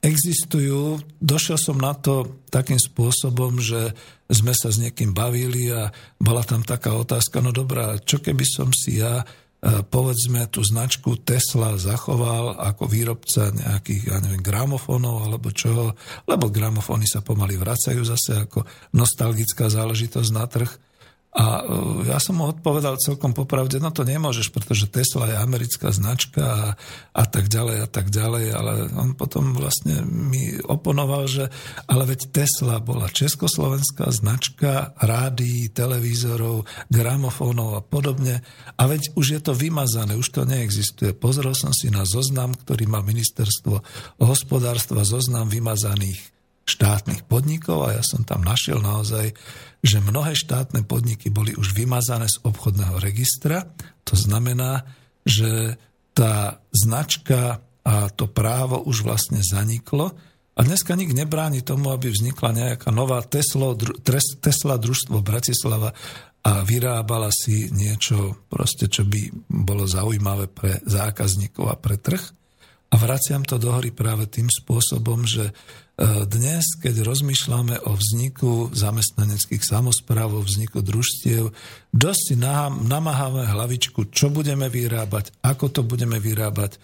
[0.06, 3.90] existujú, došiel som na to takým spôsobom, že
[4.30, 8.70] sme sa s niekým bavili a bola tam taká otázka, no dobrá, čo keby som
[8.70, 9.24] si ja e,
[9.66, 15.98] povedzme tú značku Tesla zachoval ako výrobca nejakých, ja neviem, gramofónov alebo čoho,
[16.30, 18.62] lebo gramofóny sa pomaly vracajú zase ako
[18.94, 20.70] nostalgická záležitosť na trh.
[21.36, 25.92] A e, ja som mu odpovedal celkom popravde, no to nemôžeš, pretože Tesla je americká
[25.92, 26.66] značka a,
[27.12, 31.52] a tak ďalej a tak ďalej, ale on potom vlastne mi oponoval, že
[31.92, 38.40] ale veď Tesla bola československá značka rádií, televízorov, gramofónov a podobne
[38.80, 41.12] a veď už je to vymazané, už to neexistuje.
[41.12, 43.84] Pozrel som si na zoznam, ktorý má ministerstvo
[44.24, 46.32] hospodárstva, zoznam vymazaných
[46.66, 49.30] štátnych podnikov a ja som tam našiel naozaj,
[49.86, 53.70] že mnohé štátne podniky boli už vymazané z obchodného registra.
[54.02, 54.82] To znamená,
[55.22, 55.78] že
[56.10, 60.10] tá značka a to právo už vlastne zaniklo
[60.56, 63.76] a dneska nik nebráni tomu, aby vznikla nejaká nová Tesla,
[64.40, 65.92] Tesla družstvo Bratislava
[66.40, 72.22] a vyrábala si niečo, proste, čo by bolo zaujímavé pre zákazníkov a pre trh.
[72.88, 75.52] A vraciam to do hory práve tým spôsobom, že
[76.04, 81.56] dnes, keď rozmýšľame o vzniku zamestnaneckých samozpráv, o vzniku družstiev,
[81.88, 86.76] dosť si namáhame hlavičku, čo budeme vyrábať, ako to budeme vyrábať,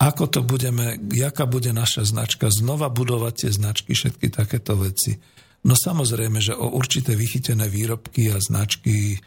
[0.00, 5.20] ako to budeme, jaká bude naša značka, znova budovať tie značky, všetky takéto veci.
[5.64, 9.20] No samozrejme, že o určité vychytené výrobky a značky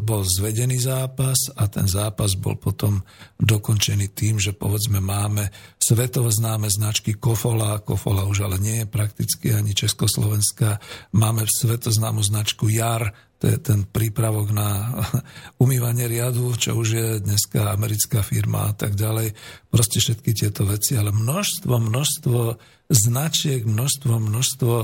[0.00, 3.04] bol zvedený zápas a ten zápas bol potom
[3.36, 9.52] dokončený tým, že povedzme máme svetovo známe značky Kofola, Kofola už ale nie je prakticky
[9.52, 10.80] ani Československá,
[11.12, 14.96] máme svetoznámu značku Jar, to je ten prípravok na
[15.62, 19.36] umývanie riadu, čo už je dneska americká firma a tak ďalej.
[19.68, 22.40] Proste všetky tieto veci, ale množstvo, množstvo
[22.88, 24.74] značiek, množstvo, množstvo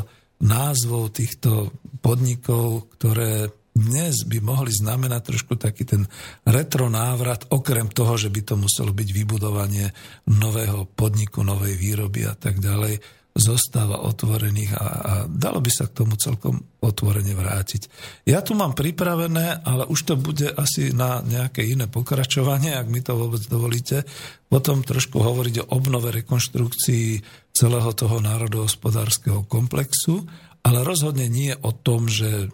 [0.44, 1.72] názvov týchto
[2.04, 6.06] podnikov, ktoré dnes by mohli znamenať trošku taký ten
[6.46, 9.90] retro návrat, okrem toho, že by to muselo byť vybudovanie
[10.30, 13.02] nového podniku, novej výroby a tak ďalej,
[13.34, 17.90] zostáva otvorených a, a dalo by sa k tomu celkom otvorene vrátiť.
[18.30, 23.02] Ja tu mám pripravené, ale už to bude asi na nejaké iné pokračovanie, ak mi
[23.02, 24.06] to vôbec dovolíte,
[24.46, 27.06] potom trošku hovoriť o obnove rekonštrukcii
[27.50, 30.22] celého toho národohospodárskeho komplexu
[30.64, 32.48] ale rozhodne nie o tom, že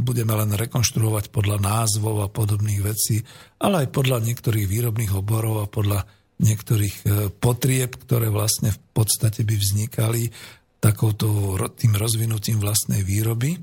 [0.00, 3.20] budeme len rekonštruovať podľa názvov a podobných vecí,
[3.60, 6.08] ale aj podľa niektorých výrobných oborov a podľa
[6.40, 10.32] niektorých e, potrieb, ktoré vlastne v podstate by vznikali
[10.80, 13.60] takouto tým rozvinutím vlastnej výroby.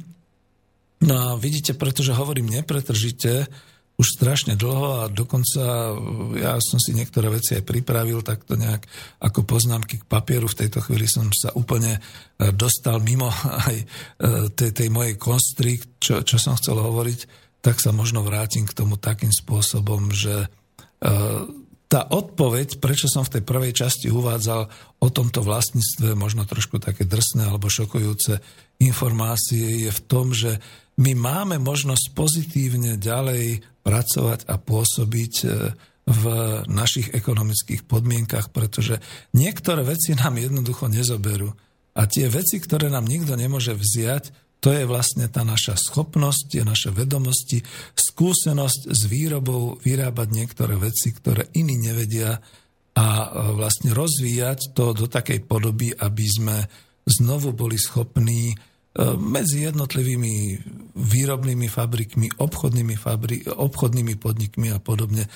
[1.03, 3.49] No a vidíte, pretože hovorím nepretržite,
[3.99, 5.91] už strašne dlho a dokonca
[6.39, 8.87] ja som si niektoré veci aj pripravil, tak to nejak
[9.19, 10.47] ako poznámky k papieru.
[10.47, 11.99] V tejto chvíli som sa úplne
[12.55, 13.27] dostal mimo
[13.67, 13.75] aj
[14.55, 18.95] tej, tej mojej konstry, čo, čo som chcel hovoriť, tak sa možno vrátim k tomu
[18.95, 20.47] takým spôsobom, že
[21.89, 24.61] tá odpoveď, prečo som v tej prvej časti uvádzal
[25.01, 28.37] o tomto vlastníctve, možno trošku také drsné alebo šokujúce
[28.77, 30.61] informácie, je v tom, že
[30.99, 35.47] my máme možnosť pozitívne ďalej pracovať a pôsobiť e,
[36.09, 36.23] v
[36.67, 38.99] našich ekonomických podmienkach, pretože
[39.31, 41.55] niektoré veci nám jednoducho nezoberú.
[41.95, 46.63] A tie veci, ktoré nám nikto nemôže vziať, to je vlastne tá naša schopnosť, tie
[46.67, 47.63] naše vedomosti,
[47.95, 52.43] skúsenosť s výrobou vyrábať niektoré veci, ktoré iní nevedia
[52.99, 56.57] a e, vlastne rozvíjať to do takej podoby, aby sme
[57.07, 58.51] znovu boli schopní
[59.15, 60.59] medzi jednotlivými
[60.99, 65.29] výrobnými fabrikmi, obchodnými, fabri- obchodnými podnikmi a podobne e,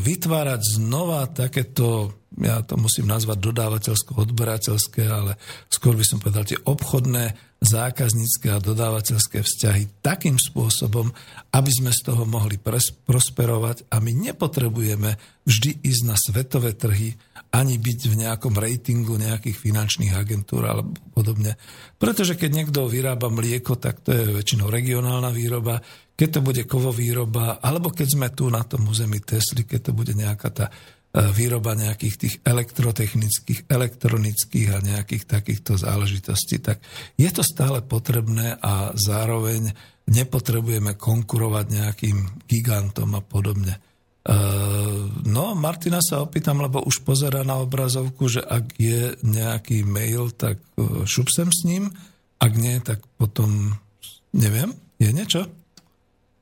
[0.00, 5.36] vytvárať znova takéto, ja to musím nazvať dodávateľsko-odberateľské, ale
[5.68, 11.10] skôr by som povedal tie obchodné, zákaznícke a dodávateľské vzťahy takým spôsobom,
[11.56, 15.16] aby sme z toho mohli pres- prosperovať a my nepotrebujeme
[15.48, 17.16] vždy ísť na svetové trhy,
[17.54, 21.54] ani byť v nejakom ratingu nejakých finančných agentúr alebo podobne.
[22.02, 25.78] Pretože keď niekto vyrába mlieko, tak to je väčšinou regionálna výroba.
[26.18, 30.18] Keď to bude kovovýroba, alebo keď sme tu na tom území Tesly, keď to bude
[30.18, 30.72] nejaká tá e,
[31.30, 36.82] výroba nejakých tých elektrotechnických, elektronických a nejakých takýchto záležitostí, tak
[37.14, 39.70] je to stále potrebné a zároveň
[40.10, 42.18] nepotrebujeme konkurovať nejakým
[42.50, 43.78] gigantom a podobne.
[44.24, 50.32] Ehm, no, Martina sa opýtam, lebo už pozera na obrazovku, že ak je nejaký mail,
[50.32, 51.92] tak e, šup sem s ním.
[52.40, 53.76] Ak nie, tak potom
[54.32, 55.44] neviem, je niečo?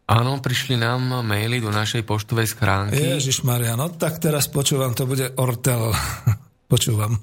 [0.06, 2.98] Áno, prišli nám maily do našej poštovej schránky.
[2.98, 5.90] Ježiš Maria, no tak teraz počúvam, to bude Ortel.
[6.72, 7.18] počúvam.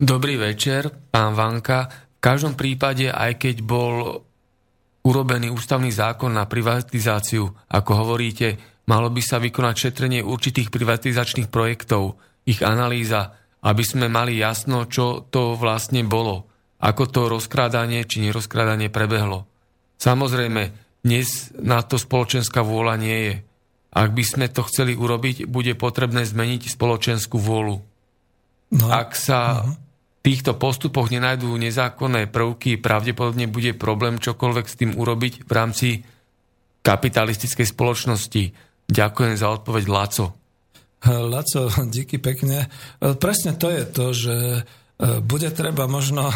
[0.00, 1.90] Dobrý večer, pán Vanka.
[1.90, 4.24] V každom prípade, aj keď bol
[5.04, 12.16] urobený ústavný zákon na privatizáciu, ako hovoríte, Malo by sa vykonať šetrenie určitých privatizačných projektov,
[12.48, 16.48] ich analýza, aby sme mali jasno, čo to vlastne bolo,
[16.80, 19.44] ako to rozkrádanie či nerozkrádanie prebehlo.
[20.00, 20.72] Samozrejme,
[21.04, 23.34] dnes na to spoločenská vôľa nie je.
[23.92, 27.76] Ak by sme to chceli urobiť, bude potrebné zmeniť spoločenskú vôľu.
[28.72, 28.84] No.
[28.88, 29.74] Ak sa v
[30.24, 35.88] týchto postupoch nenajdú nezákonné prvky, pravdepodobne bude problém čokoľvek s tým urobiť v rámci
[36.84, 40.26] kapitalistickej spoločnosti Ďakujem za odpoveď, Laco.
[41.06, 42.66] Laco, díky pekne.
[42.98, 44.60] E, presne to je to, že e,
[45.22, 46.26] bude treba možno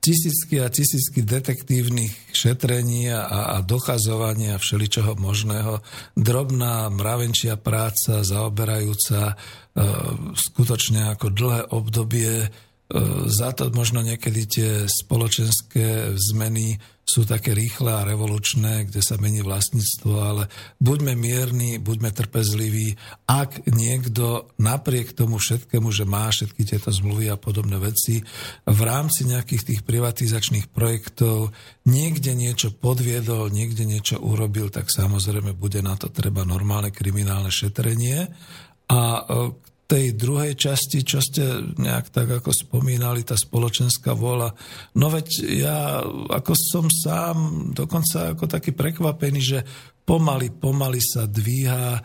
[0.00, 5.84] tisícky a tisícky detektívnych šetrení a, a dochazovania všeličoho možného.
[6.16, 9.34] Drobná mravenčia práca, zaoberajúca e,
[10.34, 12.48] skutočne ako dlhé obdobie
[13.30, 16.74] za to možno niekedy tie spoločenské zmeny
[17.10, 20.46] sú také rýchle a revolučné, kde sa mení vlastníctvo, ale
[20.78, 22.94] buďme mierni, buďme trpezliví.
[23.26, 28.22] Ak niekto napriek tomu všetkému, že má všetky tieto zmluvy a podobné veci,
[28.62, 31.50] v rámci nejakých tých privatizačných projektov
[31.82, 38.30] niekde niečo podviedol, niekde niečo urobil, tak samozrejme bude na to treba normálne kriminálne šetrenie.
[38.90, 39.22] A e,
[39.90, 44.54] tej druhej časti, čo ste nejak tak ako spomínali, tá spoločenská vôľa.
[44.94, 45.98] No veď ja
[46.30, 49.58] ako som sám dokonca ako taký prekvapený, že
[50.06, 52.00] pomaly, pomaly sa dvíha e,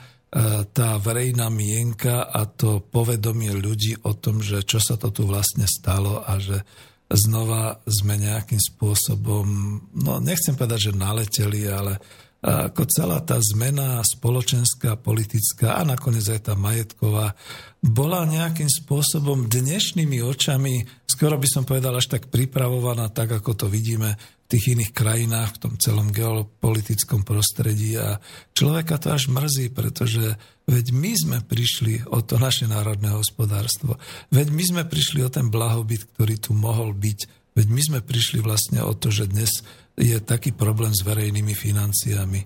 [0.65, 5.69] tá verejná mienka a to povedomie ľudí o tom, že čo sa to tu vlastne
[5.69, 6.65] stalo a že
[7.05, 9.45] znova sme nejakým spôsobom,
[9.93, 12.01] no nechcem povedať, že naleteli, ale
[12.45, 17.33] ako celá tá zmena spoločenská, politická a nakoniec aj tá majetková
[17.81, 23.65] bola nejakým spôsobom dnešnými očami, skoro by som povedal až tak pripravovaná, tak ako to
[23.65, 24.13] vidíme
[24.45, 27.97] v tých iných krajinách, v tom celom geopolitickom prostredí.
[27.97, 28.21] A
[28.53, 30.37] človeka to až mrzí, pretože
[30.69, 33.97] veď my sme prišli o to naše národné hospodárstvo,
[34.29, 37.19] veď my sme prišli o ten blahobyt, ktorý tu mohol byť,
[37.57, 39.65] veď my sme prišli vlastne o to, že dnes
[39.95, 42.43] je taký problém s verejnými financiami.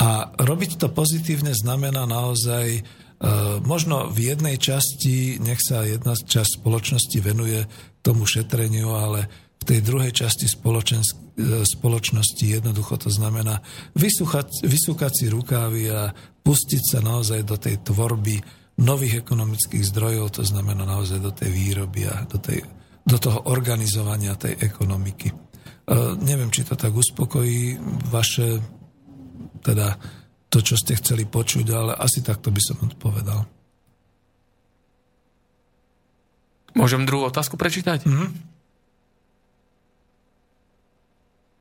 [0.00, 2.82] A robiť to pozitívne znamená naozaj, e,
[3.64, 7.68] možno v jednej časti, nech sa jedna časť spoločnosti venuje
[8.00, 9.28] tomu šetreniu, ale
[9.60, 10.54] v tej druhej časti e,
[11.64, 13.60] spoločnosti jednoducho to znamená
[13.92, 18.40] vysúchať, vysúkať si rukávy a pustiť sa naozaj do tej tvorby
[18.80, 22.64] nových ekonomických zdrojov, to znamená naozaj do tej výroby a do, tej,
[23.04, 25.49] do toho organizovania tej ekonomiky.
[25.90, 27.82] E, neviem, či to tak uspokojí
[28.14, 28.62] vaše
[29.66, 29.98] teda
[30.46, 33.42] to, čo ste chceli počuť, ale asi takto by som odpovedal.
[36.78, 38.06] Môžem druhú otázku prečítať?
[38.06, 38.26] Mhm.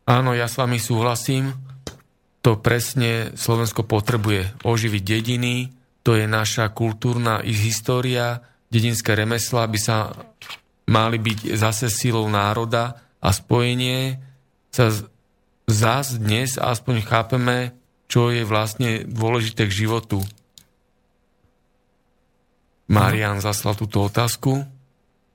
[0.10, 1.54] Áno, ja s vami súhlasím.
[2.42, 4.66] To presne Slovensko potrebuje.
[4.66, 5.70] Oživiť dediny,
[6.02, 8.42] to je naša kultúrna história,
[8.74, 10.10] dedinské remesla by sa
[10.90, 14.20] mali byť zase silou národa a spojenie
[14.72, 14.92] sa
[15.68, 17.58] zás dnes aspoň chápeme,
[18.10, 20.24] čo je vlastne dôležité k životu.
[22.90, 24.66] Marian zaslal túto otázku.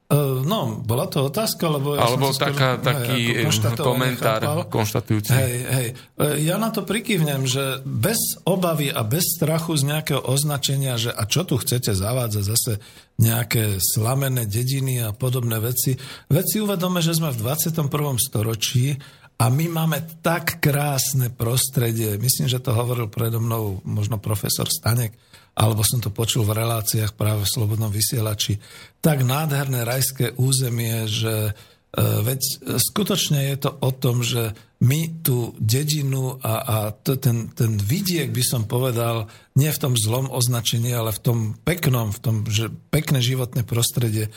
[0.05, 1.97] Uh, no, bola to otázka, lebo...
[1.97, 3.49] Ja Alebo som taká, skoro, taký hej,
[3.81, 4.69] komentár nechápal.
[4.69, 5.33] konštatujúci.
[5.33, 5.89] Hej, hej.
[6.21, 11.09] E, Ja na to prikývnem, že bez obavy a bez strachu z nejakého označenia, že
[11.09, 12.73] a čo tu chcete zavádzať zase
[13.17, 15.97] nejaké slamené dediny a podobné veci.
[16.29, 17.89] Veď si uvedome, že sme v 21.
[18.21, 19.01] storočí
[19.35, 22.15] a my máme tak krásne prostredie.
[22.23, 25.11] Myslím, že to hovoril predo mnou možno profesor Stanek,
[25.59, 28.63] alebo som to počul v reláciách práve v Slobodnom vysielači.
[29.03, 31.53] Tak nádherné rajské územie, že e,
[31.99, 32.41] veď
[32.79, 34.55] skutočne je to o tom, že
[34.85, 39.27] my tú dedinu a, a to, ten, ten vidiek by som povedal,
[39.59, 44.31] nie v tom zlom označení, ale v tom peknom, v tom, že pekné životné prostredie,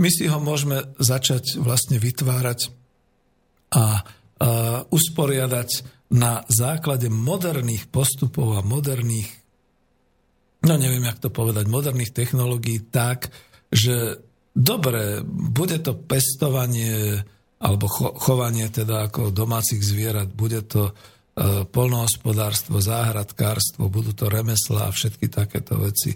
[0.00, 2.72] my si ho môžeme začať vlastne vytvárať
[3.68, 4.00] a
[4.88, 5.70] usporiadať
[6.14, 9.28] na základe moderných postupov a moderných
[10.64, 13.30] no neviem, jak to povedať, moderných technológií tak,
[13.70, 14.18] že
[14.56, 17.22] dobre, bude to pestovanie
[17.58, 20.92] alebo cho, chovanie teda ako domácich zvierat, bude to e,
[21.66, 26.14] polnohospodárstvo, záhradkárstvo, budú to remeslá a všetky takéto veci.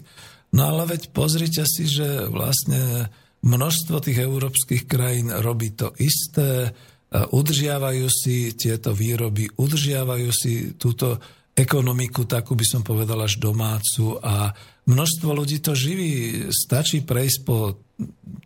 [0.55, 3.11] No ale veď pozrite si, že vlastne
[3.43, 6.71] množstvo tých európskych krajín robí to isté,
[7.13, 11.21] udržiavajú si tieto výroby, udržiavajú si túto
[11.53, 14.49] ekonomiku, takú by som povedal až domácu a
[14.89, 16.49] množstvo ľudí to živí.
[16.49, 17.77] Stačí prejsť po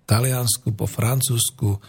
[0.04, 1.80] Taliansku, po Francúzsku, e,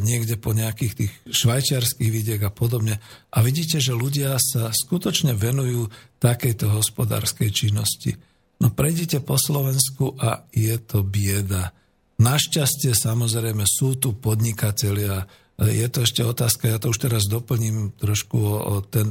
[0.00, 2.96] niekde po nejakých tých švajčiarských vidiek a podobne.
[3.28, 8.16] A vidíte, že ľudia sa skutočne venujú takejto hospodárskej činnosti.
[8.64, 11.76] No prejdite po Slovensku a je to bieda.
[12.18, 15.28] Našťastie samozrejme sú tu podnikatelia,
[15.58, 19.10] je to ešte otázka, ja to už teraz doplním trošku o, o ten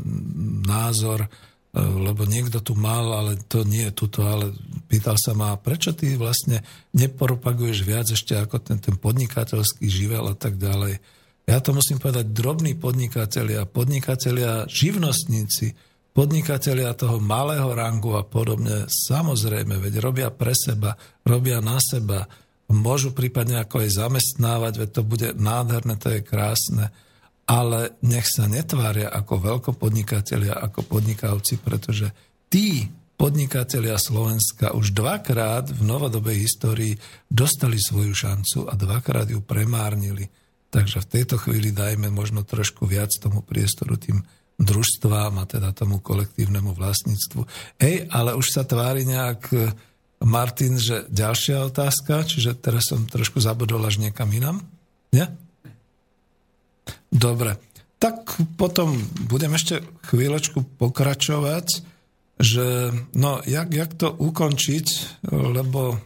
[0.63, 1.29] názor, e,
[1.75, 4.55] lebo niekto tu mal, ale to nie je tuto, ale
[4.87, 6.63] pýtal sa ma, prečo ty vlastne
[6.95, 11.03] nepropaguješ viac ešte ako ten, ten podnikateľský živel a tak ďalej.
[11.47, 15.75] Ja to musím povedať, drobní podnikatelia, podnikatelia, živnostníci,
[16.15, 20.95] podnikatelia toho malého rangu a podobne, samozrejme, veď robia pre seba,
[21.27, 22.27] robia na seba,
[22.71, 26.91] môžu prípadne ako aj zamestnávať, veď to bude nádherné, to je krásne,
[27.47, 32.11] ale nech sa netvária ako veľkopodnikatelia, ako podnikavci, pretože
[32.51, 36.93] tí podnikatelia Slovenska už dvakrát v novodobej histórii
[37.31, 40.27] dostali svoju šancu a dvakrát ju premárnili.
[40.67, 44.21] Takže v tejto chvíli dajme možno trošku viac tomu priestoru tým
[44.59, 47.41] družstvám a teda tomu kolektívnemu vlastníctvu.
[47.79, 49.49] Ej, ale už sa tvári nejak
[50.23, 54.65] Martin, že ďalšia otázka, čiže teraz som trošku zabudol až niekam inam.
[55.13, 55.29] Nie?
[57.13, 57.61] Dobre.
[57.97, 58.97] Tak potom
[59.29, 61.81] budem ešte chvíľočku pokračovať,
[62.37, 64.87] že no, jak, jak to ukončiť,
[65.33, 65.97] lebo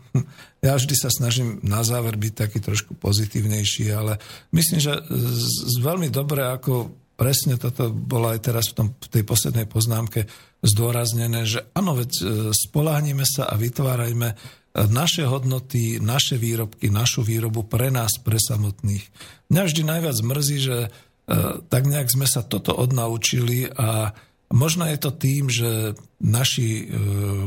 [0.64, 4.16] ja vždy sa snažím na záver byť taký trošku pozitívnejší, ale
[4.56, 9.08] myslím, že z, z veľmi dobre, ako presne toto bolo aj teraz v, tom, v
[9.14, 10.26] tej poslednej poznámke,
[10.66, 14.36] zdôraznené, že áno, veď e, spolahníme sa a vytvárajme e,
[14.90, 19.06] naše hodnoty, naše výrobky, našu výrobu pre nás, pre samotných.
[19.54, 20.90] Mňa vždy najviac mrzí, že e,
[21.62, 24.18] tak nejak sme sa toto odnaučili a
[24.50, 26.90] možno je to tým, že naši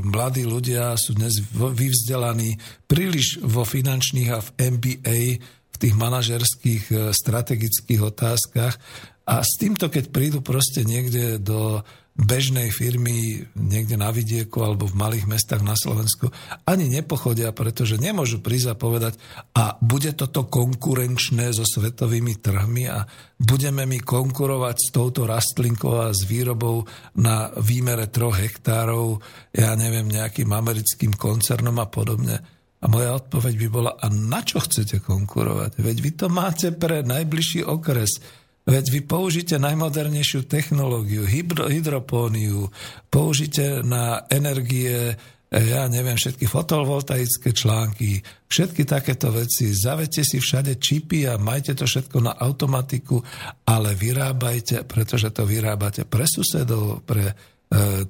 [0.07, 4.49] mladí ľudia sú dnes vyvzdelaní príliš vo finančných a v
[4.79, 8.79] MBA, v tých manažerských strategických otázkach
[9.25, 11.81] a s týmto, keď prídu proste niekde do
[12.15, 16.31] bežnej firmy niekde na vidieku alebo v malých mestách na Slovensku
[16.63, 19.19] ani nepochodia, pretože nemôžu prísť a povedať
[19.59, 23.03] a bude toto konkurenčné so svetovými trhmi a
[23.35, 26.87] budeme mi konkurovať s touto rastlinkou a s výrobou
[27.19, 29.19] na výmere troch hektárov,
[29.51, 32.39] ja neviem, nejakým americkým koncernom a podobne.
[32.79, 35.83] A moja odpoveď by bola, a na čo chcete konkurovať?
[35.83, 41.29] Veď vy to máte pre najbližší okres Veď vy použite najmodernejšiu technológiu,
[41.69, 42.73] hydropóniu,
[43.13, 45.15] použite na energie, e,
[45.53, 49.69] ja neviem, všetky fotovoltaické články, všetky takéto veci.
[49.69, 53.21] Zavete si všade čipy a majte to všetko na automatiku,
[53.69, 57.37] ale vyrábajte, pretože to vyrábate pre susedov, pre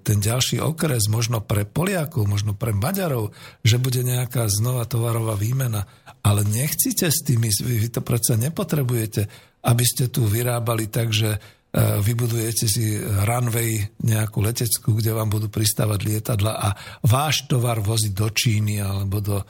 [0.04, 3.32] ten ďalší okres, možno pre Poliakov, možno pre Maďarov,
[3.64, 5.88] že bude nejaká znova tovarová výmena.
[6.24, 9.28] Ale nechcite s tými, vy to predsa nepotrebujete,
[9.64, 11.40] aby ste tu vyrábali tak, že
[11.74, 16.68] E, vybudujete si runway, nejakú leteckú, kde vám budú pristávať lietadla a
[17.02, 19.44] váš tovar voziť do Číny alebo do e,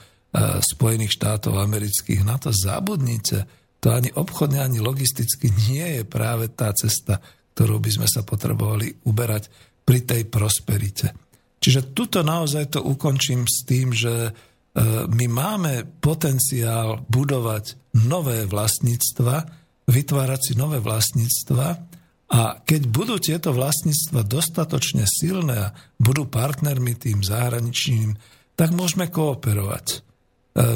[0.65, 2.24] Spojených štátov amerických.
[2.24, 3.45] Na to zabudnite.
[3.85, 7.20] To ani obchodne, ani logisticky nie je práve tá cesta,
[7.53, 9.53] ktorou by sme sa potrebovali uberať
[9.85, 11.12] pri tej prosperite.
[11.61, 14.32] Čiže tuto naozaj to ukončím s tým, že e,
[15.12, 21.94] my máme potenciál budovať nové vlastníctva, vytvárať si nové vlastníctva,
[22.35, 28.16] a keď budú tieto vlastníctva dostatočne silné a budú partnermi tým zahraničným,
[28.56, 29.86] tak môžeme kooperovať.
[29.94, 29.98] E,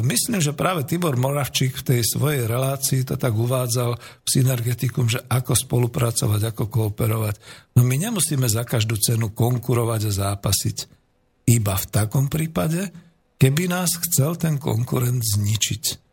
[0.05, 5.25] myslím, že práve Tibor Moravčík v tej svojej relácii to tak uvádzal v synergetikum, že
[5.25, 7.35] ako spolupracovať, ako kooperovať.
[7.75, 10.77] No my nemusíme za každú cenu konkurovať a zápasiť.
[11.49, 12.93] Iba v takom prípade,
[13.41, 16.08] keby nás chcel ten konkurent zničiť.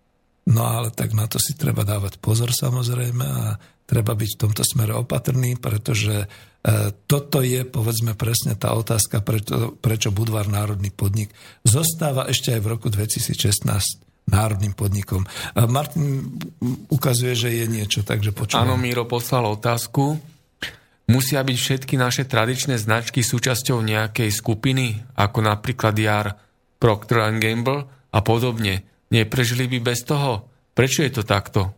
[0.47, 4.63] No ale tak na to si treba dávať pozor samozrejme a treba byť v tomto
[4.63, 6.27] smere opatrný, pretože e,
[7.07, 11.35] toto je, povedzme presne tá otázka, prečo, prečo Budvar národný podnik
[11.67, 15.23] zostáva ešte aj v roku 2016 národným podnikom.
[15.71, 16.35] Martin
[16.91, 18.67] ukazuje, že je niečo, takže počúvam.
[18.67, 20.19] Áno, Miro poslal otázku.
[21.07, 26.35] Musia byť všetky naše tradičné značky súčasťou nejakej skupiny, ako napríklad JAR,
[26.83, 28.83] Procter Gamble a podobne.
[29.17, 30.45] Neprežili by bez toho?
[30.77, 31.73] Prečo je to takto?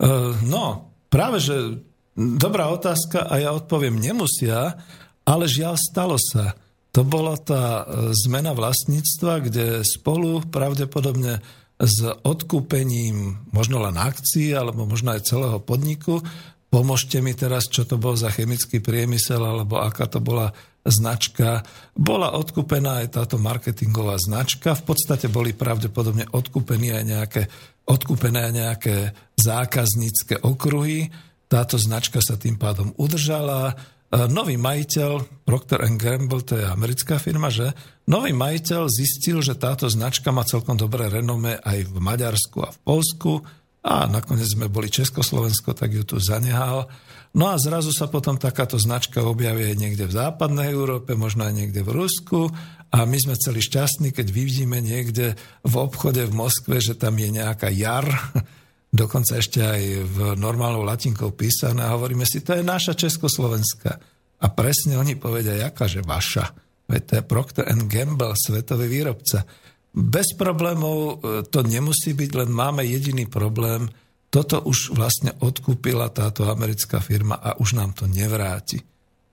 [0.00, 1.84] Uh, no, Práve, že
[2.16, 4.80] dobrá otázka a ja odpoviem, nemusia,
[5.28, 6.56] ale žiaľ stalo sa.
[6.96, 11.44] To bola tá e, zmena vlastníctva, kde spolu pravdepodobne
[11.76, 16.24] s odkúpením možno len akcií alebo možno aj celého podniku.
[16.72, 21.62] Pomôžte mi teraz, čo to bol za chemický priemysel alebo aká to bola značka.
[21.94, 24.74] Bola odkúpená aj táto marketingová značka.
[24.74, 27.42] V podstate boli pravdepodobne odkúpení aj nejaké
[27.86, 31.10] odkúpené nejaké zákaznícke okruhy.
[31.50, 33.74] Táto značka sa tým pádom udržala.
[33.74, 33.74] E,
[34.30, 37.74] nový majiteľ, Procter Gamble, to je americká firma, že?
[38.06, 42.78] Nový majiteľ zistil, že táto značka má celkom dobré renome aj v Maďarsku a v
[42.86, 43.32] Polsku
[43.82, 46.86] a nakoniec sme boli Československo, tak ju tu zanehal.
[47.32, 51.56] No a zrazu sa potom takáto značka objaví aj niekde v západnej Európe, možno aj
[51.56, 52.52] niekde v Rusku
[52.92, 55.32] a my sme celí šťastní, keď vidíme niekde
[55.64, 58.04] v obchode v Moskve, že tam je nejaká jar,
[58.92, 59.82] dokonca ešte aj
[60.12, 63.96] v normálnou latinkou písané a hovoríme si, to je naša Československa.
[64.42, 66.52] A presne oni povedia, jaká, že vaša.
[66.84, 69.46] Veď to je Procter Gamble, svetový výrobca.
[69.92, 71.14] Bez problémov e,
[71.48, 73.88] to nemusí byť, len máme jediný problém.
[74.32, 78.80] Toto už vlastne odkúpila táto americká firma a už nám to nevráti.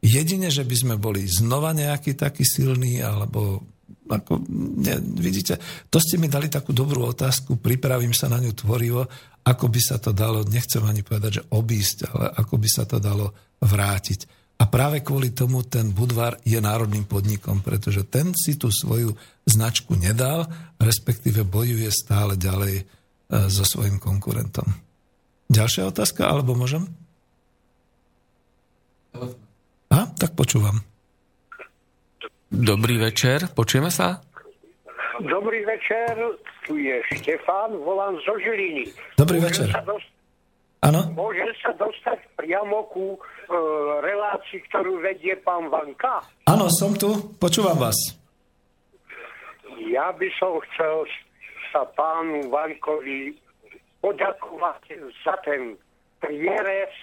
[0.04, 3.64] Jedine, že by sme boli znova nejaký taký silný, alebo
[4.10, 4.44] ako,
[4.80, 5.56] ne, vidíte,
[5.88, 9.08] to ste mi dali takú dobrú otázku, pripravím sa na ňu tvorivo,
[9.46, 12.98] ako by sa to dalo, nechcem ani povedať, že obísť, ale ako by sa to
[13.00, 13.32] dalo
[13.64, 14.20] vrátiť.
[14.60, 19.16] A práve kvôli tomu ten Budvar je národným podnikom, pretože ten si tú svoju
[19.48, 20.44] značku nedal,
[20.76, 22.84] respektíve bojuje stále ďalej e,
[23.48, 24.68] so svojim konkurentom.
[25.50, 26.86] Ďalšia otázka, alebo môžem?
[29.90, 30.86] A, tak počúvam.
[32.54, 34.22] Dobrý večer, počujeme sa?
[35.20, 36.14] Dobrý večer,
[36.70, 38.94] tu je Štefán, volám zo Žiliny.
[39.18, 39.68] Dobrý môžem večer.
[39.74, 40.06] Sa dost...
[40.86, 41.02] Áno?
[41.18, 43.20] Môžem sa dostať priamo ku e,
[44.06, 46.24] relácii, ktorú vedie pán Vanka?
[46.48, 47.98] Áno, som tu, počúvam vás.
[49.92, 51.10] Ja by som chcel
[51.74, 53.49] sa pánu Vankovi
[54.00, 55.76] poďakovať za ten
[56.20, 56.94] prierez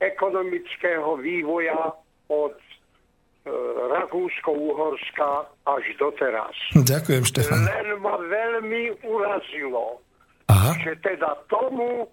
[0.00, 1.92] ekonomického vývoja
[2.32, 2.64] od e,
[3.92, 6.56] Rakúsko-Uhorska až doteraz.
[6.72, 7.60] Ďakujem, Štefan.
[7.68, 10.00] Len ma veľmi urazilo,
[10.48, 10.72] Aha.
[10.80, 12.08] že teda tomu,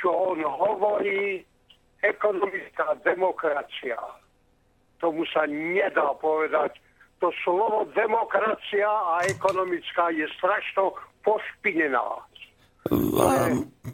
[0.00, 1.44] čo on hovorí,
[2.00, 4.00] ekonomická demokracia,
[4.96, 6.80] tomu sa nedá povedať.
[7.24, 10.92] To slovo demokracia a ekonomická je strašno
[11.24, 12.25] pošpinená.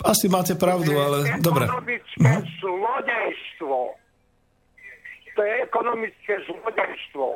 [0.04, 1.64] Asi máte pravdu, ale dobre.
[1.64, 2.44] Ekonomické hm?
[2.60, 3.78] zlodejstvo.
[5.36, 7.26] To je ekonomické zlodejstvo.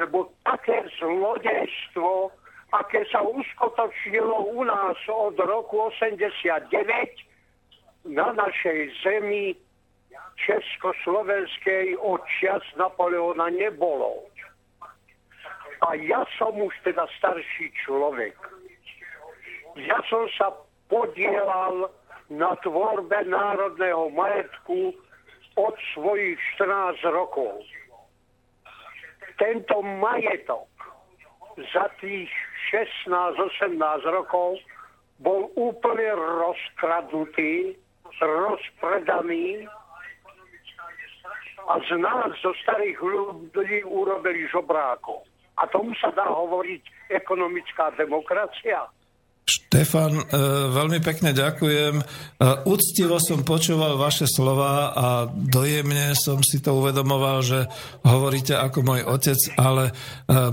[0.00, 2.32] Lebo také zlodejstvo,
[2.72, 6.72] aké sa uskutočnilo u nás od roku 89
[8.08, 9.52] na našej zemi
[10.40, 14.24] Československej od čas Napoleona nebolo.
[15.82, 18.38] A ja som už teda starší človek.
[19.76, 20.54] Ja som sa
[20.92, 21.88] podielal
[22.28, 24.92] na tvorbe národného majetku
[25.56, 27.64] od svojich 14 rokov.
[29.40, 30.68] tento majetok
[31.72, 32.28] za tých
[32.68, 33.80] 16-18
[34.12, 34.60] rokov
[35.20, 37.76] bol úplne rozkradnutý,
[38.20, 39.64] rozpredaný
[41.68, 45.22] a z nás, zo starých ľudí, urobili žobrákov.
[45.60, 46.82] A tomu sa dá hovoriť
[47.12, 48.88] ekonomická demokracia.
[49.42, 50.24] Štefan, e,
[50.70, 51.98] veľmi pekne ďakujem.
[51.98, 52.04] E,
[52.62, 57.66] úctivo som počúval vaše slova a dojemne som si to uvedomoval, že
[58.06, 59.92] hovoríte ako môj otec, ale e,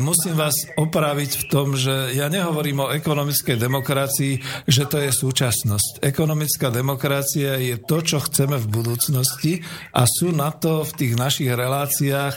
[0.01, 6.01] musím vás opraviť v tom, že ja nehovorím o ekonomickej demokracii, že to je súčasnosť.
[6.01, 9.61] Ekonomická demokracia je to, čo chceme v budúcnosti
[9.93, 12.35] a sú na to v tých našich reláciách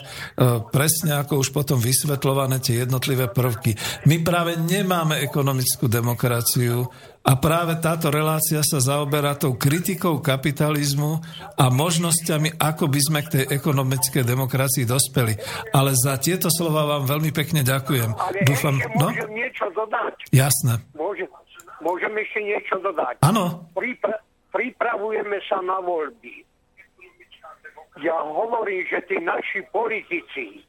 [0.68, 3.76] presne ako už potom vysvetľované tie jednotlivé prvky.
[4.08, 6.90] My práve nemáme ekonomickú demokraciu demokraciu
[7.22, 11.22] a práve táto relácia sa zaoberá tou kritikou kapitalizmu
[11.54, 15.38] a možnosťami, ako by sme k tej ekonomickej demokracii dospeli.
[15.70, 18.10] Ale za tieto slova vám veľmi pekne ďakujem.
[18.18, 19.06] Ale Dúfam, ešte no?
[19.06, 20.14] môžem niečo dodať.
[20.34, 20.82] Jasné.
[20.98, 21.30] Môžem,
[21.78, 23.14] môžem ešte niečo dodať.
[23.22, 23.70] Áno.
[23.70, 26.42] Pripra- pripravujeme sa na voľby.
[28.02, 30.66] Ja hovorím, že tí naši politici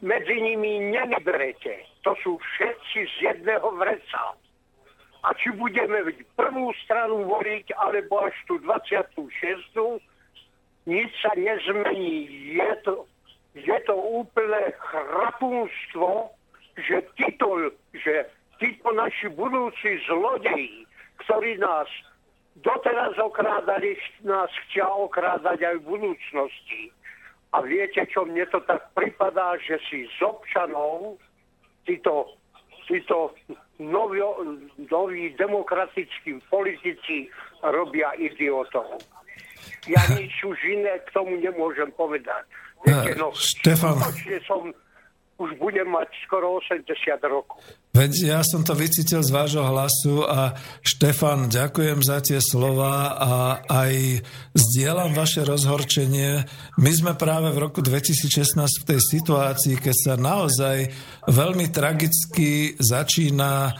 [0.00, 1.84] medzi nimi nevyberete.
[2.08, 4.40] To sú všetci z jedného vreca
[5.20, 6.00] a či budeme
[6.32, 9.20] prvú stranu voliť, alebo až tú 26.
[10.88, 12.24] Nič sa nezmení.
[12.56, 13.04] Je to,
[13.52, 16.32] je to úplné chrapúnstvo,
[16.80, 20.88] že títo, že títo naši budúci zlodeji,
[21.26, 21.88] ktorí nás
[22.64, 26.82] doteraz okrádali, nás chcia okrádať aj v budúcnosti.
[27.50, 31.18] A viete, čo mne to tak pripadá, že si z občanov
[31.84, 32.38] títo,
[32.86, 33.34] títo
[33.80, 34.20] noví,
[34.92, 37.32] noví demokratickí politici
[37.64, 39.00] robia idiotov.
[39.88, 42.44] Ja nič už iné k tomu nemôžem povedať.
[42.84, 43.96] Viete, no, Štefan.
[44.48, 44.72] som
[45.40, 46.84] už budem mať skoro 80
[47.24, 47.64] rokov.
[47.96, 50.52] Veď ja som to vycítil z vášho hlasu a
[50.84, 53.32] Štefan, ďakujem za tie slova a
[53.66, 54.20] aj
[54.52, 56.44] zdieľam vaše rozhorčenie.
[56.76, 60.92] My sme práve v roku 2016 v tej situácii, keď sa naozaj
[61.24, 63.72] veľmi tragicky začína e,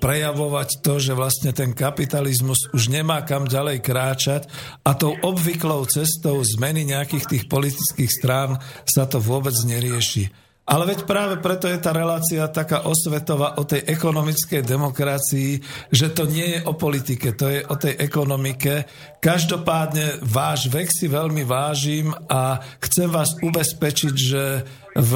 [0.00, 4.42] prejavovať to, že vlastne ten kapitalizmus už nemá kam ďalej kráčať
[4.82, 8.58] a tou obvyklou cestou zmeny nejakých tých politických strán
[8.88, 10.41] sa to vôbec nerieši.
[10.62, 15.58] Ale veď práve preto je tá relácia taká osvetová o tej ekonomickej demokracii,
[15.90, 18.86] že to nie je o politike, to je o tej ekonomike.
[19.18, 24.62] Každopádne váš vek si veľmi vážim a chcem vás ubezpečiť, že
[24.94, 25.12] v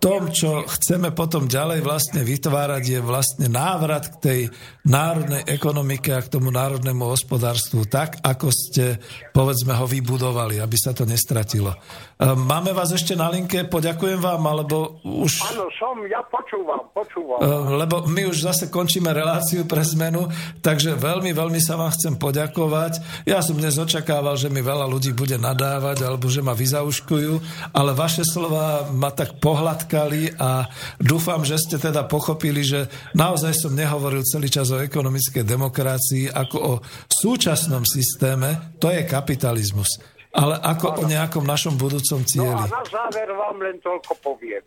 [0.00, 4.40] tom, čo chceme potom ďalej vlastne vytvárať, je vlastne návrat k tej
[4.88, 8.96] národnej ekonomike a k tomu národnému hospodárstvu, tak ako ste,
[9.36, 11.76] povedzme, ho vybudovali, aby sa to nestratilo.
[12.16, 15.44] Ehm, máme vás ešte na linke, poďakujem vám, alebo už...
[15.52, 17.44] Áno, som, ja počúvam, počúvam.
[17.44, 20.32] Ehm, lebo my už zase končíme reláciu pre zmenu,
[20.64, 23.24] takže veľmi, veľmi sa vám chcem poďakovať.
[23.28, 27.32] Ja som dnes očakával, že mi veľa ľudí bude nadávať, alebo že ma vyzauškujú,
[27.76, 30.70] ale vaše slova ma tak pohľadkali a
[31.02, 32.86] dúfam, že ste teda pochopili, že
[33.18, 36.72] naozaj som nehovoril celý čas o ekonomickej demokracii ako o
[37.10, 39.98] súčasnom systéme, to je kapitalizmus,
[40.30, 42.54] ale ako o nejakom našom budúcom cieli.
[42.54, 44.62] No a na záver vám len toľko poviem.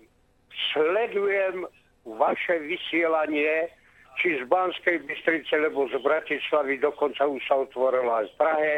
[0.75, 1.63] Sledujem
[2.03, 3.71] vaše vysielanie
[4.19, 8.73] či z Banskej Bystrice, lebo z Bratislavy dokonca už sa otvorila aj v Prahe,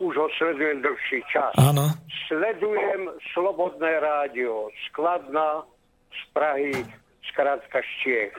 [0.00, 1.52] už ho sledujem dlhší čas.
[1.60, 1.92] Áno.
[2.26, 5.62] Sledujem Slobodné rádio, Skladná,
[6.10, 6.74] z Prahy,
[7.28, 8.34] skrátka z Čiech.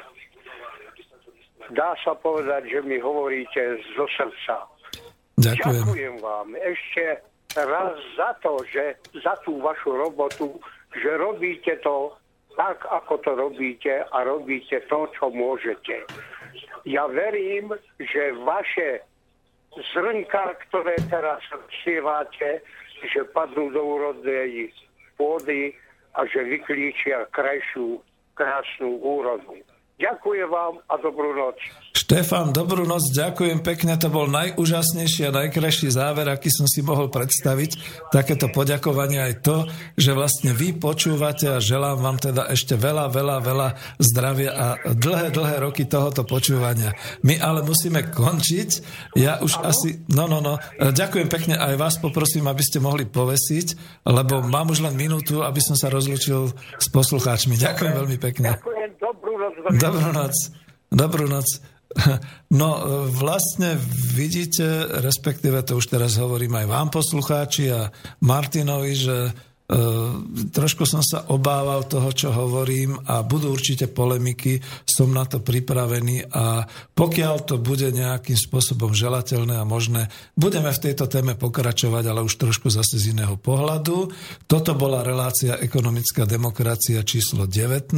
[1.72, 4.68] Dá sa povedať, že mi hovoríte zo srdca.
[5.40, 5.86] Ďakujem.
[5.86, 7.04] Ďakujem vám ešte
[7.56, 10.58] raz za to, že za tú vašu robotu,
[10.98, 12.12] že robíte to
[12.58, 16.04] tak, ako to robíte a robíte to, čo môžete.
[16.84, 17.72] Ja verím,
[18.02, 19.06] že vaše
[19.76, 21.40] zrnka, ktoré teraz
[21.84, 22.60] sievate,
[23.08, 24.70] že padnú do úrodnej
[25.16, 25.72] pôdy
[26.16, 28.04] a že vyklíčia krajšiu,
[28.36, 29.56] krásnu úrodu.
[30.02, 31.62] Ďakujem vám a dobrú noc.
[32.12, 37.08] Štefan, dobrú noc, ďakujem pekne, to bol najúžasnejší a najkrajší záver, aký som si mohol
[37.08, 37.80] predstaviť.
[38.12, 39.64] Takéto poďakovanie aj to,
[39.96, 45.32] že vlastne vy počúvate a želám vám teda ešte veľa, veľa, veľa zdravia a dlhé,
[45.32, 46.92] dlhé roky tohoto počúvania.
[47.24, 48.70] My ale musíme končiť.
[49.16, 49.72] Ja už ano?
[49.72, 50.04] asi...
[50.12, 50.60] No, no, no.
[50.84, 55.64] Ďakujem pekne aj vás poprosím, aby ste mohli povesiť, lebo mám už len minútu, aby
[55.64, 57.56] som sa rozlúčil s poslucháčmi.
[57.56, 58.60] Ďakujem veľmi pekne.
[58.60, 59.56] Ďakujem, dobrú noc.
[59.80, 60.36] Dobrú noc.
[60.92, 61.71] Dobrú noc.
[62.52, 63.80] No vlastne
[64.12, 67.88] vidíte, respektíve to už teraz hovorím aj vám poslucháči a
[68.20, 69.32] Martinovi, že
[70.52, 76.28] trošku som sa obával toho, čo hovorím a budú určite polemiky, som na to pripravený
[76.28, 82.20] a pokiaľ to bude nejakým spôsobom želateľné a možné, budeme v tejto téme pokračovať, ale
[82.28, 84.12] už trošku zase z iného pohľadu.
[84.44, 87.96] Toto bola relácia Ekonomická demokracia číslo 19.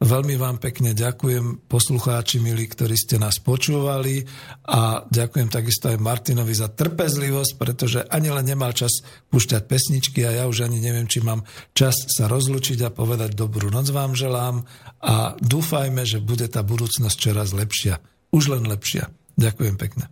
[0.00, 4.24] Veľmi vám pekne ďakujem poslucháči milí, ktorí ste nás počúvali
[4.66, 10.40] a ďakujem takisto aj Martinovi za trpezlivosť, pretože ani len nemal čas púšťať pesničky a
[10.40, 11.44] ja už ani neviem, či mám
[11.76, 14.64] čas sa rozlučiť a povedať dobrú noc vám želám
[15.04, 18.00] a dúfajme, že bude tá budúcnosť čoraz lepšia.
[18.32, 19.12] Už len lepšia.
[19.36, 20.08] Ďakujem pekne.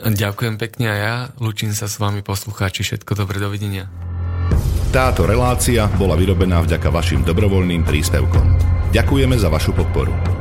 [0.00, 1.14] Ďakujem pekne a ja.
[1.36, 2.80] Lučím sa s vami poslucháči.
[2.80, 3.92] Všetko dobre, dovidenia.
[4.88, 8.46] Táto relácia bola vyrobená vďaka vašim dobrovoľným príspevkom.
[8.96, 10.39] Ďakujeme za vašu podporu.